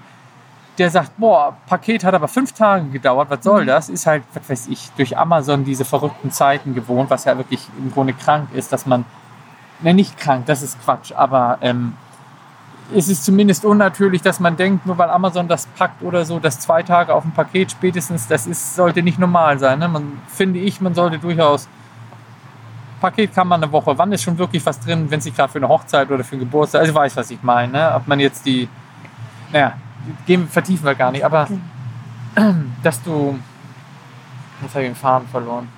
der 0.78 0.90
sagt, 0.90 1.16
boah, 1.16 1.56
Paket 1.66 2.04
hat 2.04 2.14
aber 2.14 2.28
fünf 2.28 2.52
Tage 2.52 2.86
gedauert, 2.86 3.30
was 3.30 3.38
Mhm. 3.40 3.42
soll 3.42 3.66
das? 3.66 3.88
Ist 3.88 4.06
halt, 4.06 4.22
was 4.34 4.48
weiß 4.48 4.68
ich, 4.68 4.90
durch 4.96 5.16
Amazon 5.18 5.64
diese 5.64 5.84
verrückten 5.84 6.30
Zeiten 6.30 6.74
gewohnt, 6.74 7.10
was 7.10 7.24
ja 7.24 7.36
wirklich 7.36 7.68
im 7.78 7.92
Grunde 7.92 8.12
krank 8.12 8.48
ist, 8.52 8.72
dass 8.72 8.86
man, 8.86 9.04
ne, 9.80 9.94
nicht 9.94 10.16
krank, 10.18 10.46
das 10.46 10.62
ist 10.62 10.80
Quatsch, 10.82 11.12
aber 11.12 11.58
ähm, 11.62 11.94
es 12.94 13.08
ist 13.08 13.24
zumindest 13.24 13.64
unnatürlich, 13.64 14.22
dass 14.22 14.40
man 14.40 14.56
denkt, 14.56 14.86
nur 14.86 14.96
weil 14.96 15.10
Amazon 15.10 15.46
das 15.48 15.66
packt 15.66 16.02
oder 16.02 16.24
so, 16.24 16.38
dass 16.38 16.58
zwei 16.60 16.82
Tage 16.82 17.12
auf 17.12 17.22
dem 17.22 17.32
Paket 17.32 17.70
spätestens, 17.72 18.26
das 18.28 18.46
ist, 18.46 18.76
sollte 18.76 19.02
nicht 19.02 19.18
normal 19.18 19.58
sein. 19.58 19.78
Ne? 19.78 19.88
Man, 19.88 20.20
finde 20.26 20.58
ich, 20.60 20.80
man 20.80 20.94
sollte 20.94 21.18
durchaus, 21.18 21.68
Paket 23.00 23.34
kann 23.34 23.46
man 23.46 23.62
eine 23.62 23.70
Woche, 23.70 23.96
wann 23.98 24.10
ist 24.12 24.22
schon 24.22 24.38
wirklich 24.38 24.64
was 24.64 24.80
drin, 24.80 25.10
wenn 25.10 25.18
es 25.18 25.24
nicht 25.24 25.36
gerade 25.36 25.52
für 25.52 25.58
eine 25.58 25.68
Hochzeit 25.68 26.10
oder 26.10 26.24
für 26.24 26.32
einen 26.32 26.40
Geburtstag, 26.40 26.80
also 26.80 26.92
ich 26.92 26.96
weiß, 26.96 27.16
was 27.16 27.30
ich 27.30 27.42
meine, 27.42 27.72
ne? 27.72 27.92
ob 27.94 28.08
man 28.08 28.18
jetzt 28.20 28.44
die, 28.46 28.68
naja, 29.52 29.74
gehen, 30.26 30.48
vertiefen 30.48 30.84
wir 30.84 30.94
gar 30.94 31.10
nicht, 31.12 31.24
aber 31.24 31.48
dass 32.82 33.02
du, 33.02 33.38
jetzt 34.62 34.74
habe 34.74 34.84
ich 34.84 34.90
den 34.90 34.96
Faden 34.96 35.28
verloren. 35.28 35.68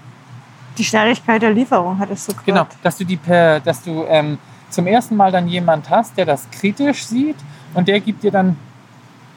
Die 0.79 0.85
Schnelligkeit 0.85 1.43
der 1.43 1.53
Lieferung 1.53 1.99
hattest 1.99 2.29
du 2.29 2.33
gesagt. 2.33 2.47
Genau, 2.47 2.67
dass 2.83 2.97
du 2.97 3.05
die 3.05 3.17
per, 3.17 3.61
dass 3.61 3.83
du 3.83 4.05
ähm, 4.09 4.39
zum 4.69 4.87
ersten 4.87 5.17
Mal 5.17 5.33
dann 5.33 5.49
jemand 5.49 5.91
hast, 5.91 6.17
der 6.17 6.25
das 6.25 6.49
kritisch 6.51 7.05
sieht 7.05 7.37
und 7.75 7.89
der 7.89 8.01
gibt 8.01 8.23
dir 8.23 8.31
dann 8.31 8.57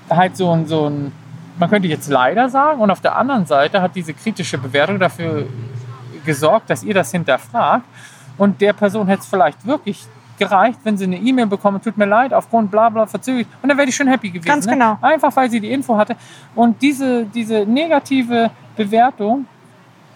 halt 0.10 0.38
so 0.38 0.52
ein, 0.52 0.68
so 0.68 0.90
ein, 0.90 1.12
man 1.58 1.70
könnte 1.70 1.88
jetzt 1.88 2.10
leider 2.10 2.50
sagen, 2.50 2.82
und 2.82 2.92
auf 2.92 3.02
der 3.02 3.18
anderen 3.18 3.46
Seite 3.46 3.82
hat 3.82 3.96
diese 3.96 4.14
kritische 4.14 4.58
Bewertung 4.58 5.00
dafür 5.00 5.48
gesorgt, 6.26 6.70
dass 6.70 6.84
ihr 6.84 6.94
das 6.94 7.12
hinterfragt 7.12 7.86
und 8.38 8.62
der 8.62 8.74
Person 8.74 9.08
hätte 9.08 9.22
es 9.22 9.28
vielleicht 9.28 9.66
wirklich 9.66 10.06
gereicht, 10.46 10.80
wenn 10.84 10.98
sie 10.98 11.06
eine 11.06 11.18
E-Mail 11.18 11.48
bekommen, 11.48 11.82
tut 11.82 11.98
mir 11.98 12.06
leid, 12.06 12.34
aufgrund 12.34 12.72
bla 12.72 12.90
bla 12.90 13.06
verzögert 13.06 13.48
und 13.62 13.70
dann 13.70 13.78
wäre 13.78 13.88
ich 13.88 13.96
schon 13.96 14.08
happy 14.08 14.30
gewesen. 14.30 14.48
Ganz 14.48 14.66
ne? 14.66 14.74
genau. 14.74 14.98
Einfach 15.02 15.36
weil 15.36 15.50
sie 15.50 15.60
die 15.60 15.72
Info 15.72 15.98
hatte 15.98 16.16
und 16.56 16.82
diese, 16.82 17.26
diese 17.26 17.66
negative 17.66 18.52
Bewertung 18.76 19.46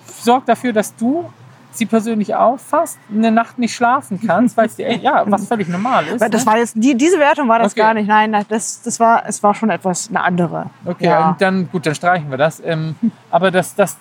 sorgt 0.06 0.50
dafür, 0.50 0.74
dass 0.74 0.96
du 0.96 1.30
sie 1.72 1.86
persönlich 1.86 2.34
auffasst, 2.34 2.98
eine 3.14 3.32
Nacht 3.32 3.60
nicht 3.60 3.76
schlafen 3.76 4.20
kannst, 4.26 4.58
weil 4.58 4.66
es 4.66 4.76
dir, 4.76 4.96
ja, 4.98 5.24
was 5.28 5.48
völlig 5.48 5.68
normal 5.68 6.08
ist. 6.08 6.22
Das 6.22 6.44
ne? 6.44 6.52
war 6.52 6.58
jetzt, 6.58 6.76
die, 6.76 6.96
diese 6.96 7.20
Wertung 7.20 7.48
war 7.48 7.60
das 7.60 7.74
Okay. 7.74 7.82
gar 7.82 7.94
nicht. 7.94 8.08
Nein, 8.08 8.36
das, 8.50 8.82
das 8.82 9.00
war, 9.00 9.24
es 9.28 9.44
war 9.44 9.54
schon 9.54 9.70
etwas 9.70 10.10
eine 10.10 10.24
andere. 10.24 10.72
Okay, 10.86 11.06
Ja. 11.06 11.30
und 11.30 11.42
dann, 11.42 11.70
gut, 11.70 11.86
dann 11.86 11.94
streichen 11.94 12.30
wir 12.32 12.38
das. 12.38 12.62
Ähm, 12.66 12.96
aber 13.30 13.52
dass, 13.52 13.76
dass, 13.76 13.98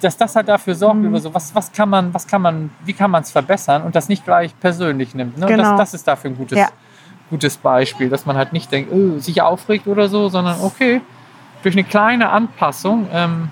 dass 0.00 0.16
das 0.16 0.36
halt 0.36 0.48
dafür 0.48 0.74
sorgt, 0.74 1.00
Mhm. 1.00 1.16
so, 1.18 1.34
was, 1.34 1.54
was 1.54 1.72
kann 1.72 1.88
man, 1.88 2.12
was 2.14 2.26
kann 2.26 2.42
man, 2.42 2.70
wie 2.84 2.92
kann 2.92 3.10
man 3.10 3.22
es 3.22 3.30
verbessern 3.30 3.82
und 3.82 3.94
das 3.94 4.08
nicht 4.08 4.24
gleich 4.24 4.58
persönlich 4.60 5.14
nimmt. 5.14 5.38
Ne? 5.38 5.46
Genau. 5.46 5.62
das, 5.70 5.78
das 5.78 5.94
ist 5.94 6.08
dafür 6.08 6.30
ein 6.30 6.36
gutes, 6.36 6.58
Ja. 6.58 6.68
gutes 7.30 7.56
Beispiel, 7.56 8.08
dass 8.08 8.26
man 8.26 8.36
halt 8.36 8.52
nicht 8.52 8.70
denkt, 8.70 8.92
oh, 8.92 9.18
sich 9.18 9.42
aufregt 9.42 9.86
oder 9.86 10.08
so, 10.08 10.28
sondern 10.28 10.60
okay, 10.62 11.00
durch 11.62 11.74
eine 11.74 11.84
kleine 11.84 12.28
Anpassung 12.30 13.08
ähm, 13.12 13.48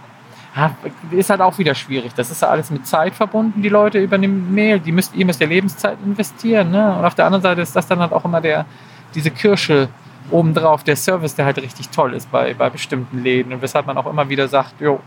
ja, 0.54 0.70
ist 1.10 1.30
halt 1.30 1.40
auch 1.40 1.58
wieder 1.58 1.74
schwierig. 1.74 2.12
Das 2.14 2.30
ist 2.30 2.42
ja 2.42 2.48
alles 2.48 2.70
mit 2.70 2.86
Zeit 2.86 3.14
verbunden, 3.14 3.62
die 3.62 3.70
Leute 3.70 3.98
übernehmen 3.98 4.54
Mail, 4.54 4.78
die 4.80 4.92
müsst, 4.92 5.14
ihr 5.14 5.24
müsst 5.24 5.40
ja 5.40 5.46
Lebenszeit 5.46 5.96
investieren. 6.04 6.70
Ne? 6.70 6.94
Und 6.96 7.04
auf 7.04 7.14
der 7.14 7.24
anderen 7.24 7.42
Seite 7.42 7.62
ist 7.62 7.74
das 7.74 7.86
dann 7.86 8.00
halt 8.00 8.12
auch 8.12 8.24
immer 8.26 8.40
der, 8.42 8.66
diese 9.14 9.30
Kirsche 9.30 9.88
obendrauf, 10.30 10.84
der 10.84 10.94
Service, 10.96 11.34
der 11.34 11.46
halt 11.46 11.58
richtig 11.58 11.88
toll 11.88 12.12
ist 12.14 12.30
bei, 12.30 12.54
bei 12.54 12.70
bestimmten 12.70 13.22
Läden 13.22 13.52
und 13.52 13.60
weshalb 13.62 13.86
man 13.86 13.96
auch 13.98 14.06
immer 14.06 14.28
wieder 14.28 14.46
sagt, 14.46 14.80
jo, 14.80 15.00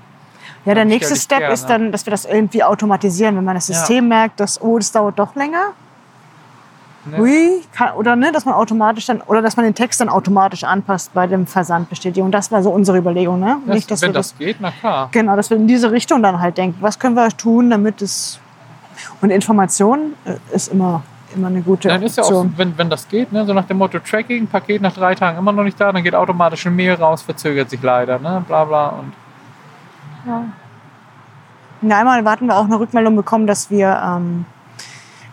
Ja, 0.66 0.74
der 0.74 0.86
nächste 0.86 1.16
Step 1.16 1.40
gerne. 1.40 1.54
ist 1.54 1.68
dann, 1.68 1.92
dass 1.92 2.06
wir 2.06 2.12
das 2.12 2.26
irgendwie 2.26 2.64
automatisieren, 2.64 3.36
wenn 3.38 3.44
man 3.44 3.56
das 3.56 3.68
Ja. 3.68 3.76
System 3.76 4.08
merkt, 4.08 4.40
dass, 4.40 4.62
oh, 4.62 4.78
das 4.78 4.92
dauert 4.92 5.18
doch 5.20 5.36
länger. 5.36 5.74
ne? 7.06 7.20
Ui, 7.20 7.62
kann, 7.76 7.94
oder 7.94 8.16
ne, 8.16 8.32
dass 8.32 8.46
man 8.46 8.56
automatisch 8.56 9.06
dann, 9.06 9.22
oder 9.22 9.42
dass 9.42 9.56
man 9.58 9.66
den 9.66 9.76
Text 9.76 10.02
dann 10.02 10.10
automatisch 10.10 10.64
anpasst 10.64 11.14
bei 11.14 11.28
dem 11.28 11.46
Versandbestätigung. 11.46 12.32
Das 12.32 12.52
war 12.52 12.64
so 12.64 12.72
unsere 12.72 12.98
Überlegung, 12.98 13.40
ne? 13.40 13.58
das, 13.66 13.76
Nicht, 13.76 13.92
dass 13.92 14.02
wenn 14.02 14.10
wir 14.10 14.14
das 14.14 14.38
geht, 14.38 14.58
na 14.60 14.72
klar. 14.72 15.10
Genau, 15.12 15.36
dass 15.36 15.50
wir 15.50 15.58
in 15.58 15.68
diese 15.68 15.92
Richtung 15.92 16.24
dann 16.24 16.40
halt 16.40 16.58
denken. 16.58 16.78
Was 16.82 16.98
können 16.98 17.16
wir 17.16 17.30
tun, 17.30 17.70
damit 17.70 18.02
es. 18.02 18.40
Und 19.22 19.30
Information 19.30 20.14
äh, 20.26 20.38
ist 20.56 20.70
immer, 20.70 21.04
immer 21.36 21.48
eine 21.48 21.62
gute 21.62 21.90
Dann 21.90 22.02
ist 22.02 22.18
ja 22.18 22.24
auch, 22.24 22.46
wenn, 22.56 22.78
wenn 22.78 22.90
das 22.90 23.08
geht, 23.08 23.32
ne, 23.32 23.46
so 23.46 23.54
nach 23.54 23.66
dem 23.66 23.78
Motto 23.78 24.00
Tracking, 24.00 24.48
Paket 24.48 24.82
nach 24.82 24.94
drei 24.94 25.14
Tagen 25.16 25.38
immer 25.38 25.52
noch 25.52 25.64
nicht 25.64 25.80
da, 25.80 25.92
dann 25.92 26.02
geht 26.02 26.16
automatisch 26.16 26.66
eine 26.66 26.76
Mail 26.76 26.94
raus, 26.94 27.22
verzögert 27.22 27.70
sich 27.70 27.82
leider, 27.84 28.18
ne, 28.20 28.44
bla 28.48 28.64
bla. 28.64 28.88
Und 28.88 29.12
Ja, 31.82 31.98
einmal 32.00 32.24
hatten 32.26 32.48
wir 32.48 32.56
auch 32.58 32.66
eine 32.66 32.80
Rückmeldung 32.80 33.16
bekommen, 33.16 33.48
dass 33.48 33.70
wir, 33.70 34.02
ähm, 34.04 34.46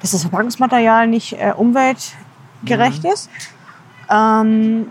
dass 0.00 0.10
das 0.10 0.22
Verpackungsmaterial 0.22 1.06
nicht 1.06 1.34
äh, 1.34 1.52
umweltgerecht 1.56 3.04
ist. 3.04 3.30
Ähm, 4.10 4.90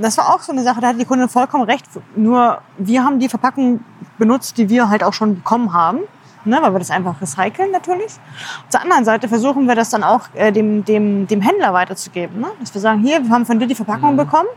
das 0.00 0.16
war 0.18 0.34
auch 0.34 0.40
so 0.40 0.52
eine 0.52 0.62
Sache, 0.62 0.80
da 0.80 0.88
hat 0.88 1.00
die 1.00 1.04
Kundin 1.04 1.28
vollkommen 1.28 1.64
recht. 1.64 1.84
Nur 2.16 2.60
wir 2.78 3.04
haben 3.04 3.18
die 3.18 3.28
Verpackung 3.28 3.80
benutzt, 4.18 4.58
die 4.58 4.68
wir 4.68 4.88
halt 4.88 5.04
auch 5.04 5.12
schon 5.12 5.36
bekommen 5.36 5.72
haben. 5.72 6.00
Ne, 6.46 6.58
weil 6.60 6.74
wir 6.74 6.78
das 6.78 6.90
einfach 6.90 7.22
recyceln 7.22 7.70
natürlich. 7.70 8.12
Auf 8.64 8.70
der 8.70 8.82
anderen 8.82 9.06
Seite 9.06 9.28
versuchen 9.28 9.66
wir 9.66 9.74
das 9.74 9.88
dann 9.88 10.04
auch 10.04 10.28
äh, 10.34 10.52
dem, 10.52 10.84
dem, 10.84 11.26
dem 11.26 11.40
Händler 11.40 11.72
weiterzugeben. 11.72 12.38
Ne? 12.38 12.48
Dass 12.60 12.74
wir 12.74 12.82
sagen, 12.82 13.00
hier, 13.00 13.22
wir 13.24 13.30
haben 13.30 13.46
von 13.46 13.58
dir 13.58 13.66
die 13.66 13.74
Verpackung 13.74 14.12
Mhm. 14.12 14.18
bekommen. 14.18 14.48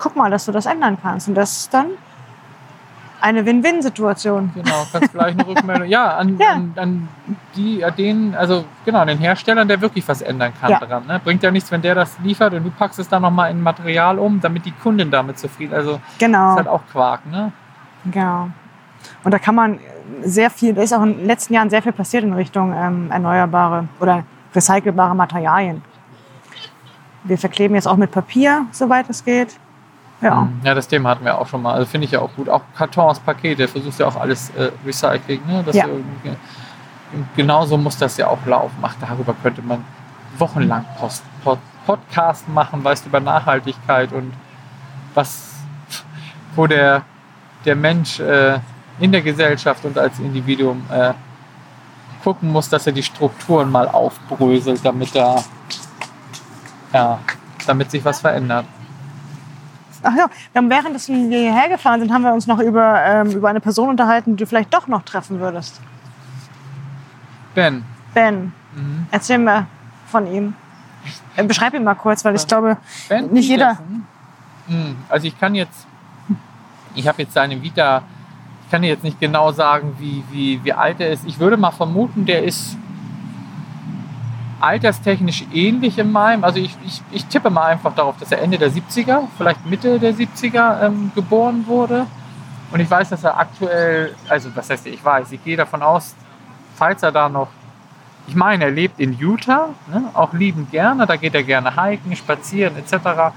Guck 0.00 0.16
mal, 0.16 0.28
dass 0.28 0.46
du 0.46 0.50
das 0.50 0.66
ändern 0.66 0.98
kannst. 1.00 1.28
Und 1.28 1.36
das 1.36 1.52
ist 1.58 1.72
dann 1.74 1.86
eine 3.20 3.44
Win-Win-Situation. 3.46 4.50
genau, 4.54 4.86
kannst 4.92 5.12
gleich 5.12 5.32
eine 5.32 5.46
Rückmeldung. 5.46 5.88
Ja, 5.88 6.16
an, 6.16 6.38
Ja. 6.38 6.52
An, 6.52 6.72
an 6.76 7.08
die, 7.56 7.84
an 7.84 7.94
denen, 7.96 8.34
also 8.34 8.64
genau, 8.84 8.98
an 9.00 9.08
den 9.08 9.18
Herstellern, 9.18 9.66
der 9.68 9.80
wirklich 9.80 10.06
was 10.08 10.22
ändern 10.22 10.52
kann 10.60 10.70
Ja. 10.70 10.78
dran. 10.78 11.06
Ne? 11.06 11.20
Bringt 11.22 11.42
ja 11.42 11.50
nichts, 11.50 11.70
wenn 11.70 11.82
der 11.82 11.94
das 11.94 12.18
liefert 12.22 12.54
und 12.54 12.64
du 12.64 12.70
packst 12.70 12.98
es 12.98 13.08
dann 13.08 13.22
nochmal 13.22 13.50
in 13.50 13.62
Material 13.62 14.18
um, 14.18 14.40
damit 14.40 14.64
die 14.66 14.72
Kundin 14.72 15.10
damit 15.10 15.38
zufrieden 15.38 15.74
Also 15.74 16.00
Genau. 16.18 16.50
ist 16.52 16.56
halt 16.56 16.68
auch 16.68 16.82
Quark, 16.92 17.26
ne? 17.30 17.52
Genau. 18.04 18.48
Und 19.24 19.32
da 19.32 19.38
kann 19.38 19.54
man 19.54 19.78
sehr 20.22 20.50
viel, 20.50 20.74
da 20.74 20.82
ist 20.82 20.92
auch 20.92 21.02
in 21.02 21.16
den 21.18 21.26
letzten 21.26 21.54
Jahren 21.54 21.70
sehr 21.70 21.82
viel 21.82 21.92
passiert 21.92 22.24
in 22.24 22.32
Richtung 22.34 22.74
ähm, 22.76 23.10
erneuerbare 23.10 23.88
oder 24.00 24.24
recycelbare 24.54 25.14
Materialien. 25.14 25.82
Wir 27.24 27.38
verkleben 27.38 27.74
jetzt 27.74 27.86
auch 27.86 27.96
mit 27.96 28.10
Papier, 28.10 28.66
soweit 28.72 29.08
es 29.10 29.24
geht. 29.24 29.56
Ja, 30.20 30.42
Mhm. 30.42 30.60
Ja, 30.64 30.74
das 30.74 30.86
Thema 30.88 31.10
hatten 31.10 31.24
wir 31.24 31.38
auch 31.38 31.46
schon 31.46 31.62
mal. 31.62 31.74
Also 31.74 31.86
finde 31.86 32.04
ich 32.04 32.10
ja 32.12 32.20
auch 32.20 32.34
gut. 32.34 32.48
Auch 32.48 32.62
Kartons, 32.76 33.18
Pakete, 33.20 33.66
versuchst 33.68 34.00
ja 34.00 34.06
auch 34.06 34.16
alles 34.16 34.50
äh, 34.50 34.70
Recycling. 34.84 35.40
Ne? 35.46 35.64
Ja. 35.72 35.86
genauso 37.36 37.76
muss 37.76 37.96
das 37.96 38.16
ja 38.16 38.28
auch 38.28 38.44
laufen. 38.46 38.76
Ach, 38.82 38.94
darüber 39.00 39.34
könnte 39.42 39.62
man 39.62 39.84
wochenlang 40.38 40.84
Post, 40.98 41.24
Pod, 41.42 41.58
Podcast 41.86 42.48
machen, 42.48 42.84
weißt 42.84 43.04
du, 43.04 43.08
über 43.08 43.20
Nachhaltigkeit 43.20 44.12
und 44.12 44.32
was, 45.14 45.54
wo 46.54 46.66
der, 46.66 47.02
der 47.64 47.76
Mensch 47.76 48.20
äh, 48.20 48.58
in 49.00 49.12
der 49.12 49.22
Gesellschaft 49.22 49.84
und 49.84 49.98
als 49.98 50.18
Individuum 50.18 50.84
äh, 50.90 51.14
gucken 52.22 52.50
muss, 52.52 52.68
dass 52.68 52.86
er 52.86 52.92
die 52.92 53.02
Strukturen 53.02 53.70
mal 53.70 53.88
aufbröselt, 53.88 54.84
damit 54.84 55.16
er, 55.16 55.42
ja, 56.92 57.18
damit 57.66 57.90
sich 57.90 58.04
was 58.04 58.20
verändert. 58.20 58.66
Ach 60.02 60.14
ja, 60.16 60.26
wir 60.52 60.58
haben 60.58 60.70
während 60.70 61.08
wir 61.08 61.38
hierher 61.38 61.68
gefahren 61.68 62.00
sind, 62.00 62.12
haben 62.12 62.22
wir 62.22 62.32
uns 62.32 62.46
noch 62.46 62.58
über, 62.60 63.02
ähm, 63.04 63.30
über 63.32 63.48
eine 63.48 63.60
Person 63.60 63.88
unterhalten, 63.90 64.36
die 64.36 64.44
du 64.44 64.46
vielleicht 64.46 64.72
doch 64.72 64.86
noch 64.86 65.02
treffen 65.02 65.40
würdest. 65.40 65.80
Ben, 67.54 67.84
Ben, 68.14 68.52
mhm. 68.74 69.06
erzähl 69.10 69.38
mir 69.38 69.66
von 70.06 70.26
ihm. 70.32 70.54
Äh, 71.36 71.44
Beschreib 71.44 71.74
ihn 71.74 71.84
mal 71.84 71.94
kurz, 71.94 72.24
weil 72.24 72.34
ich 72.34 72.46
glaube, 72.46 72.76
Ben 73.08 73.26
nicht 73.32 73.48
jeder. 73.48 73.70
Peterson? 73.76 74.06
Hm, 74.68 74.96
Also 75.08 75.26
ich 75.26 75.38
kann 75.38 75.54
jetzt, 75.54 75.86
ich 76.94 77.06
habe 77.08 77.22
jetzt 77.22 77.34
seine 77.34 77.60
Vita, 77.62 78.02
ich 78.64 78.70
kann 78.70 78.82
dir 78.82 78.88
jetzt 78.88 79.04
nicht 79.04 79.20
genau 79.20 79.52
sagen, 79.52 79.94
wie, 79.98 80.22
wie, 80.30 80.60
wie 80.64 80.72
alt 80.72 81.00
er 81.00 81.10
ist. 81.10 81.24
Ich 81.26 81.38
würde 81.40 81.56
mal 81.56 81.72
vermuten, 81.72 82.24
der 82.24 82.44
ist 82.44 82.76
alterstechnisch 84.60 85.44
ähnlich 85.52 85.98
in 85.98 86.12
meinem. 86.12 86.44
Also 86.44 86.58
ich, 86.58 86.76
ich, 86.84 87.02
ich 87.10 87.26
tippe 87.26 87.50
mal 87.50 87.66
einfach 87.66 87.94
darauf, 87.94 88.16
dass 88.18 88.32
er 88.32 88.40
Ende 88.40 88.58
der 88.58 88.70
70er, 88.70 89.22
vielleicht 89.36 89.66
Mitte 89.66 89.98
der 89.98 90.14
70er 90.14 90.86
ähm, 90.86 91.12
geboren 91.14 91.66
wurde. 91.66 92.06
Und 92.70 92.80
ich 92.80 92.90
weiß, 92.90 93.08
dass 93.08 93.24
er 93.24 93.38
aktuell, 93.38 94.14
also 94.28 94.50
was 94.54 94.70
heißt 94.70 94.86
ich 94.86 95.04
weiß, 95.04 95.32
ich 95.32 95.42
gehe 95.42 95.56
davon 95.56 95.82
aus, 95.82 96.14
falls 96.76 97.02
er 97.02 97.12
da 97.12 97.28
noch, 97.28 97.48
ich 98.26 98.36
meine, 98.36 98.64
er 98.64 98.70
lebt 98.70 99.00
in 99.00 99.18
Utah, 99.18 99.70
ne, 99.88 100.04
auch 100.14 100.32
liebend 100.32 100.70
gerne, 100.70 101.06
da 101.06 101.16
geht 101.16 101.34
er 101.34 101.42
gerne 101.42 101.74
hiken, 101.74 102.14
spazieren 102.14 102.76
etc. 102.76 103.34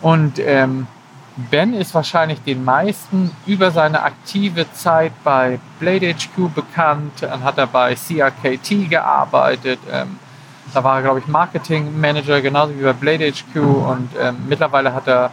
Und 0.00 0.38
ähm, 0.38 0.86
Ben 1.50 1.72
ist 1.74 1.94
wahrscheinlich 1.94 2.42
den 2.42 2.64
meisten 2.64 3.30
über 3.46 3.70
seine 3.70 4.02
aktive 4.02 4.70
Zeit 4.72 5.12
bei 5.24 5.58
Blade 5.78 6.14
HQ 6.14 6.54
bekannt. 6.54 7.12
Dann 7.20 7.42
hat 7.42 7.56
er 7.56 7.66
bei 7.66 7.94
CRKT 7.94 8.90
gearbeitet. 8.90 9.78
Ähm, 9.90 10.18
da 10.74 10.84
war 10.84 10.96
er, 10.96 11.02
glaube 11.02 11.18
ich, 11.20 11.26
Marketing 11.26 12.00
Manager, 12.00 12.40
genauso 12.40 12.78
wie 12.78 12.82
bei 12.82 12.92
Blade 12.92 13.30
HQ. 13.30 13.56
Und 13.56 14.10
ähm, 14.20 14.36
mittlerweile 14.48 14.94
hat 14.94 15.06
er 15.06 15.30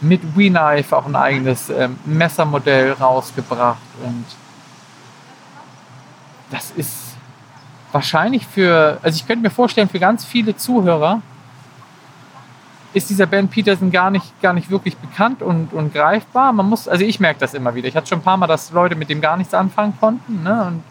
mit 0.00 0.36
WeKnife 0.36 0.96
auch 0.96 1.06
ein 1.06 1.16
eigenes 1.16 1.68
ähm, 1.70 1.98
Messermodell 2.04 2.92
rausgebracht. 2.92 3.78
Und 4.04 4.24
das 6.50 6.70
ist 6.70 7.16
wahrscheinlich 7.92 8.46
für, 8.46 8.98
also 9.02 9.16
ich 9.16 9.26
könnte 9.26 9.42
mir 9.42 9.50
vorstellen, 9.50 9.88
für 9.88 9.98
ganz 9.98 10.24
viele 10.24 10.56
Zuhörer 10.56 11.20
ist 12.92 13.08
dieser 13.08 13.26
Ben 13.26 13.48
Peterson 13.48 13.90
gar 13.90 14.10
nicht, 14.10 14.40
gar 14.42 14.52
nicht 14.52 14.70
wirklich 14.70 14.96
bekannt 14.96 15.42
und, 15.42 15.72
und 15.72 15.92
greifbar. 15.92 16.52
Man 16.52 16.68
muss, 16.68 16.88
also 16.88 17.04
ich 17.04 17.20
merke 17.20 17.38
das 17.38 17.54
immer 17.54 17.74
wieder. 17.74 17.86
Ich 17.86 17.96
hatte 17.96 18.08
schon 18.08 18.18
ein 18.18 18.24
paar 18.24 18.36
Mal, 18.36 18.48
dass 18.48 18.72
Leute 18.72 18.96
mit 18.96 19.08
dem 19.08 19.20
gar 19.20 19.36
nichts 19.36 19.54
anfangen 19.54 19.96
konnten. 20.00 20.42
Ne? 20.42 20.64
Und 20.64 20.82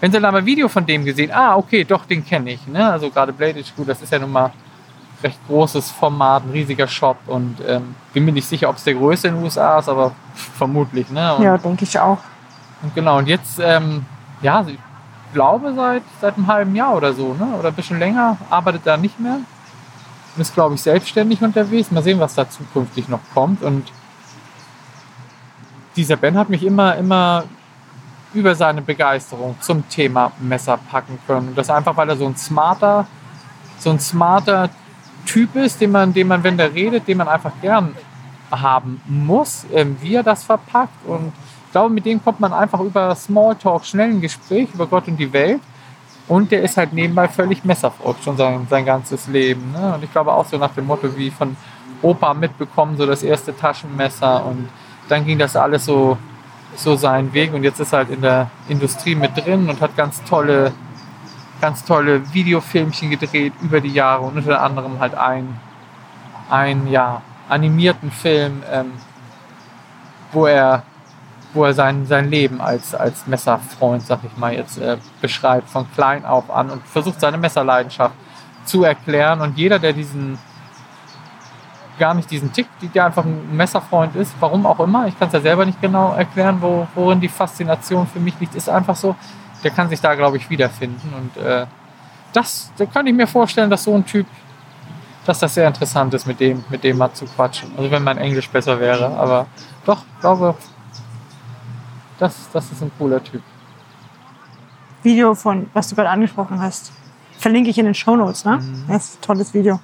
wenn 0.00 0.10
sie 0.10 0.16
dann 0.16 0.24
aber 0.26 0.38
ein 0.38 0.46
Video 0.46 0.68
von 0.68 0.84
dem 0.84 1.04
gesehen, 1.04 1.30
ah, 1.32 1.56
okay, 1.56 1.84
doch, 1.84 2.04
den 2.04 2.24
kenne 2.24 2.52
ich. 2.52 2.66
Ne? 2.66 2.90
Also 2.90 3.10
gerade 3.10 3.32
Blade 3.32 3.60
HQ, 3.60 3.86
das 3.86 4.02
ist 4.02 4.12
ja 4.12 4.18
nun 4.18 4.32
mal 4.32 4.52
recht 5.22 5.38
großes 5.48 5.90
Format, 5.90 6.44
ein 6.44 6.50
riesiger 6.50 6.86
Shop 6.86 7.16
und 7.26 7.56
ähm, 7.66 7.94
bin 8.12 8.24
mir 8.24 8.32
nicht 8.32 8.46
sicher, 8.46 8.68
ob 8.68 8.76
es 8.76 8.84
der 8.84 8.94
größte 8.94 9.28
in 9.28 9.34
den 9.34 9.44
USA 9.44 9.78
ist, 9.78 9.88
aber 9.88 10.12
vermutlich. 10.34 11.08
Ne? 11.10 11.34
Und, 11.34 11.42
Ja, 11.42 11.56
denke 11.56 11.84
ich 11.84 11.98
auch. 11.98 12.18
und 12.82 12.94
genau, 12.94 13.18
und 13.18 13.26
jetzt, 13.26 13.58
ähm, 13.58 14.04
ja, 14.42 14.64
ich 14.66 14.78
glaube 15.32 15.72
seit, 15.74 16.02
seit 16.20 16.36
einem 16.36 16.46
halben 16.46 16.74
Jahr 16.76 16.94
oder 16.94 17.12
so, 17.12 17.34
ne? 17.34 17.56
oder 17.58 17.68
ein 17.68 17.74
bisschen 17.74 17.98
länger, 17.98 18.36
arbeitet 18.50 18.82
da 18.84 18.96
nicht 18.96 19.18
mehr 19.18 19.40
und 20.36 20.42
ist, 20.42 20.54
glaube 20.54 20.74
ich, 20.74 20.82
selbstständig 20.82 21.42
unterwegs. 21.42 21.90
Mal 21.90 22.02
sehen, 22.02 22.20
was 22.20 22.34
da 22.34 22.48
zukünftig 22.48 23.08
noch 23.08 23.20
kommt. 23.32 23.62
Und 23.62 23.90
dieser 25.96 26.16
Ben 26.16 26.36
hat 26.36 26.50
mich 26.50 26.62
immer, 26.62 26.96
immer 26.96 27.44
über 28.34 28.54
seine 28.54 28.82
Begeisterung 28.82 29.56
zum 29.60 29.88
Thema 29.88 30.32
Messer 30.40 30.78
packen 30.90 31.18
können. 31.26 31.48
Und 31.48 31.58
das 31.58 31.70
einfach, 31.70 31.96
weil 31.96 32.08
er 32.08 32.16
so 32.16 32.26
ein 32.26 32.36
smarter, 32.36 33.06
so 33.78 33.90
ein 33.90 34.00
smarter 34.00 34.70
Typ 35.26 35.56
ist, 35.56 35.80
den 35.80 35.90
man, 35.90 36.12
den 36.12 36.28
man, 36.28 36.42
wenn 36.42 36.56
der 36.56 36.72
redet, 36.72 37.08
den 37.08 37.18
man 37.18 37.28
einfach 37.28 37.52
gern 37.60 37.94
haben 38.50 39.00
muss, 39.06 39.66
ähm, 39.72 39.96
wie 40.00 40.14
er 40.14 40.22
das 40.22 40.44
verpackt. 40.44 41.04
Und 41.06 41.32
ich 41.66 41.72
glaube, 41.72 41.92
mit 41.92 42.06
dem 42.06 42.22
kommt 42.22 42.40
man 42.40 42.52
einfach 42.52 42.80
über 42.80 43.14
Smalltalk 43.14 43.84
schnell 43.84 44.10
ein 44.10 44.20
Gespräch 44.20 44.68
über 44.72 44.86
Gott 44.86 45.08
und 45.08 45.16
die 45.16 45.32
Welt. 45.32 45.60
Und 46.28 46.50
der 46.50 46.62
ist 46.62 46.76
halt 46.76 46.92
nebenbei 46.92 47.28
völlig 47.28 47.64
messerfreund, 47.64 48.16
schon 48.22 48.36
sein, 48.36 48.66
sein 48.68 48.84
ganzes 48.84 49.28
Leben. 49.28 49.72
Ne? 49.72 49.94
Und 49.94 50.02
ich 50.02 50.10
glaube 50.10 50.32
auch 50.32 50.44
so 50.44 50.58
nach 50.58 50.72
dem 50.72 50.86
Motto 50.86 51.16
wie 51.16 51.30
von 51.30 51.56
Opa 52.02 52.34
mitbekommen, 52.34 52.96
so 52.96 53.06
das 53.06 53.22
erste 53.22 53.56
Taschenmesser. 53.56 54.44
Und 54.44 54.68
dann 55.08 55.24
ging 55.24 55.38
das 55.38 55.54
alles 55.54 55.84
so, 55.84 56.18
so 56.76 56.96
seinen 56.96 57.32
Weg. 57.32 57.52
Und 57.52 57.62
jetzt 57.62 57.80
ist 57.80 57.92
er 57.92 57.98
halt 57.98 58.10
in 58.10 58.22
der 58.22 58.50
Industrie 58.68 59.14
mit 59.14 59.36
drin 59.36 59.68
und 59.68 59.80
hat 59.80 59.96
ganz 59.96 60.22
tolle, 60.24 60.72
ganz 61.60 61.84
tolle 61.84 62.32
Videofilmchen 62.32 63.10
gedreht 63.10 63.52
über 63.62 63.80
die 63.80 63.92
Jahre. 63.92 64.22
Und 64.22 64.36
unter 64.36 64.62
anderem 64.62 64.98
halt 65.00 65.14
ein, 65.14 65.60
ein 66.50 66.88
ja, 66.88 67.22
animierten 67.48 68.10
Film, 68.10 68.62
ähm, 68.70 68.92
wo 70.32 70.46
er 70.46 70.82
wo 71.56 71.64
er 71.64 71.74
sein, 71.74 72.06
sein 72.06 72.30
Leben 72.30 72.60
als, 72.60 72.94
als 72.94 73.26
Messerfreund, 73.26 74.02
sag 74.02 74.20
ich 74.24 74.36
mal 74.36 74.52
jetzt, 74.52 74.78
äh, 74.78 74.98
beschreibt, 75.20 75.68
von 75.68 75.90
klein 75.92 76.24
auf 76.24 76.50
an 76.50 76.70
und 76.70 76.86
versucht 76.86 77.20
seine 77.20 77.38
Messerleidenschaft 77.38 78.14
zu 78.64 78.84
erklären. 78.84 79.40
Und 79.40 79.56
jeder, 79.56 79.78
der 79.78 79.92
diesen 79.92 80.38
gar 81.98 82.14
nicht 82.14 82.30
diesen 82.30 82.52
Tick, 82.52 82.66
der 82.94 83.06
einfach 83.06 83.24
ein 83.24 83.56
Messerfreund 83.56 84.16
ist, 84.16 84.34
warum 84.40 84.66
auch 84.66 84.80
immer, 84.80 85.06
ich 85.06 85.18
kann 85.18 85.28
es 85.28 85.34
ja 85.34 85.40
selber 85.40 85.64
nicht 85.64 85.80
genau 85.80 86.12
erklären, 86.14 86.58
wo, 86.60 86.86
worin 86.94 87.20
die 87.20 87.28
Faszination 87.28 88.06
für 88.06 88.20
mich 88.20 88.34
liegt, 88.38 88.54
ist 88.54 88.68
einfach 88.68 88.96
so, 88.96 89.16
der 89.64 89.70
kann 89.70 89.88
sich 89.88 90.00
da, 90.00 90.14
glaube 90.14 90.36
ich, 90.36 90.48
wiederfinden. 90.50 91.12
Und 91.16 91.42
äh, 91.42 91.66
das, 92.32 92.70
da 92.76 92.86
kann 92.86 93.06
ich 93.06 93.14
mir 93.14 93.26
vorstellen, 93.26 93.70
dass 93.70 93.84
so 93.84 93.94
ein 93.94 94.04
Typ, 94.04 94.26
dass 95.24 95.38
das 95.38 95.54
sehr 95.54 95.66
interessant 95.66 96.12
ist, 96.14 96.26
mit 96.26 96.38
dem, 96.38 96.64
mit 96.68 96.84
dem 96.84 96.98
mal 96.98 97.12
zu 97.12 97.24
quatschen. 97.24 97.70
Also 97.76 97.90
wenn 97.90 98.04
mein 98.04 98.18
Englisch 98.18 98.48
besser 98.48 98.78
wäre, 98.78 99.16
aber 99.16 99.46
doch, 99.84 100.02
glaube, 100.20 100.54
das, 102.18 102.48
das 102.52 102.70
ist 102.70 102.82
ein 102.82 102.90
cooler 102.98 103.22
Typ. 103.22 103.42
Video 105.02 105.34
von, 105.34 105.70
was 105.72 105.88
du 105.88 105.94
gerade 105.94 106.10
angesprochen 106.10 106.60
hast, 106.60 106.92
verlinke 107.38 107.70
ich 107.70 107.78
in 107.78 107.84
den 107.84 107.94
Shownotes. 107.94 108.44
Ne? 108.44 108.58
Mhm. 108.58 108.84
Das 108.88 109.04
ist 109.04 109.18
ein 109.18 109.22
tolles 109.22 109.54
Video. 109.54 109.80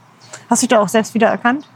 Hast 0.48 0.62
du 0.62 0.66
dich 0.66 0.76
da 0.76 0.80
auch 0.80 0.88
selbst 0.88 1.14
wiedererkannt? 1.14 1.66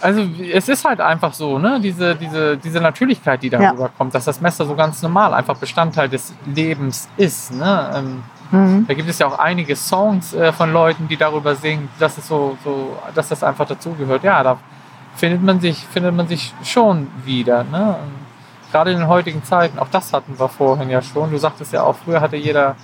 Also 0.00 0.20
es 0.52 0.68
ist 0.68 0.84
halt 0.84 1.00
einfach 1.00 1.32
so, 1.32 1.58
ne? 1.58 1.80
diese, 1.80 2.14
diese, 2.14 2.58
diese 2.58 2.78
Natürlichkeit, 2.78 3.42
die 3.42 3.48
darüber 3.48 3.88
kommt, 3.88 4.14
dass 4.14 4.26
das 4.26 4.38
Messer 4.38 4.66
so 4.66 4.74
ganz 4.74 5.00
normal 5.00 5.32
einfach 5.32 5.56
Bestandteil 5.56 6.10
des 6.10 6.34
Lebens 6.44 7.08
ist. 7.16 7.54
Ne? 7.54 7.90
Ähm, 7.94 8.22
Mhm. 8.54 8.86
Da 8.86 8.94
gibt 8.94 9.08
es 9.08 9.18
ja 9.18 9.26
auch 9.26 9.38
einige 9.38 9.74
Songs 9.74 10.32
äh, 10.34 10.52
von 10.52 10.72
Leuten, 10.72 11.08
die 11.08 11.16
darüber 11.16 11.54
singen, 11.54 11.88
dass 11.98 12.18
es 12.18 12.28
so, 12.28 12.56
so, 12.62 12.96
dass 13.14 13.28
das 13.28 13.42
einfach 13.42 13.66
dazugehört. 13.66 14.22
Ja, 14.22 14.42
da 14.42 14.58
findet 15.16 15.42
man 15.42 15.60
sich, 15.60 15.84
findet 15.86 16.14
man 16.14 16.28
sich 16.28 16.52
schon 16.62 17.08
wieder. 17.24 17.64
Ne? 17.64 17.96
Gerade 18.70 18.92
in 18.92 18.98
den 18.98 19.08
heutigen 19.08 19.42
Zeiten, 19.44 19.78
auch 19.78 19.88
das 19.88 20.12
hatten 20.12 20.38
wir 20.38 20.48
vorhin 20.48 20.90
ja 20.90 21.02
schon. 21.02 21.30
Du 21.30 21.38
sagtest 21.38 21.72
ja 21.72 21.82
auch, 21.82 21.96
früher 21.96 22.20
hatte 22.20 22.36
jeder, 22.36 22.76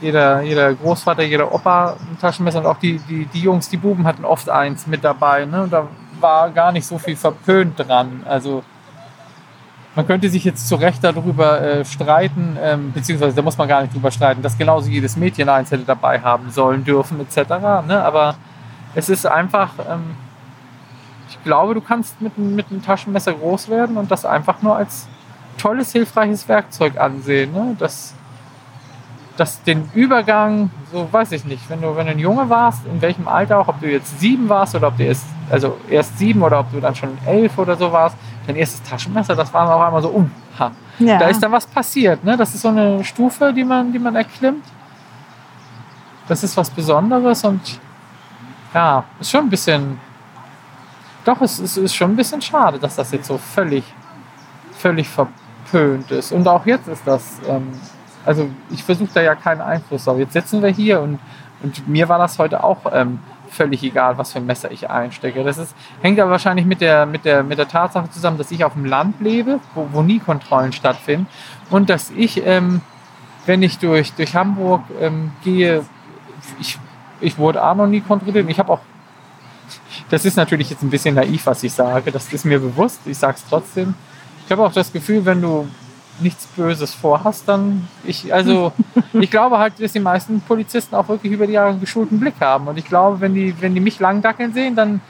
jeder, 0.00 0.42
jeder 0.42 0.74
Großvater, 0.74 1.22
jeder 1.22 1.52
Opa 1.52 1.96
ein 2.10 2.18
Taschenmesser 2.20 2.60
und 2.60 2.66
auch 2.66 2.78
die, 2.78 2.98
die, 3.08 3.26
die 3.26 3.40
Jungs, 3.40 3.68
die 3.68 3.76
Buben 3.76 4.06
hatten 4.06 4.24
oft 4.24 4.48
eins 4.48 4.86
mit 4.86 5.04
dabei. 5.04 5.44
Ne? 5.44 5.64
Und 5.64 5.72
da 5.72 5.88
war 6.20 6.50
gar 6.50 6.72
nicht 6.72 6.86
so 6.86 6.98
viel 6.98 7.16
verpönt 7.16 7.78
dran. 7.78 8.22
Also 8.24 8.62
man 9.94 10.06
könnte 10.06 10.28
sich 10.30 10.44
jetzt 10.44 10.68
zu 10.68 10.76
Recht 10.76 11.02
darüber 11.02 11.60
äh, 11.60 11.84
streiten, 11.84 12.56
ähm, 12.62 12.92
beziehungsweise 12.92 13.34
da 13.34 13.42
muss 13.42 13.58
man 13.58 13.66
gar 13.66 13.82
nicht 13.82 13.94
drüber 13.94 14.10
streiten, 14.10 14.42
dass 14.42 14.56
genauso 14.56 14.88
jedes 14.88 15.16
Mädchen 15.16 15.48
eins 15.48 15.70
hätte 15.70 15.84
dabei 15.84 16.20
haben 16.20 16.50
sollen, 16.50 16.84
dürfen 16.84 17.20
etc. 17.20 17.50
Ne? 17.86 18.00
Aber 18.02 18.36
es 18.94 19.08
ist 19.08 19.26
einfach, 19.26 19.72
ähm, 19.90 20.14
ich 21.28 21.42
glaube, 21.42 21.74
du 21.74 21.80
kannst 21.80 22.20
mit, 22.20 22.38
mit 22.38 22.70
einem 22.70 22.82
Taschenmesser 22.82 23.32
groß 23.32 23.68
werden 23.68 23.96
und 23.96 24.10
das 24.10 24.24
einfach 24.24 24.62
nur 24.62 24.76
als 24.76 25.08
tolles, 25.56 25.92
hilfreiches 25.92 26.48
Werkzeug 26.48 26.96
ansehen. 26.98 27.52
Ne? 27.52 27.74
Das, 27.78 28.14
das 29.38 29.62
den 29.62 29.88
Übergang, 29.94 30.70
so 30.92 31.08
weiß 31.10 31.32
ich 31.32 31.44
nicht, 31.44 31.70
wenn 31.70 31.80
du, 31.80 31.94
wenn 31.96 32.06
du 32.06 32.12
ein 32.12 32.18
Junge 32.18 32.48
warst, 32.48 32.84
in 32.86 33.00
welchem 33.00 33.28
Alter 33.28 33.58
auch, 33.60 33.68
ob 33.68 33.80
du 33.80 33.86
jetzt 33.90 34.18
sieben 34.18 34.48
warst 34.48 34.74
oder 34.74 34.88
ob 34.88 34.96
du 34.96 35.04
erst, 35.04 35.24
also 35.48 35.76
erst 35.88 36.18
sieben 36.18 36.42
oder 36.42 36.58
ob 36.60 36.72
du 36.72 36.80
dann 36.80 36.94
schon 36.96 37.16
elf 37.24 37.56
oder 37.56 37.76
so 37.76 37.92
warst, 37.92 38.16
dein 38.46 38.56
erstes 38.56 38.82
Taschenmesser, 38.82 39.36
das 39.36 39.54
war 39.54 39.72
auch 39.72 39.80
einmal 39.80 40.02
so, 40.02 40.08
um, 40.08 40.30
ha, 40.58 40.72
Ja. 40.98 41.18
da 41.18 41.28
ist 41.28 41.40
dann 41.40 41.52
was 41.52 41.66
passiert. 41.66 42.24
Ne? 42.24 42.36
Das 42.36 42.52
ist 42.52 42.62
so 42.62 42.68
eine 42.68 43.04
Stufe, 43.04 43.52
die 43.52 43.62
man, 43.64 43.92
die 43.92 44.00
man 44.00 44.16
erklimmt. 44.16 44.64
Das 46.26 46.42
ist 46.42 46.56
was 46.56 46.68
Besonderes 46.68 47.44
und 47.44 47.80
ja, 48.74 49.04
ist 49.20 49.30
schon 49.30 49.44
ein 49.44 49.50
bisschen. 49.50 50.00
Doch, 51.24 51.40
es 51.40 51.58
ist, 51.58 51.76
ist 51.76 51.94
schon 51.94 52.10
ein 52.10 52.16
bisschen 52.16 52.42
schade, 52.42 52.78
dass 52.78 52.96
das 52.96 53.12
jetzt 53.12 53.26
so 53.28 53.38
völlig, 53.38 53.84
völlig 54.76 55.08
verpönt 55.08 56.10
ist. 56.10 56.32
Und 56.32 56.46
auch 56.48 56.66
jetzt 56.66 56.88
ist 56.88 57.02
das. 57.06 57.38
Ähm, 57.48 57.68
also 58.24 58.48
ich 58.70 58.82
versuche 58.82 59.10
da 59.14 59.22
ja 59.22 59.34
keinen 59.34 59.60
Einfluss 59.60 60.04
drauf. 60.04 60.18
Jetzt 60.18 60.32
sitzen 60.32 60.62
wir 60.62 60.70
hier 60.70 61.00
und, 61.00 61.18
und 61.62 61.88
mir 61.88 62.08
war 62.08 62.18
das 62.18 62.38
heute 62.38 62.62
auch 62.62 62.78
ähm, 62.92 63.20
völlig 63.50 63.82
egal, 63.82 64.18
was 64.18 64.32
für 64.32 64.38
ein 64.38 64.46
Messer 64.46 64.70
ich 64.70 64.88
einstecke. 64.88 65.42
Das 65.44 65.58
ist, 65.58 65.74
hängt 66.02 66.20
aber 66.20 66.30
wahrscheinlich 66.30 66.66
mit 66.66 66.80
der, 66.80 67.06
mit, 67.06 67.24
der, 67.24 67.42
mit 67.42 67.58
der 67.58 67.68
Tatsache 67.68 68.10
zusammen, 68.10 68.38
dass 68.38 68.50
ich 68.50 68.64
auf 68.64 68.74
dem 68.74 68.84
Land 68.84 69.20
lebe, 69.20 69.60
wo, 69.74 69.88
wo 69.92 70.02
nie 70.02 70.18
Kontrollen 70.18 70.72
stattfinden 70.72 71.26
und 71.70 71.90
dass 71.90 72.10
ich, 72.10 72.46
ähm, 72.46 72.80
wenn 73.46 73.62
ich 73.62 73.78
durch, 73.78 74.12
durch 74.12 74.34
Hamburg 74.34 74.82
ähm, 75.00 75.32
gehe, 75.42 75.84
ich, 76.60 76.78
ich 77.20 77.38
wurde 77.38 77.64
auch 77.64 77.74
noch 77.74 77.86
nie 77.86 78.00
kontrolliert. 78.00 78.48
Ich 78.48 78.58
habe 78.58 78.72
auch, 78.72 78.80
das 80.10 80.24
ist 80.24 80.36
natürlich 80.36 80.70
jetzt 80.70 80.82
ein 80.82 80.90
bisschen 80.90 81.14
naiv, 81.14 81.46
was 81.46 81.62
ich 81.62 81.72
sage, 81.72 82.12
das 82.12 82.32
ist 82.32 82.44
mir 82.44 82.60
bewusst, 82.60 83.00
ich 83.06 83.18
sage 83.18 83.36
es 83.36 83.44
trotzdem. 83.48 83.94
Ich 84.44 84.52
habe 84.52 84.64
auch 84.64 84.72
das 84.72 84.92
Gefühl, 84.92 85.24
wenn 85.24 85.42
du 85.42 85.68
nichts 86.20 86.46
Böses 86.46 86.94
vorhast, 86.94 87.48
dann 87.48 87.88
ich, 88.04 88.32
also 88.32 88.72
ich 89.12 89.30
glaube 89.30 89.58
halt, 89.58 89.80
dass 89.80 89.92
die 89.92 90.00
meisten 90.00 90.40
Polizisten 90.40 90.94
auch 90.94 91.08
wirklich 91.08 91.32
über 91.32 91.46
die 91.46 91.54
Jahre 91.54 91.70
einen 91.70 91.80
geschulten 91.80 92.20
Blick 92.20 92.34
haben. 92.40 92.68
Und 92.68 92.78
ich 92.78 92.84
glaube, 92.84 93.20
wenn 93.20 93.34
die, 93.34 93.54
wenn 93.60 93.74
die 93.74 93.80
mich 93.80 94.00
lang 94.00 94.22
dackeln 94.22 94.52
sehen, 94.52 94.74
dann, 94.74 95.00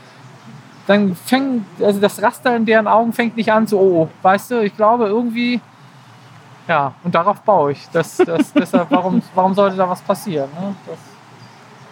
dann 0.87 1.15
fängt, 1.15 1.65
also 1.83 2.01
das 2.01 2.23
Raster 2.23 2.55
in 2.57 2.67
deren 2.67 2.87
Augen 2.87 3.13
fängt 3.13 3.37
nicht 3.37 3.53
an, 3.53 3.67
so, 3.67 3.79
oh, 3.79 4.09
weißt 4.23 4.51
du, 4.51 4.63
ich 4.63 4.77
glaube 4.77 5.07
irgendwie, 5.07 5.61
ja, 6.69 6.93
und 7.03 7.15
darauf 7.15 7.41
baue 7.41 7.73
ich. 7.73 7.89
Das, 7.93 8.17
das, 8.19 8.53
deshalb, 8.55 8.91
warum, 8.91 9.23
warum 9.35 9.55
sollte 9.55 9.77
da 9.77 9.89
was 9.89 10.03
passieren? 10.03 10.51
Ne? 10.61 10.75
Das 10.87 10.99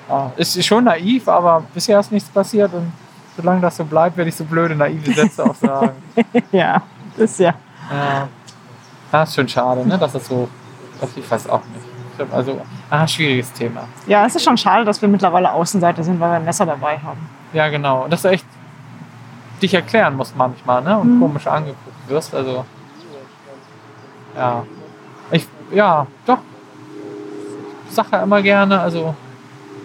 ja, 0.09 0.33
ist 0.37 0.65
schon 0.65 0.85
naiv, 0.85 1.29
aber 1.29 1.65
bisher 1.75 1.99
ist 1.99 2.13
nichts 2.13 2.29
passiert 2.29 2.73
und 2.73 2.93
solange 3.37 3.61
das 3.61 3.77
so 3.77 3.85
bleibt, 3.85 4.17
werde 4.17 4.29
ich 4.29 4.37
so 4.37 4.45
blöde, 4.45 4.75
naive 4.75 5.13
Sätze 5.13 5.45
auch 5.45 5.55
sagen. 5.55 5.97
ja, 6.53 6.83
ist 7.17 7.39
ja. 7.41 7.55
Ja, 7.91 8.29
das 9.13 9.31
ist 9.31 9.35
schon 9.35 9.49
schade, 9.49 9.87
ne? 9.87 9.99
dass 9.99 10.13
das 10.13 10.27
so, 10.27 10.49
das, 11.01 11.17
ich 11.17 11.31
weiß 11.31 11.49
auch 11.49 11.63
nicht. 11.73 12.33
Also, 12.33 12.61
ah, 12.89 13.07
schwieriges 13.07 13.53
Thema. 13.53 13.83
Ja, 14.07 14.25
es 14.25 14.35
ist 14.35 14.45
schon 14.45 14.57
schade, 14.57 14.85
dass 14.87 15.03
wir 15.03 15.09
mittlerweile 15.09 15.53
Außenseiter 15.53 16.03
sind, 16.03 16.19
weil 16.19 16.31
wir 16.31 16.37
ein 16.37 16.45
Messer 16.47 16.65
dabei 16.65 16.99
haben. 16.99 17.29
Ja, 17.53 17.69
genau. 17.69 18.05
Und 18.05 18.13
dass 18.13 18.23
du 18.23 18.29
echt 18.29 18.47
dich 19.61 19.75
erklären 19.75 20.17
musst 20.17 20.37
manchmal, 20.37 20.83
ne? 20.83 20.99
Und 20.99 21.21
komisch 21.21 21.47
angeguckt 21.47 22.09
wirst. 22.09 22.35
Also, 22.35 22.65
ja. 24.35 24.63
Ich, 25.31 25.47
ja, 25.73 26.07
doch. 26.25 26.39
Ja 26.39 28.23
immer 28.23 28.43
gerne, 28.43 28.81
also, 28.81 29.15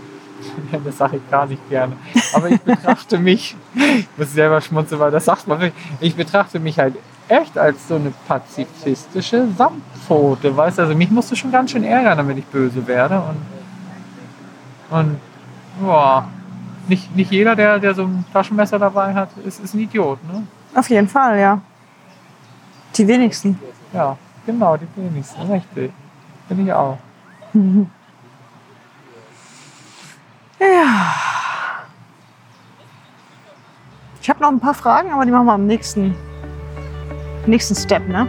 ja, 0.71 0.79
das 0.83 0.97
sage 0.97 1.17
ich 1.17 1.31
gar 1.31 1.45
nicht 1.45 1.69
gerne. 1.69 1.95
Aber 2.33 2.49
ich 2.49 2.61
betrachte 2.61 3.17
mich, 3.19 3.55
ich 3.75 4.07
muss 4.17 4.33
selber 4.33 4.61
schmunzeln, 4.61 4.99
weil 4.99 5.11
das 5.11 5.25
sagt 5.25 5.47
man 5.47 5.59
wirklich, 5.59 5.83
ich 5.99 6.15
betrachte 6.15 6.59
mich 6.59 6.79
halt 6.79 6.95
echt 7.31 7.57
als 7.57 7.87
so 7.87 7.95
eine 7.95 8.11
pazifistische 8.27 9.47
Samtpfote, 9.57 10.55
weißt 10.55 10.77
du? 10.77 10.81
Also 10.83 10.95
mich 10.95 11.09
musst 11.09 11.31
du 11.31 11.35
schon 11.35 11.51
ganz 11.51 11.71
schön 11.71 11.83
ärgern, 11.83 12.17
damit 12.17 12.37
ich 12.37 12.45
böse 12.45 12.85
werde. 12.85 13.23
Und, 14.89 14.99
und 14.99 15.19
boah, 15.79 16.27
nicht, 16.87 17.15
nicht 17.15 17.31
jeder, 17.31 17.55
der, 17.55 17.79
der 17.79 17.95
so 17.95 18.03
ein 18.03 18.25
Taschenmesser 18.33 18.77
dabei 18.77 19.13
hat, 19.13 19.29
ist, 19.45 19.63
ist 19.63 19.73
ein 19.73 19.79
Idiot, 19.79 20.19
ne? 20.25 20.43
Auf 20.75 20.89
jeden 20.89 21.07
Fall, 21.07 21.39
ja. 21.39 21.61
Die 22.95 23.07
wenigsten. 23.07 23.57
Ja, 23.93 24.17
genau, 24.45 24.75
die 24.75 24.87
wenigsten, 24.95 25.41
richtig. 25.49 25.91
Bin 26.49 26.65
ich 26.65 26.73
auch. 26.73 26.97
Ja. 30.59 31.15
Ich 34.21 34.29
habe 34.29 34.39
noch 34.41 34.49
ein 34.49 34.59
paar 34.59 34.75
Fragen, 34.75 35.11
aber 35.11 35.25
die 35.25 35.31
machen 35.31 35.47
wir 35.47 35.53
am 35.53 35.65
nächsten, 35.65 36.15
nächsten 37.47 37.75
Step, 37.75 38.07
ne? 38.07 38.27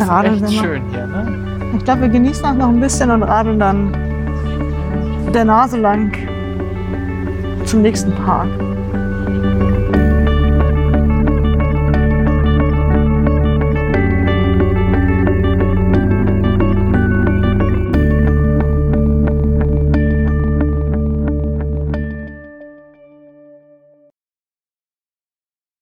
Radeln 0.00 0.34
Echt 0.34 0.42
wir 0.42 0.50
mal. 0.56 0.64
schön 0.64 0.82
hier, 0.90 1.06
ne? 1.06 1.72
Ich 1.76 1.84
glaube, 1.84 2.02
wir 2.02 2.08
genießen 2.08 2.44
auch 2.44 2.54
noch 2.54 2.68
ein 2.68 2.80
bisschen 2.80 3.10
und 3.10 3.22
radeln 3.22 3.58
dann 3.58 3.96
der 5.34 5.44
Nase 5.44 5.78
lang 5.78 6.12
zum 7.64 7.82
nächsten 7.82 8.12
Park. 8.12 8.48